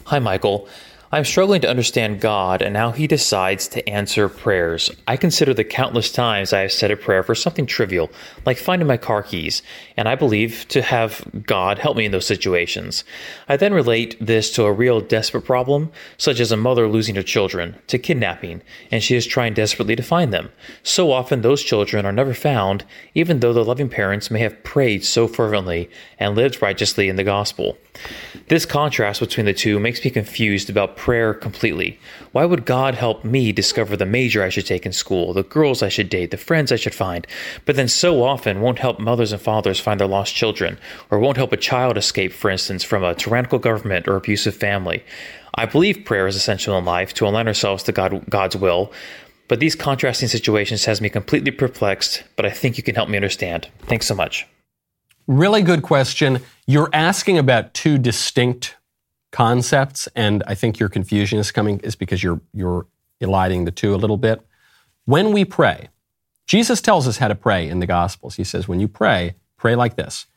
Hi, 0.05 0.19
Michael. 0.19 0.67
I'm 1.13 1.25
struggling 1.25 1.59
to 1.59 1.69
understand 1.69 2.21
God 2.21 2.61
and 2.61 2.77
how 2.77 2.91
He 2.91 3.05
decides 3.05 3.67
to 3.69 3.89
answer 3.89 4.29
prayers. 4.29 4.89
I 5.07 5.17
consider 5.17 5.53
the 5.53 5.65
countless 5.65 6.09
times 6.09 6.53
I 6.53 6.61
have 6.61 6.71
said 6.71 6.89
a 6.89 6.95
prayer 6.95 7.21
for 7.21 7.35
something 7.35 7.65
trivial, 7.65 8.09
like 8.45 8.57
finding 8.57 8.87
my 8.87 8.95
car 8.95 9.21
keys, 9.21 9.61
and 9.97 10.07
I 10.07 10.15
believe 10.15 10.65
to 10.69 10.81
have 10.81 11.21
God 11.45 11.79
help 11.79 11.97
me 11.97 12.05
in 12.05 12.13
those 12.13 12.25
situations. 12.25 13.03
I 13.49 13.57
then 13.57 13.73
relate 13.73 14.15
this 14.25 14.51
to 14.51 14.63
a 14.63 14.71
real 14.71 15.01
desperate 15.01 15.41
problem, 15.41 15.91
such 16.15 16.39
as 16.39 16.49
a 16.49 16.55
mother 16.55 16.87
losing 16.87 17.15
her 17.15 17.23
children 17.23 17.75
to 17.87 17.99
kidnapping, 17.99 18.61
and 18.89 19.03
she 19.03 19.17
is 19.17 19.27
trying 19.27 19.53
desperately 19.53 19.97
to 19.97 20.03
find 20.03 20.31
them. 20.31 20.49
So 20.81 21.11
often, 21.11 21.41
those 21.41 21.61
children 21.61 22.05
are 22.05 22.13
never 22.13 22.33
found, 22.33 22.85
even 23.15 23.41
though 23.41 23.51
the 23.51 23.65
loving 23.65 23.89
parents 23.89 24.31
may 24.31 24.39
have 24.39 24.63
prayed 24.63 25.03
so 25.03 25.27
fervently 25.27 25.89
and 26.19 26.35
lived 26.35 26.61
righteously 26.61 27.09
in 27.09 27.17
the 27.17 27.25
gospel. 27.25 27.77
This 28.47 28.65
contrast 28.65 29.19
between 29.19 29.45
the 29.45 29.53
two 29.53 29.77
makes 29.77 30.03
me 30.03 30.09
confused 30.09 30.69
about 30.69 30.95
prayer 31.01 31.33
completely. 31.33 31.99
Why 32.31 32.45
would 32.45 32.63
God 32.63 32.93
help 32.93 33.25
me 33.25 33.51
discover 33.51 33.97
the 33.97 34.05
major 34.05 34.43
I 34.43 34.49
should 34.49 34.67
take 34.67 34.85
in 34.85 34.93
school, 34.93 35.33
the 35.33 35.41
girls 35.41 35.81
I 35.81 35.89
should 35.89 36.09
date, 36.09 36.29
the 36.29 36.37
friends 36.37 36.71
I 36.71 36.75
should 36.75 36.93
find, 36.93 37.25
but 37.65 37.75
then 37.75 37.87
so 37.87 38.21
often 38.21 38.61
won't 38.61 38.77
help 38.77 38.99
mothers 38.99 39.31
and 39.31 39.41
fathers 39.41 39.79
find 39.79 39.99
their 39.99 40.07
lost 40.07 40.35
children, 40.35 40.77
or 41.09 41.17
won't 41.17 41.37
help 41.37 41.53
a 41.53 41.57
child 41.57 41.97
escape, 41.97 42.31
for 42.31 42.51
instance, 42.51 42.83
from 42.83 43.03
a 43.03 43.15
tyrannical 43.15 43.57
government 43.57 44.07
or 44.07 44.15
abusive 44.15 44.55
family? 44.55 45.03
I 45.55 45.65
believe 45.65 46.05
prayer 46.05 46.27
is 46.27 46.35
essential 46.35 46.77
in 46.77 46.85
life 46.85 47.15
to 47.15 47.25
align 47.25 47.47
ourselves 47.47 47.81
to 47.85 47.91
God, 47.91 48.23
God's 48.29 48.55
will, 48.55 48.93
but 49.47 49.59
these 49.59 49.73
contrasting 49.73 50.27
situations 50.27 50.85
has 50.85 51.01
me 51.01 51.09
completely 51.09 51.49
perplexed, 51.49 52.21
but 52.35 52.45
I 52.45 52.51
think 52.51 52.77
you 52.77 52.83
can 52.83 52.93
help 52.93 53.09
me 53.09 53.17
understand. 53.17 53.69
Thanks 53.87 54.05
so 54.05 54.13
much. 54.13 54.45
Really 55.25 55.63
good 55.63 55.81
question. 55.81 56.41
You're 56.67 56.91
asking 56.93 57.39
about 57.39 57.73
two 57.73 57.97
distinct 57.97 58.75
concepts, 59.31 60.07
and 60.15 60.43
I 60.47 60.55
think 60.55 60.79
your 60.79 60.89
confusion 60.89 61.39
is 61.39 61.51
coming 61.51 61.79
is 61.79 61.95
because 61.95 62.23
you're 62.23 62.41
you're 62.53 62.87
eliding 63.19 63.65
the 63.65 63.71
two 63.71 63.93
a 63.93 63.97
little 63.97 64.17
bit. 64.17 64.41
When 65.05 65.31
we 65.31 65.45
pray, 65.45 65.89
Jesus 66.45 66.81
tells 66.81 67.07
us 67.07 67.17
how 67.17 67.27
to 67.27 67.35
pray 67.35 67.67
in 67.67 67.79
the 67.79 67.87
Gospels. 67.87 68.35
He 68.35 68.43
says, 68.43 68.67
when 68.67 68.79
you 68.79 68.87
pray, 68.87 69.35
pray 69.57 69.75
like 69.75 69.95
this 69.95 70.27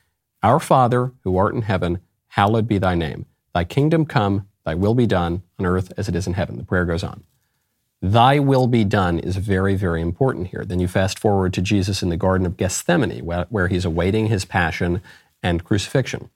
Our 0.43 0.61
Father, 0.61 1.13
who 1.23 1.37
art 1.37 1.55
in 1.55 1.63
heaven, 1.63 2.01
hallowed 2.29 2.69
be 2.69 2.79
thy 2.79 2.95
name. 2.95 3.27
Thy 3.55 3.65
kingdom 3.65 4.05
come, 4.05 4.49
thy 4.65 4.75
will 4.75 4.95
be 4.95 5.07
done 5.07 5.43
on 5.59 5.67
earth 5.67 5.93
as 5.97 6.09
it 6.09 6.17
is 6.17 6.27
in 6.27 6.35
heaven. 6.35 6.57
The 6.57 6.65
prayer 6.65 6.85
goes 6.85 7.05
on. 7.05 7.25
Thy 8.01 8.39
will 8.39 8.67
be 8.67 8.85
done 8.85 9.19
is 9.19 9.37
very, 9.37 9.77
very 9.77 10.03
important 10.03 10.49
here. 10.49 10.65
Then 10.65 10.79
you 10.79 10.89
fast 10.89 11.19
forward 11.19 11.55
to 11.55 11.63
Jesus 11.63 12.03
in 12.03 12.11
the 12.11 12.17
Garden 12.17 12.47
of 12.47 12.57
Gethsemane, 12.57 13.25
where, 13.25 13.47
where 13.49 13.69
he's 13.69 13.87
awaiting 13.87 14.27
his 14.27 14.45
passion 14.45 15.01
and 15.43 15.65
crucifixion. 15.65 16.29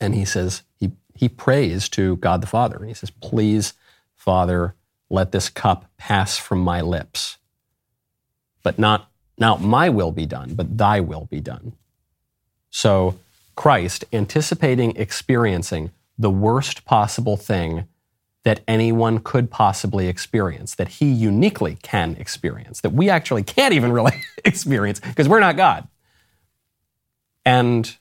And 0.00 0.14
he 0.14 0.24
says, 0.24 0.64
he 0.80 0.90
he 1.22 1.28
prays 1.28 1.88
to 1.88 2.16
God 2.16 2.40
the 2.40 2.48
Father. 2.48 2.78
And 2.78 2.88
he 2.88 2.94
says, 2.94 3.10
Please, 3.10 3.74
Father, 4.16 4.74
let 5.08 5.30
this 5.30 5.48
cup 5.48 5.88
pass 5.96 6.36
from 6.36 6.58
my 6.58 6.80
lips. 6.80 7.38
But 8.64 8.76
not, 8.76 9.08
not 9.38 9.60
my 9.62 9.88
will 9.88 10.10
be 10.10 10.26
done, 10.26 10.54
but 10.54 10.76
thy 10.76 10.98
will 10.98 11.28
be 11.30 11.38
done. 11.38 11.74
So 12.70 13.20
Christ, 13.54 14.04
anticipating 14.12 14.96
experiencing 14.96 15.92
the 16.18 16.28
worst 16.28 16.84
possible 16.84 17.36
thing 17.36 17.86
that 18.42 18.62
anyone 18.66 19.20
could 19.20 19.48
possibly 19.48 20.08
experience, 20.08 20.74
that 20.74 20.88
he 20.88 21.08
uniquely 21.08 21.78
can 21.82 22.16
experience, 22.16 22.80
that 22.80 22.90
we 22.90 23.08
actually 23.08 23.44
can't 23.44 23.74
even 23.74 23.92
really 23.92 24.20
experience 24.44 24.98
because 24.98 25.28
we're 25.28 25.38
not 25.38 25.56
God. 25.56 25.86
And 27.44 27.96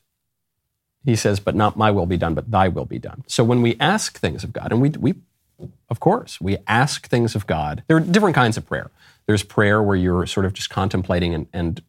he 1.06 1.16
says, 1.16 1.40
but 1.40 1.56
not 1.56 1.78
my 1.78 1.92
will 1.92 2.06
be 2.06 2.18
done, 2.18 2.34
but 2.34 2.52
thy 2.52 2.68
will 2.68 2.86
be 2.86 3.00
done. 3.00 3.24
So 3.28 3.44
when 3.44 3.62
we 3.62 3.76
ask 3.80 4.20
things 4.20 4.44
of 4.44 4.54
God, 4.54 4.72
and 4.72 4.82
we, 4.82 4.90
we 4.90 5.16
of 5.90 6.00
course, 6.00 6.40
we 6.40 6.58
ask 6.68 7.08
things 7.08 7.36
of 7.36 7.48
God, 7.48 7.84
there 7.88 7.98
are 7.98 8.02
different 8.02 8.36
kinds 8.36 8.58
of 8.58 8.66
prayer. 8.66 8.90
There's 9.26 9.44
prayer 9.44 9.82
where 9.82 9.96
you're 9.96 10.26
sort 10.26 10.46
of 10.46 10.54
just 10.54 10.70
contemplating 10.70 11.34
and, 11.34 11.48
and 11.54 11.82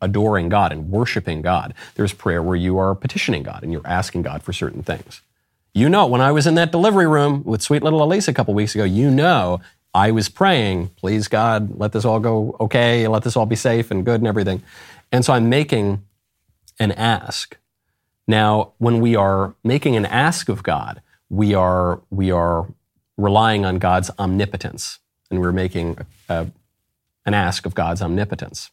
adoring 0.00 0.48
God 0.48 0.72
and 0.72 0.90
worshiping 0.90 1.42
God. 1.42 1.74
There's 1.94 2.12
prayer 2.12 2.42
where 2.42 2.56
you 2.56 2.78
are 2.78 2.94
petitioning 2.94 3.42
God 3.42 3.62
and 3.62 3.72
you're 3.72 3.86
asking 3.86 4.22
God 4.22 4.42
for 4.42 4.52
certain 4.52 4.82
things. 4.82 5.20
You 5.72 5.88
know, 5.88 6.06
when 6.06 6.20
I 6.20 6.32
was 6.32 6.46
in 6.46 6.56
that 6.56 6.72
delivery 6.72 7.06
room 7.06 7.44
with 7.44 7.62
sweet 7.62 7.82
little 7.82 8.02
Elise 8.02 8.26
a 8.26 8.34
couple 8.34 8.54
weeks 8.54 8.74
ago, 8.74 8.84
you 8.84 9.10
know 9.10 9.60
I 9.94 10.10
was 10.10 10.28
praying, 10.28 10.88
please 10.96 11.28
God, 11.28 11.78
let 11.78 11.92
this 11.92 12.04
all 12.04 12.20
go 12.20 12.56
okay, 12.60 13.06
let 13.08 13.22
this 13.22 13.36
all 13.36 13.46
be 13.46 13.56
safe 13.56 13.90
and 13.90 14.04
good 14.04 14.20
and 14.20 14.26
everything. 14.26 14.62
And 15.12 15.24
so 15.24 15.32
I'm 15.32 15.48
making 15.48 16.04
an 16.78 16.92
ask. 16.92 17.56
Now, 18.30 18.74
when 18.78 19.00
we 19.00 19.16
are 19.16 19.56
making 19.64 19.96
an 19.96 20.06
ask 20.06 20.48
of 20.48 20.62
God, 20.62 21.02
we 21.28 21.52
are, 21.52 22.00
we 22.10 22.30
are 22.30 22.72
relying 23.16 23.64
on 23.64 23.80
God's 23.80 24.08
omnipotence, 24.20 25.00
and 25.32 25.40
we're 25.40 25.50
making 25.50 25.98
a, 26.28 26.46
an 27.26 27.34
ask 27.34 27.66
of 27.66 27.74
God's 27.74 28.00
omnipotence. 28.00 28.70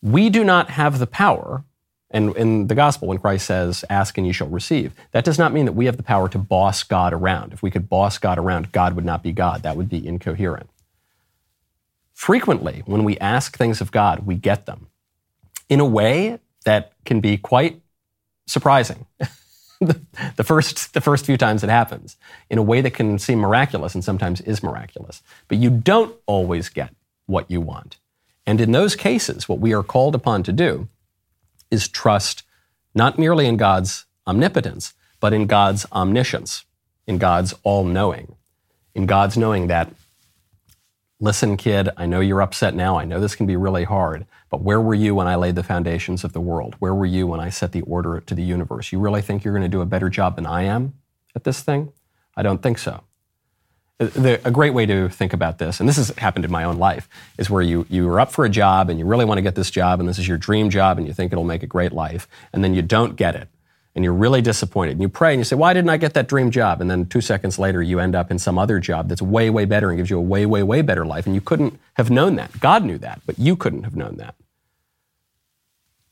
We 0.00 0.30
do 0.30 0.42
not 0.42 0.70
have 0.70 0.98
the 0.98 1.06
power, 1.06 1.64
and 2.10 2.34
in 2.34 2.68
the 2.68 2.74
gospel, 2.74 3.08
when 3.08 3.18
Christ 3.18 3.44
says, 3.44 3.84
Ask 3.90 4.16
and 4.16 4.26
you 4.26 4.32
shall 4.32 4.48
receive, 4.48 4.94
that 5.10 5.26
does 5.26 5.38
not 5.38 5.52
mean 5.52 5.66
that 5.66 5.72
we 5.72 5.84
have 5.84 5.98
the 5.98 6.02
power 6.02 6.26
to 6.30 6.38
boss 6.38 6.82
God 6.82 7.12
around. 7.12 7.52
If 7.52 7.62
we 7.62 7.70
could 7.70 7.90
boss 7.90 8.16
God 8.16 8.38
around, 8.38 8.72
God 8.72 8.94
would 8.94 9.04
not 9.04 9.22
be 9.22 9.32
God. 9.32 9.64
That 9.64 9.76
would 9.76 9.90
be 9.90 10.06
incoherent. 10.06 10.70
Frequently, 12.14 12.84
when 12.86 13.04
we 13.04 13.18
ask 13.18 13.58
things 13.58 13.82
of 13.82 13.92
God, 13.92 14.20
we 14.20 14.34
get 14.34 14.64
them 14.64 14.86
in 15.68 15.78
a 15.78 15.84
way 15.84 16.38
that 16.64 16.92
can 17.04 17.20
be 17.20 17.36
quite 17.36 17.82
surprising. 18.50 19.06
the, 19.80 20.44
first, 20.44 20.92
the 20.92 21.00
first 21.00 21.24
few 21.24 21.36
times 21.36 21.64
it 21.64 21.70
happens, 21.70 22.16
in 22.50 22.58
a 22.58 22.62
way 22.62 22.80
that 22.80 22.92
can 22.92 23.18
seem 23.18 23.38
miraculous 23.38 23.94
and 23.94 24.04
sometimes 24.04 24.40
is 24.42 24.62
miraculous. 24.62 25.22
But 25.48 25.58
you 25.58 25.70
don't 25.70 26.14
always 26.26 26.68
get 26.68 26.94
what 27.26 27.50
you 27.50 27.60
want. 27.60 27.96
And 28.46 28.60
in 28.60 28.72
those 28.72 28.96
cases, 28.96 29.48
what 29.48 29.60
we 29.60 29.72
are 29.72 29.82
called 29.82 30.14
upon 30.14 30.42
to 30.44 30.52
do 30.52 30.88
is 31.70 31.88
trust 31.88 32.42
not 32.94 33.18
merely 33.18 33.46
in 33.46 33.56
God's 33.56 34.06
omnipotence, 34.26 34.94
but 35.20 35.32
in 35.32 35.46
God's 35.46 35.86
omniscience, 35.92 36.64
in 37.06 37.18
God's 37.18 37.54
all 37.62 37.84
knowing, 37.84 38.34
in 38.94 39.06
God's 39.06 39.36
knowing 39.36 39.68
that, 39.68 39.92
listen, 41.20 41.56
kid, 41.56 41.90
I 41.96 42.06
know 42.06 42.20
you're 42.20 42.42
upset 42.42 42.74
now. 42.74 42.98
I 42.98 43.04
know 43.04 43.20
this 43.20 43.36
can 43.36 43.46
be 43.46 43.56
really 43.56 43.84
hard, 43.84 44.26
but 44.48 44.62
where 44.62 44.80
were 44.80 44.94
you 44.94 45.14
when 45.14 45.28
I 45.28 45.36
laid 45.36 45.54
the 45.54 45.62
foundations 45.62 46.24
of 46.24 46.32
the 46.32 46.40
world? 46.40 46.74
Where 46.78 46.94
were 46.94 47.06
you 47.06 47.26
when 47.26 47.40
I 47.40 47.50
set 47.50 47.72
the 47.72 47.82
order 47.82 48.20
to 48.20 48.34
the 48.34 48.42
universe? 48.42 48.90
You 48.90 48.98
really 48.98 49.22
think 49.22 49.44
you're 49.44 49.54
going 49.54 49.62
to 49.62 49.68
do 49.68 49.82
a 49.82 49.86
better 49.86 50.08
job 50.08 50.36
than 50.36 50.46
I 50.46 50.62
am 50.62 50.94
at 51.36 51.44
this 51.44 51.62
thing? 51.62 51.92
I 52.36 52.42
don't 52.42 52.62
think 52.62 52.78
so. 52.78 53.02
Uh, 54.00 54.06
the, 54.06 54.40
a 54.46 54.50
great 54.50 54.72
way 54.72 54.86
to 54.86 55.10
think 55.10 55.34
about 55.34 55.58
this, 55.58 55.78
and 55.78 55.88
this 55.88 55.96
has 55.96 56.08
happened 56.16 56.46
in 56.46 56.50
my 56.50 56.64
own 56.64 56.78
life, 56.78 57.06
is 57.36 57.50
where 57.50 57.62
you, 57.62 57.86
you 57.90 58.08
are 58.08 58.18
up 58.18 58.32
for 58.32 58.46
a 58.46 58.48
job 58.48 58.88
and 58.88 58.98
you 58.98 59.04
really 59.04 59.26
want 59.26 59.36
to 59.36 59.42
get 59.42 59.54
this 59.54 59.70
job 59.70 60.00
and 60.00 60.08
this 60.08 60.18
is 60.18 60.26
your 60.26 60.38
dream 60.38 60.70
job 60.70 60.96
and 60.96 61.06
you 61.06 61.12
think 61.12 61.32
it'll 61.32 61.44
make 61.44 61.62
a 61.62 61.66
great 61.66 61.92
life, 61.92 62.26
and 62.52 62.64
then 62.64 62.72
you 62.72 62.80
don't 62.80 63.16
get 63.16 63.36
it. 63.36 63.48
And 63.94 64.04
you're 64.04 64.14
really 64.14 64.40
disappointed. 64.40 64.92
And 64.92 65.02
you 65.02 65.08
pray 65.08 65.32
and 65.32 65.40
you 65.40 65.44
say, 65.44 65.56
Why 65.56 65.74
didn't 65.74 65.90
I 65.90 65.96
get 65.96 66.14
that 66.14 66.28
dream 66.28 66.50
job? 66.50 66.80
And 66.80 66.90
then 66.90 67.06
two 67.06 67.20
seconds 67.20 67.58
later, 67.58 67.82
you 67.82 67.98
end 67.98 68.14
up 68.14 68.30
in 68.30 68.38
some 68.38 68.58
other 68.58 68.78
job 68.78 69.08
that's 69.08 69.22
way, 69.22 69.50
way 69.50 69.64
better 69.64 69.90
and 69.90 69.96
gives 69.96 70.10
you 70.10 70.18
a 70.18 70.22
way, 70.22 70.46
way, 70.46 70.62
way 70.62 70.82
better 70.82 71.04
life. 71.04 71.26
And 71.26 71.34
you 71.34 71.40
couldn't 71.40 71.78
have 71.94 72.10
known 72.10 72.36
that. 72.36 72.60
God 72.60 72.84
knew 72.84 72.98
that, 72.98 73.20
but 73.26 73.38
you 73.38 73.56
couldn't 73.56 73.82
have 73.82 73.96
known 73.96 74.16
that. 74.16 74.36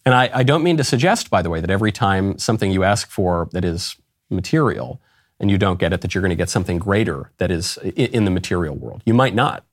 And 0.04 0.14
I, 0.14 0.30
I 0.32 0.42
don't 0.42 0.62
mean 0.62 0.76
to 0.78 0.84
suggest, 0.84 1.30
by 1.30 1.42
the 1.42 1.50
way, 1.50 1.60
that 1.60 1.70
every 1.70 1.92
time 1.92 2.38
something 2.38 2.72
you 2.72 2.82
ask 2.82 3.10
for 3.10 3.48
that 3.52 3.64
is 3.64 3.96
material, 4.30 5.00
and 5.40 5.50
you 5.50 5.58
don't 5.58 5.78
get 5.78 5.92
it, 5.92 6.00
that 6.00 6.14
you're 6.14 6.22
going 6.22 6.30
to 6.30 6.36
get 6.36 6.48
something 6.48 6.78
greater 6.78 7.30
that 7.38 7.50
is 7.50 7.76
in 7.78 8.24
the 8.24 8.30
material 8.30 8.74
world. 8.74 9.02
You 9.04 9.14
might 9.14 9.34
not. 9.34 9.64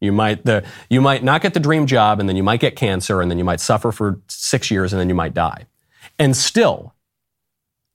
You 0.00 0.12
might, 0.12 0.44
the, 0.44 0.64
you 0.90 1.00
might 1.00 1.24
not 1.24 1.40
get 1.40 1.54
the 1.54 1.60
dream 1.60 1.86
job, 1.86 2.20
and 2.20 2.28
then 2.28 2.36
you 2.36 2.42
might 2.42 2.60
get 2.60 2.76
cancer, 2.76 3.22
and 3.22 3.30
then 3.30 3.38
you 3.38 3.44
might 3.44 3.60
suffer 3.60 3.92
for 3.92 4.20
six 4.28 4.70
years, 4.70 4.92
and 4.92 5.00
then 5.00 5.08
you 5.08 5.14
might 5.14 5.32
die. 5.32 5.64
And 6.18 6.36
still, 6.36 6.94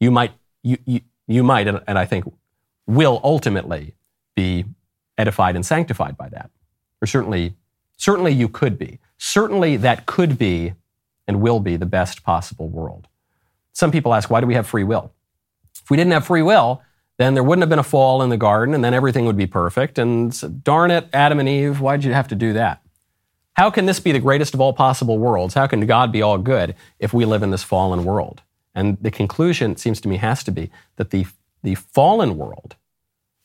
you 0.02 0.12
might, 0.12 0.34
you, 0.64 0.78
you, 0.86 1.00
you 1.28 1.44
might, 1.44 1.68
and, 1.68 1.80
and 1.88 1.98
I 1.98 2.06
think 2.06 2.26
will 2.88 3.22
ultimately 3.24 3.96
be 4.36 4.66
edified 5.18 5.56
and 5.56 5.66
sanctified 5.66 6.18
by 6.18 6.28
that. 6.30 6.50
Or 7.02 7.06
certainly, 7.06 7.56
certainly 7.96 8.34
you 8.34 8.50
could 8.50 8.78
be. 8.78 9.00
Certainly 9.18 9.78
that 9.78 10.06
could 10.06 10.38
be 10.38 10.74
and 11.28 11.40
will 11.40 11.60
be 11.60 11.78
the 11.78 11.86
best 11.86 12.24
possible 12.24 12.68
world. 12.68 13.08
Some 13.72 13.92
people 13.92 14.14
ask, 14.14 14.30
why 14.30 14.42
do 14.42 14.48
we 14.48 14.56
have 14.56 14.68
free 14.68 14.84
will? 14.84 15.14
If 15.82 15.90
we 15.90 15.96
didn't 15.96 16.12
have 16.12 16.26
free 16.26 16.42
will, 16.42 16.82
then 17.18 17.36
there 17.36 17.44
wouldn't 17.44 17.62
have 17.62 17.70
been 17.70 17.80
a 17.80 17.84
fall 17.84 18.24
in 18.24 18.30
the 18.30 18.38
garden, 18.38 18.74
and 18.74 18.84
then 18.84 18.96
everything 18.96 19.26
would 19.26 19.38
be 19.38 19.46
perfect. 19.46 20.00
And 20.00 20.64
darn 20.64 20.90
it, 20.90 21.08
Adam 21.14 21.40
and 21.40 21.48
Eve, 21.48 21.80
why'd 21.80 22.04
you 22.04 22.14
have 22.14 22.28
to 22.30 22.36
do 22.36 22.54
that? 22.54 22.82
How 23.54 23.70
can 23.70 23.86
this 23.86 24.00
be 24.00 24.12
the 24.12 24.20
greatest 24.20 24.56
of 24.56 24.62
all 24.62 24.74
possible 24.74 25.20
worlds? 25.20 25.54
How 25.54 25.68
can 25.68 25.86
God 25.86 26.12
be 26.12 26.22
all 26.22 26.40
good 26.40 26.74
if 27.00 27.14
we 27.14 27.26
live 27.26 27.44
in 27.44 27.52
this 27.52 27.64
fallen 27.64 28.04
world? 28.04 28.42
And 28.74 28.98
the 29.02 29.12
conclusion, 29.12 29.72
it 29.72 29.80
seems 29.80 30.00
to 30.02 30.08
me, 30.08 30.18
has 30.18 30.44
to 30.44 30.52
be 30.52 30.72
that 30.96 31.10
the, 31.10 31.26
the 31.64 31.76
fallen 31.76 32.38
world, 32.38 32.76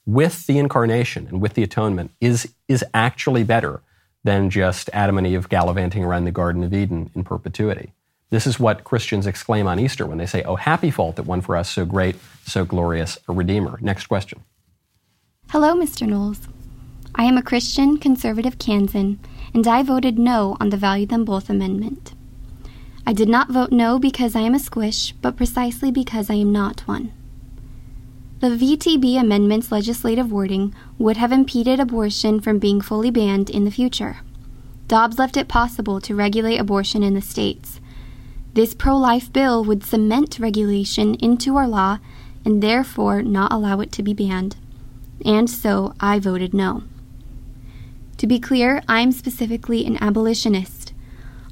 with 0.05 0.47
the 0.47 0.59
incarnation 0.59 1.27
and 1.27 1.41
with 1.41 1.55
the 1.55 1.63
atonement, 1.63 2.13
is, 2.21 2.53
is 2.69 2.85
actually 2.95 3.43
better 3.43 3.83
than 4.23 4.51
just 4.51 4.91
Adam 4.93 5.19
and 5.19 5.27
Eve 5.27 5.49
gallivanting 5.49 6.05
around 6.05 6.25
the 6.25 6.33
Garden 6.33 6.63
of 6.63 6.75
Eden 6.75 7.11
in 7.15 7.25
perpetuity. 7.25 7.93
This 8.31 8.47
is 8.47 8.59
what 8.59 8.85
Christians 8.85 9.27
exclaim 9.27 9.69
on 9.69 9.79
Easter 9.79 10.05
when 10.05 10.19
they 10.19 10.27
say, 10.27 10.43
Oh, 10.43 10.57
happy 10.57 10.91
fault 10.91 11.17
that 11.17 11.27
won 11.27 11.41
for 11.41 11.57
us 11.57 11.71
so 11.71 11.85
great, 11.85 12.17
so 12.45 12.65
glorious 12.65 13.19
a 13.29 13.33
Redeemer. 13.33 13.79
Next 13.81 14.07
question. 14.07 14.43
Hello, 15.51 15.75
Mr. 15.75 16.09
Knowles. 16.09 16.49
I 17.15 17.25
am 17.25 17.39
a 17.39 17.43
Christian 17.43 17.99
conservative 17.99 18.59
Kansan, 18.59 19.21
and 19.55 19.67
I 19.67 19.85
voted 19.85 20.19
no 20.19 20.57
on 20.59 20.71
the 20.71 20.77
Value 20.77 21.07
Them 21.07 21.25
Both 21.25 21.49
amendment. 21.49 22.16
I 23.07 23.13
did 23.13 23.29
not 23.29 23.51
vote 23.51 23.71
no 23.71 23.99
because 23.99 24.35
I 24.35 24.41
am 24.41 24.55
a 24.55 24.59
squish, 24.59 25.13
but 25.23 25.37
precisely 25.37 25.91
because 25.91 26.29
I 26.29 26.35
am 26.35 26.53
not 26.53 26.81
one. 26.89 27.13
The 28.41 28.49
VTB 28.49 29.19
amendment's 29.19 29.73
legislative 29.73 30.31
wording 30.31 30.75
would 30.99 31.17
have 31.17 31.33
impeded 31.33 31.81
abortion 31.81 32.41
from 32.41 32.59
being 32.59 32.81
fully 32.81 33.11
banned 33.11 33.49
in 33.49 33.65
the 33.65 33.71
future. 33.71 34.19
Dobbs 34.89 35.19
left 35.19 35.37
it 35.37 35.49
possible 35.49 36.01
to 36.01 36.15
regulate 36.15 36.59
abortion 36.59 37.03
in 37.03 37.15
the 37.15 37.23
states, 37.23 37.81
this 38.57 38.73
pro 38.73 38.97
life 38.97 39.31
bill 39.35 39.63
would 39.65 39.85
cement 39.85 40.39
regulation 40.39 41.15
into 41.17 41.59
our 41.59 41.69
law 41.69 41.99
and 42.43 42.63
therefore 42.63 43.21
not 43.21 43.53
allow 43.53 43.81
it 43.81 43.93
to 43.93 44.03
be 44.03 44.15
banned. 44.15 44.57
And 45.27 45.51
so 45.51 45.93
I 46.01 46.19
voted 46.19 46.55
no. 46.55 46.83
To 48.17 48.27
be 48.27 48.41
clear, 48.41 48.83
I'm 48.89 49.13
specifically 49.13 49.85
an 49.85 49.99
abolitionist. 50.03 50.76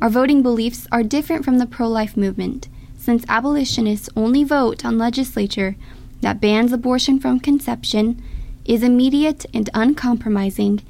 Our 0.05 0.11
voting 0.11 0.43
beliefs 0.43 0.87
are 0.93 1.03
different 1.03 1.47
from 1.47 1.57
the 1.57 1.65
pro 1.65 1.89
life 1.89 2.15
movement, 2.15 2.69
since 2.99 3.25
abolitionists 3.27 4.11
only 4.15 4.45
vote 4.45 4.85
on 4.85 4.99
legislature 4.99 5.77
that 6.21 6.43
bans 6.43 6.75
abortion 6.75 7.19
from 7.19 7.41
conception, 7.41 8.23
is 8.67 8.83
immediate 8.83 9.47
and 9.55 9.71
uncompromising, 9.73 10.83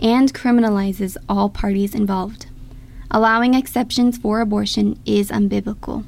and 0.00 0.32
criminalizes 0.32 1.18
all 1.28 1.50
parties 1.50 1.94
involved 1.94 2.46
allowing 3.10 3.52
exceptions 3.52 4.16
for 4.16 4.40
abortion 4.40 4.98
is 5.04 5.30
unbiblical. 5.30 6.06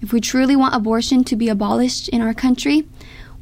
If 0.00 0.14
we 0.14 0.22
truly 0.22 0.56
want 0.56 0.74
abortion 0.74 1.22
to 1.24 1.36
be 1.36 1.50
abolished 1.50 2.08
in 2.08 2.22
our 2.22 2.32
country, 2.32 2.88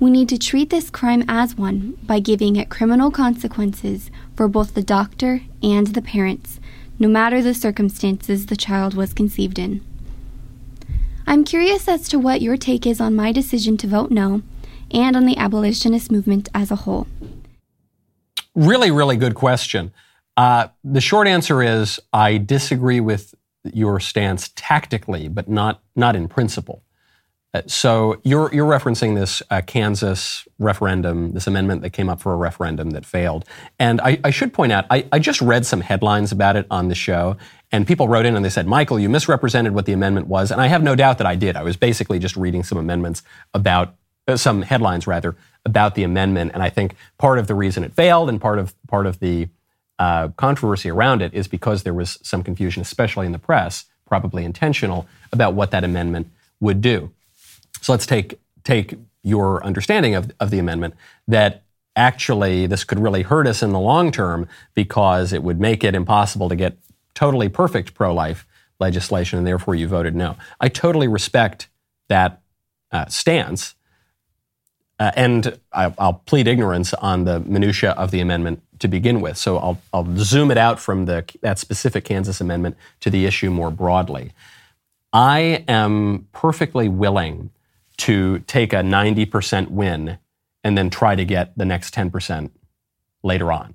we 0.01 0.11
need 0.11 0.29
to 0.31 0.39
treat 0.39 0.71
this 0.71 0.91
crime 0.91 1.23
as 1.29 1.57
one 1.57 1.97
by 2.03 2.19
giving 2.19 2.57
it 2.57 2.71
criminal 2.71 3.13
consequences 3.13 4.11
for 4.35 4.49
both 4.49 4.75
the 4.75 4.83
doctor 4.83 5.43
and 5.63 5.87
the 5.87 6.03
parents, 6.03 6.59
no 6.99 7.09
matter 7.09 7.43
the 7.43 7.55
circumstances 7.55 8.47
the 8.47 8.57
child 8.57 8.95
was 8.95 9.13
conceived 9.13 9.59
in. 9.59 9.81
I'm 11.27 11.45
curious 11.45 11.89
as 11.89 12.09
to 12.09 12.19
what 12.19 12.43
your 12.43 12.57
take 12.57 12.87
is 12.87 13.01
on 13.01 13.15
my 13.15 13.33
decision 13.33 13.77
to 13.79 13.87
vote 13.87 14.11
no 14.11 14.43
and 14.91 15.17
on 15.17 15.27
the 15.27 15.37
abolitionist 15.37 16.13
movement 16.13 16.49
as 16.55 16.71
a 16.71 16.77
whole. 16.77 17.07
Really, 18.55 18.91
really 18.91 19.17
good 19.17 19.35
question. 19.35 19.93
Uh, 20.37 20.69
the 20.83 21.01
short 21.01 21.27
answer 21.27 21.63
is 21.63 21.99
I 22.13 22.39
disagree 22.39 23.01
with 23.01 23.35
your 23.65 23.99
stance 23.99 24.51
tactically, 24.55 25.29
but 25.29 25.49
not 25.49 25.83
not 25.97 26.15
in 26.15 26.29
principle. 26.29 26.84
Uh, 27.55 27.63
so 27.69 28.21
you're 28.25 28.53
you're 28.53 28.69
referencing 28.69 29.15
this 29.15 29.41
uh, 29.51 29.63
Kansas 29.65 30.47
referendum, 30.59 31.33
this 31.33 31.47
amendment 31.47 31.83
that 31.83 31.91
came 31.91 32.09
up 32.09 32.21
for 32.21 32.33
a 32.33 32.37
referendum 32.37 32.91
that 32.91 33.07
failed. 33.07 33.45
And 33.79 34.01
I, 34.01 34.19
I 34.25 34.31
should 34.31 34.53
point 34.53 34.73
out, 34.73 34.87
I, 34.91 35.07
I, 35.13 35.21
just 35.21 35.41
read 35.41 35.65
some 35.65 35.81
headlines 35.81 36.33
about 36.33 36.57
it 36.57 36.67
on 36.71 36.89
the 36.89 36.97
show, 36.97 37.37
and 37.71 37.87
people 37.87 38.09
wrote 38.09 38.27
in 38.27 38.35
and 38.35 38.45
they 38.45 38.51
said, 38.51 38.67
Michael, 38.67 38.99
you 38.99 39.09
misrepresented 39.09 39.73
what 39.73 39.87
the 39.87 39.93
amendment 39.93 40.27
was, 40.27 40.51
and 40.51 40.61
I 40.61 40.67
have 40.67 40.83
no 40.83 40.97
doubt 40.97 41.19
that 41.19 41.27
I 41.29 41.37
did. 41.37 41.57
I 41.57 41.63
was 41.63 41.77
basically 41.77 42.19
just 42.19 42.37
reading 42.37 42.65
some 42.65 42.77
amendments 42.77 43.23
about 43.55 43.95
uh, 44.27 44.37
some 44.37 44.63
headlines 44.63 45.07
rather 45.07 45.37
about 45.65 45.95
the 45.95 46.03
amendment, 46.03 46.51
and 46.55 46.63
I 46.63 46.71
think 46.71 46.97
part 47.19 47.39
of 47.39 47.47
the 47.47 47.55
reason 47.55 47.85
it 47.85 47.95
failed 47.95 48.29
and 48.29 48.41
part 48.41 48.59
of 48.59 48.75
part 48.89 49.07
of 49.07 49.21
the 49.21 49.49
uh, 50.01 50.29
controversy 50.37 50.91
around 50.91 51.23
it 51.23 51.33
is 51.33 51.47
because 51.47 51.85
there 51.85 51.95
was 51.95 52.19
some 52.21 52.43
confusion, 52.43 52.83
especially 52.83 53.27
in 53.27 53.33
the 53.33 53.39
press, 53.39 53.85
probably 54.07 54.45
intentional, 54.45 55.07
about 55.33 55.55
what 55.55 55.71
that 55.71 55.85
amendment 55.85 56.27
would 56.59 56.81
do. 56.81 57.13
So 57.85 57.93
let's 57.93 58.07
take 58.07 58.41
take 58.65 58.95
your 59.23 59.63
understanding 59.63 60.15
of, 60.15 60.33
of 60.41 60.51
the 60.51 60.59
amendment 60.59 60.95
that 61.29 61.65
actually 61.95 62.67
this 62.67 62.83
could 62.83 62.99
really 62.99 63.21
hurt 63.21 63.47
us 63.47 63.63
in 63.63 63.73
the 63.73 63.79
long 63.79 64.11
term 64.11 64.49
because 64.73 65.35
it 65.35 65.43
would 65.43 65.61
make 65.61 65.85
it 65.85 65.95
impossible 65.95 66.49
to 66.49 66.57
get 66.57 66.79
totally 67.13 67.51
perfect 67.51 67.93
pro-life 67.93 68.47
legislation, 68.81 69.37
and 69.37 69.47
therefore 69.47 69.75
you 69.75 69.87
voted 69.87 70.17
no. 70.17 70.35
I 70.59 70.71
totally 70.71 71.09
respect 71.09 71.69
that 72.09 72.41
uh, 72.91 73.05
stance. 73.09 73.75
Uh, 74.99 75.11
and 75.15 75.61
I, 75.71 75.89
will 75.89 76.23
plead 76.25 76.49
ignorance 76.49 76.95
on 76.95 77.25
the 77.25 77.41
minutia 77.41 77.91
of 77.91 78.13
the 78.13 78.21
amendment 78.21 78.63
to 78.79 78.89
begin 78.89 79.21
with. 79.21 79.37
So 79.37 79.59
I'll, 79.59 79.83
I'll 79.93 80.17
zoom 80.17 80.51
it 80.51 80.57
out 80.57 80.81
from 80.81 81.05
the, 81.05 81.25
that 81.43 81.59
specific 81.59 82.07
Kansas 82.07 82.41
amendment 82.41 82.79
to 83.01 83.11
the 83.11 83.27
issue 83.27 83.51
more 83.51 83.71
broadly. 83.71 84.33
I 85.13 85.65
am 85.69 86.29
perfectly 86.33 86.89
willing 86.89 87.51
to 87.99 88.41
take 88.41 88.73
a 88.73 88.77
90% 88.77 89.71
win 89.71 90.19
and 90.63 90.77
then 90.77 90.91
try 90.91 91.15
to 91.15 91.25
get 91.25 91.57
the 91.57 91.65
next 91.65 91.95
10% 91.95 92.51
later 93.23 93.53
on. 93.53 93.75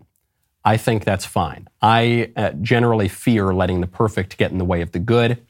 I 0.65 0.77
think 0.77 1.05
that's 1.05 1.25
fine. 1.25 1.67
I 1.81 2.31
uh, 2.35 2.51
generally 2.61 3.07
fear 3.07 3.53
letting 3.53 3.81
the 3.81 3.87
perfect 3.87 4.37
get 4.37 4.51
in 4.51 4.57
the 4.57 4.65
way 4.65 4.81
of 4.81 4.91
the 4.91 4.99
good. 4.99 5.45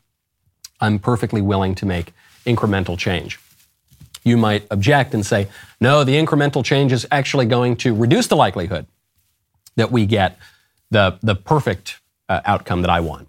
I'm 0.79 0.99
perfectly 0.99 1.41
willing 1.41 1.75
to 1.75 1.85
make 1.85 2.13
incremental 2.45 2.97
change. 2.97 3.39
You 4.23 4.37
might 4.37 4.67
object 4.69 5.13
and 5.13 5.25
say, 5.25 5.47
no, 5.81 6.03
the 6.03 6.13
incremental 6.13 6.63
change 6.63 6.91
is 6.91 7.07
actually 7.09 7.45
going 7.45 7.77
to 7.77 7.95
reduce 7.95 8.27
the 8.27 8.35
likelihood 8.35 8.85
that 9.75 9.91
we 9.91 10.05
get 10.05 10.37
the, 10.91 11.17
the 11.23 11.35
perfect 11.35 11.99
uh, 12.27 12.41
outcome 12.45 12.81
that 12.81 12.89
I 12.89 12.99
want. 12.99 13.27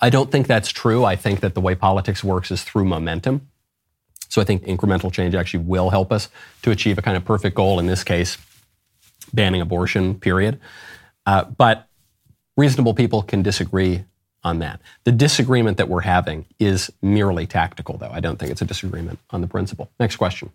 I 0.00 0.10
don't 0.10 0.30
think 0.30 0.46
that's 0.46 0.70
true. 0.70 1.04
I 1.04 1.16
think 1.16 1.40
that 1.40 1.54
the 1.54 1.60
way 1.60 1.74
politics 1.74 2.22
works 2.22 2.50
is 2.50 2.62
through 2.62 2.84
momentum. 2.84 3.48
So 4.34 4.40
I 4.40 4.44
think 4.44 4.64
incremental 4.64 5.12
change 5.12 5.36
actually 5.36 5.62
will 5.62 5.90
help 5.90 6.10
us 6.10 6.28
to 6.62 6.72
achieve 6.72 6.98
a 6.98 7.02
kind 7.02 7.16
of 7.16 7.24
perfect 7.24 7.54
goal, 7.54 7.78
in 7.78 7.86
this 7.86 8.02
case, 8.02 8.36
banning 9.32 9.60
abortion, 9.60 10.18
period. 10.18 10.58
Uh, 11.24 11.44
but 11.44 11.86
reasonable 12.56 12.94
people 12.94 13.22
can 13.22 13.44
disagree 13.44 14.02
on 14.42 14.58
that. 14.58 14.80
The 15.04 15.12
disagreement 15.12 15.76
that 15.76 15.88
we're 15.88 16.00
having 16.00 16.46
is 16.58 16.90
merely 17.00 17.46
tactical, 17.46 17.96
though. 17.96 18.10
I 18.10 18.18
don't 18.18 18.36
think 18.36 18.50
it's 18.50 18.60
a 18.60 18.64
disagreement 18.64 19.20
on 19.30 19.40
the 19.40 19.46
principle. 19.46 19.88
Next 20.00 20.16
question. 20.16 20.50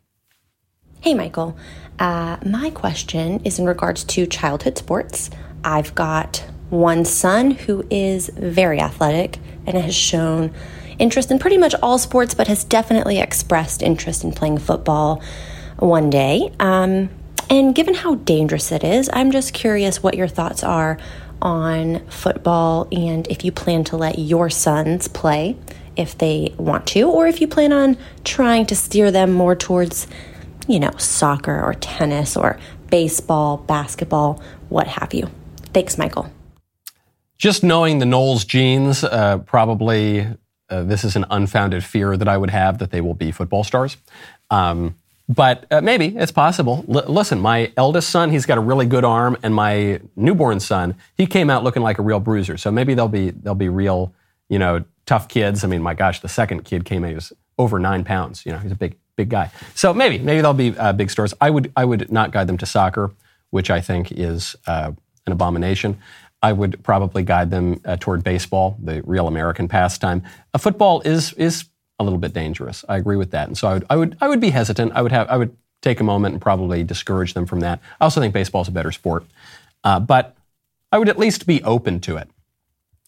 Hey, 1.00 1.14
Michael. 1.14 1.58
Uh, 2.00 2.36
my 2.46 2.72
question 2.72 3.40
is 3.46 3.60
in 3.60 3.66
regards 3.66 4.04
to 4.04 4.28
childhood 4.28 4.78
sports. 4.78 5.30
I've 5.64 5.96
got 5.96 6.44
one 6.70 7.06
son 7.06 7.52
who 7.52 7.86
is 7.90 8.28
very 8.28 8.82
athletic 8.82 9.38
and 9.66 9.78
has 9.78 9.96
shown 9.96 10.54
interest 11.00 11.32
in 11.32 11.40
pretty 11.40 11.58
much 11.58 11.74
all 11.82 11.98
sports, 11.98 12.34
but 12.34 12.48
has 12.48 12.64
definitely 12.64 13.20
expressed 13.20 13.82
interest 13.82 14.24
in 14.24 14.32
playing 14.32 14.58
football 14.60 15.22
one 15.78 16.10
day. 16.10 16.52
Um, 16.60 17.10
and 17.50 17.74
given 17.74 17.96
how 17.96 18.16
dangerous 18.16 18.72
it 18.72 18.84
is, 18.84 19.10
I'm 19.12 19.32
just 19.32 19.54
curious 19.54 20.04
what 20.04 20.16
your 20.16 20.28
thoughts 20.28 20.64
are 20.64 21.00
on 21.42 22.06
football 22.08 22.88
and 22.92 23.26
if 23.28 23.46
you 23.46 23.52
plan 23.52 23.84
to 23.86 23.98
let 23.98 24.20
your 24.20 24.50
sons 24.50 25.08
play 25.08 25.58
if 25.96 26.18
they 26.18 26.54
want 26.58 26.86
to, 26.88 27.10
or 27.10 27.28
if 27.28 27.42
you 27.42 27.48
plan 27.48 27.74
on 27.74 27.98
trying 28.24 28.66
to 28.68 28.76
steer 28.76 29.12
them 29.12 29.34
more 29.34 29.56
towards, 29.56 30.08
you 30.68 30.80
know, 30.80 30.92
soccer 30.98 31.62
or 31.62 31.74
tennis 31.74 32.38
or 32.38 32.60
baseball, 32.90 33.58
basketball, 33.58 34.42
what 34.70 34.88
have 34.88 35.14
you. 35.14 35.30
Thanks, 35.74 35.98
Michael. 35.98 36.32
Just 37.38 37.64
knowing 37.64 38.00
the 38.00 38.06
Knowles 38.06 38.46
genes, 38.46 39.04
uh, 39.04 39.40
probably 39.40 40.28
uh, 40.70 40.84
this 40.84 41.04
is 41.04 41.16
an 41.16 41.26
unfounded 41.30 41.84
fear 41.84 42.16
that 42.18 42.28
I 42.28 42.38
would 42.38 42.50
have 42.50 42.78
that 42.80 42.92
they 42.92 43.02
will 43.02 43.14
be 43.14 43.32
football 43.32 43.64
stars. 43.64 43.98
Um, 44.50 44.96
but 45.28 45.66
uh, 45.70 45.82
maybe 45.82 46.16
it's 46.18 46.32
possible. 46.32 46.84
L- 46.90 47.06
listen, 47.08 47.40
my 47.40 47.72
eldest 47.78 48.10
son, 48.10 48.32
he's 48.32 48.48
got 48.48 48.58
a 48.58 48.62
really 48.62 48.88
good 48.88 49.06
arm, 49.06 49.38
and 49.44 49.54
my 49.54 50.02
newborn 50.16 50.60
son, 50.60 50.96
he 51.16 51.28
came 51.28 51.50
out 51.50 51.64
looking 51.64 51.84
like 51.84 52.00
a 52.00 52.02
real 52.02 52.20
bruiser. 52.20 52.58
So 52.58 52.72
maybe 52.72 52.96
they'll 52.96 53.08
be 53.08 53.30
they'll 53.30 53.54
be 53.54 53.70
real, 53.70 54.12
you 54.50 54.58
know, 54.58 54.84
tough 55.06 55.28
kids. 55.28 55.64
I 55.64 55.68
mean, 55.68 55.84
my 55.84 55.94
gosh, 55.94 56.20
the 56.22 56.30
second 56.30 56.66
kid 56.66 56.84
came 56.84 57.04
out, 57.04 57.10
he 57.10 57.16
was 57.16 57.32
over 57.60 57.78
nine 57.78 58.04
pounds. 58.04 58.46
You 58.46 58.54
know, 58.54 58.58
he's 58.58 58.72
a 58.72 58.76
big 58.76 58.96
big 59.16 59.30
guy. 59.30 59.52
So 59.76 59.94
maybe 59.94 60.18
maybe 60.18 60.42
they'll 60.42 60.54
be 60.54 60.76
uh, 60.78 60.94
big 60.94 61.12
stars. 61.12 61.34
I 61.40 61.52
would 61.52 61.72
I 61.76 61.86
would 61.86 62.12
not 62.12 62.32
guide 62.32 62.48
them 62.48 62.58
to 62.58 62.66
soccer, 62.66 63.12
which 63.52 63.70
I 63.70 63.82
think 63.82 64.12
is 64.12 64.56
uh, 64.66 64.92
an 65.28 65.32
abomination. 65.32 66.00
I 66.42 66.54
would 66.54 66.84
probably 66.84 67.24
guide 67.24 67.52
them 67.52 67.82
uh, 67.84 67.98
toward 68.00 68.24
baseball, 68.24 68.78
the 68.82 69.02
real 69.04 69.28
American 69.28 69.68
pastime. 69.68 70.24
football 70.58 71.02
is 71.02 71.34
is 71.34 71.66
a 72.00 72.04
little 72.04 72.20
bit 72.20 72.34
dangerous. 72.34 72.86
I 72.88 72.98
agree 72.98 73.18
with 73.18 73.32
that, 73.32 73.48
and 73.48 73.58
so 73.58 73.68
I 73.68 73.74
would, 73.74 73.86
I 73.90 73.96
would, 73.98 74.18
I 74.22 74.28
would 74.30 74.40
be 74.40 74.52
hesitant. 74.52 74.94
I 74.96 75.02
would 75.02 75.12
have, 75.12 75.30
I 75.30 75.36
would 75.38 75.56
take 75.82 76.00
a 76.00 76.04
moment 76.04 76.34
and 76.34 76.42
probably 76.42 76.84
discourage 76.84 77.34
them 77.34 77.46
from 77.46 77.60
that. 77.62 77.82
I 78.00 78.06
also 78.06 78.22
think 78.22 78.34
baseball 78.34 78.62
is 78.62 78.70
a 78.70 78.72
better 78.72 78.92
sport, 78.92 79.26
uh, 79.84 80.00
but 80.00 80.36
I 80.92 80.98
would 80.98 81.10
at 81.10 81.20
least 81.20 81.46
be 81.46 81.62
open 81.64 82.00
to 82.02 82.18
it. 82.18 82.30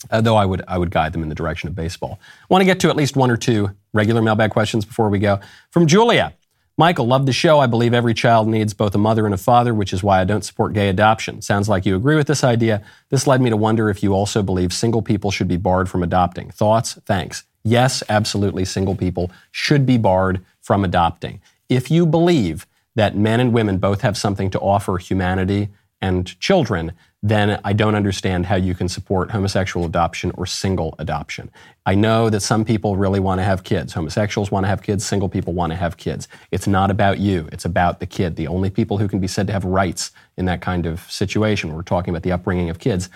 Uh, 0.10 0.20
though 0.20 0.36
I 0.36 0.46
would, 0.46 0.64
I 0.68 0.78
would 0.78 0.90
guide 0.90 1.14
them 1.14 1.22
in 1.22 1.30
the 1.30 1.36
direction 1.36 1.70
of 1.70 1.76
baseball. 1.76 2.20
Want 2.50 2.62
to 2.62 2.66
get 2.66 2.80
to 2.82 2.90
at 2.90 2.96
least 2.96 3.16
one 3.16 3.30
or 3.30 3.38
two 3.38 3.70
regular 3.94 4.22
mailbag 4.22 4.50
questions 4.50 4.84
before 4.84 5.10
we 5.10 5.20
go. 5.20 5.40
From 5.70 5.86
Julia. 5.86 6.34
Michael, 6.78 7.06
love 7.06 7.26
the 7.26 7.34
show. 7.34 7.60
I 7.60 7.68
believe 7.68 7.94
every 7.94 8.14
child 8.14 8.48
needs 8.48 8.74
both 8.74 8.96
a 8.96 8.98
mother 8.98 9.26
and 9.26 9.34
a 9.34 9.38
father, 9.38 9.74
which 9.74 9.94
is 9.94 10.02
why 10.02 10.22
I 10.22 10.24
don't 10.24 10.44
support 10.44 10.74
gay 10.74 10.90
adoption. 10.90 11.42
Sounds 11.42 11.70
like 11.70 11.86
you 11.86 11.96
agree 11.96 12.16
with 12.16 12.28
this 12.28 12.44
idea. 12.44 12.84
This 13.10 13.28
led 13.28 13.42
me 13.42 13.50
to 13.50 13.58
wonder 13.58 13.90
if 13.90 14.02
you 14.02 14.14
also 14.14 14.42
believe 14.42 14.74
single 14.74 15.02
people 15.02 15.32
should 15.32 15.48
be 15.48 15.58
barred 15.58 15.90
from 15.90 16.02
adopting. 16.02 16.50
Thoughts? 16.50 16.94
Thanks. 17.06 17.44
Yes, 17.64 18.04
absolutely, 18.10 18.66
single 18.66 18.96
people 18.96 19.32
should 19.52 19.86
be 19.86 19.98
barred 19.98 20.44
from 20.62 20.84
adopting. 20.84 21.42
If 21.70 21.92
you 21.92 22.06
believe 22.06 22.66
that 22.96 23.16
men 23.16 23.40
and 23.40 23.54
women 23.54 23.78
both 23.78 24.02
have 24.02 24.18
something 24.18 24.50
to 24.50 24.60
offer 24.60 24.98
humanity 24.98 25.70
and 26.02 26.40
children, 26.40 26.94
then 27.24 27.62
I 27.64 27.74
don't 27.74 27.94
understand 27.94 28.48
how 28.48 28.56
you 28.56 28.74
can 28.74 28.90
support 28.90 29.30
homosexual 29.30 29.86
adoption 29.86 30.32
or 30.36 30.48
single 30.48 30.96
adoption. 30.98 31.52
I 31.86 31.94
know 31.94 32.32
that 32.32 32.40
some 32.40 32.66
people 32.66 32.98
really 32.98 33.20
want 33.20 33.40
to 33.40 33.44
have 33.44 33.64
kids. 33.64 33.94
Homosexuals 33.94 34.50
want 34.50 34.64
to 34.64 34.68
have 34.68 34.82
kids, 34.82 35.06
single 35.06 35.30
people 35.30 35.54
want 35.54 35.72
to 35.72 35.78
have 35.78 35.98
kids. 35.98 36.28
It's 36.50 36.66
not 36.66 36.90
about 36.90 37.20
you, 37.20 37.48
it's 37.52 37.66
about 37.66 38.00
the 38.00 38.08
kid. 38.08 38.38
The 38.38 38.48
only 38.48 38.72
people 38.72 38.98
who 38.98 39.08
can 39.08 39.20
be 39.20 39.28
said 39.28 39.46
to 39.48 39.54
have 39.54 39.64
rights 39.64 40.12
in 40.36 40.46
that 40.46 40.62
kind 40.62 40.88
of 40.88 41.12
situation, 41.12 41.74
we're 41.74 41.84
talking 41.84 42.12
about 42.12 42.24
the 42.24 42.32
upbringing 42.32 42.72
of 42.72 42.80
kids, 42.80 43.10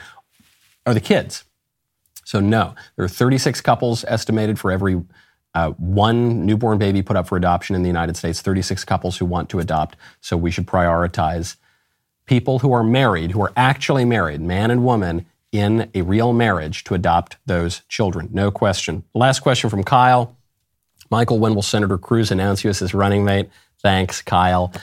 are 0.86 0.93
the 0.93 1.01
kids. 1.01 1.43
So, 2.25 2.39
no, 2.39 2.75
there 2.95 3.05
are 3.05 3.09
36 3.09 3.61
couples 3.61 4.05
estimated 4.07 4.59
for 4.59 4.71
every 4.71 5.01
uh, 5.55 5.71
one 5.71 6.45
newborn 6.45 6.77
baby 6.77 7.01
put 7.01 7.15
up 7.15 7.27
for 7.27 7.38
adoption 7.38 7.75
in 7.75 7.81
the 7.81 7.88
United 7.88 8.17
States, 8.17 8.41
36 8.41 8.83
couples 8.83 9.17
who 9.17 9.25
want 9.25 9.49
to 9.49 9.59
adopt. 9.59 9.95
So, 10.21 10.38
we 10.38 10.51
should 10.51 10.67
prioritize 10.67 11.55
people 12.26 12.59
who 12.59 12.73
are 12.73 12.84
married, 12.84 13.32
who 13.32 13.41
are 13.41 13.53
actually 13.55 14.05
married, 14.05 14.41
man 14.41 14.71
and 14.71 14.84
woman, 14.84 15.26
in 15.51 15.89
a 15.93 16.01
real 16.01 16.34
marriage 16.34 16.84
to 16.84 16.93
adopt 16.93 17.38
those 17.45 17.82
children. 17.88 18.30
No 18.34 18.51
question. 18.51 19.03
Last 19.13 19.39
question 19.39 19.69
from 19.69 19.84
Kyle. 19.84 20.36
Michael, 21.09 21.39
when 21.39 21.55
will 21.55 21.61
Senator 21.61 21.97
Cruz 21.97 22.32
announce 22.32 22.63
you 22.63 22.69
as 22.69 22.80
his 22.80 22.93
running 22.93 23.23
mate? 23.23 23.49
Thanks, 23.82 24.21
Kyle. 24.21 24.73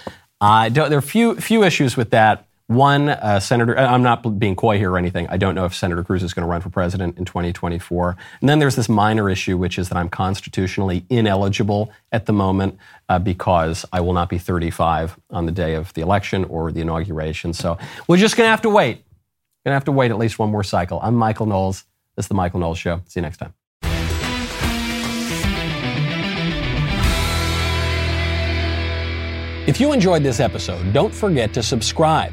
Uh, 0.40 0.68
there 0.68 0.96
are 0.96 1.02
few, 1.02 1.36
few 1.36 1.62
issues 1.62 1.96
with 1.96 2.10
that. 2.10 2.46
One, 2.68 3.08
uh, 3.10 3.40
Senator, 3.40 3.78
uh, 3.78 3.86
I'm 3.86 4.02
not 4.02 4.38
being 4.38 4.56
coy 4.56 4.78
here 4.78 4.92
or 4.92 4.98
anything. 4.98 5.26
I 5.28 5.36
don't 5.36 5.54
know 5.54 5.64
if 5.64 5.74
Senator 5.74 6.02
Cruz 6.04 6.22
is 6.22 6.32
going 6.32 6.46
to 6.46 6.50
run 6.50 6.60
for 6.60 6.70
president 6.70 7.18
in 7.18 7.24
2024. 7.24 8.16
And 8.40 8.48
then 8.48 8.60
there's 8.60 8.76
this 8.76 8.88
minor 8.88 9.28
issue, 9.28 9.56
which 9.56 9.78
is 9.78 9.88
that 9.88 9.98
I'm 9.98 10.08
constitutionally 10.08 11.04
ineligible 11.10 11.92
at 12.12 12.26
the 12.26 12.32
moment 12.32 12.78
uh, 13.08 13.18
because 13.18 13.84
I 13.92 14.00
will 14.00 14.12
not 14.12 14.28
be 14.28 14.38
35 14.38 15.18
on 15.30 15.46
the 15.46 15.52
day 15.52 15.74
of 15.74 15.92
the 15.94 16.00
election 16.02 16.44
or 16.44 16.72
the 16.72 16.80
inauguration. 16.80 17.52
So 17.52 17.78
we're 18.06 18.16
just 18.16 18.36
going 18.36 18.46
to 18.46 18.50
have 18.50 18.62
to 18.62 18.70
wait. 18.70 19.04
Going 19.64 19.72
to 19.72 19.74
have 19.74 19.84
to 19.84 19.92
wait 19.92 20.10
at 20.10 20.18
least 20.18 20.38
one 20.38 20.50
more 20.50 20.64
cycle. 20.64 20.98
I'm 21.02 21.14
Michael 21.14 21.46
Knowles. 21.46 21.84
This 22.16 22.24
is 22.24 22.28
the 22.28 22.34
Michael 22.34 22.60
Knowles 22.60 22.78
Show. 22.78 23.02
See 23.06 23.20
you 23.20 23.22
next 23.22 23.38
time. 23.38 23.54
If 29.64 29.78
you 29.80 29.92
enjoyed 29.92 30.24
this 30.24 30.40
episode, 30.40 30.92
don't 30.92 31.14
forget 31.14 31.54
to 31.54 31.62
subscribe. 31.62 32.32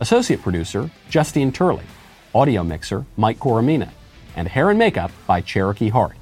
Associate 0.00 0.40
producer, 0.40 0.90
Justine 1.10 1.50
Turley. 1.50 1.84
Audio 2.34 2.62
mixer, 2.62 3.04
Mike 3.16 3.38
Coromina. 3.38 3.90
And 4.36 4.46
hair 4.46 4.70
and 4.70 4.78
makeup 4.78 5.10
by 5.26 5.40
Cherokee 5.40 5.88
Hart. 5.88 6.16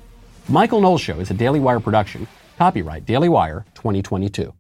Michael 0.48 0.80
Knowles 0.80 1.02
Show 1.02 1.20
is 1.20 1.30
a 1.30 1.34
Daily 1.34 1.60
Wire 1.60 1.80
production. 1.80 2.26
Copyright 2.56 3.04
Daily 3.04 3.28
Wire 3.28 3.66
2022. 3.74 4.55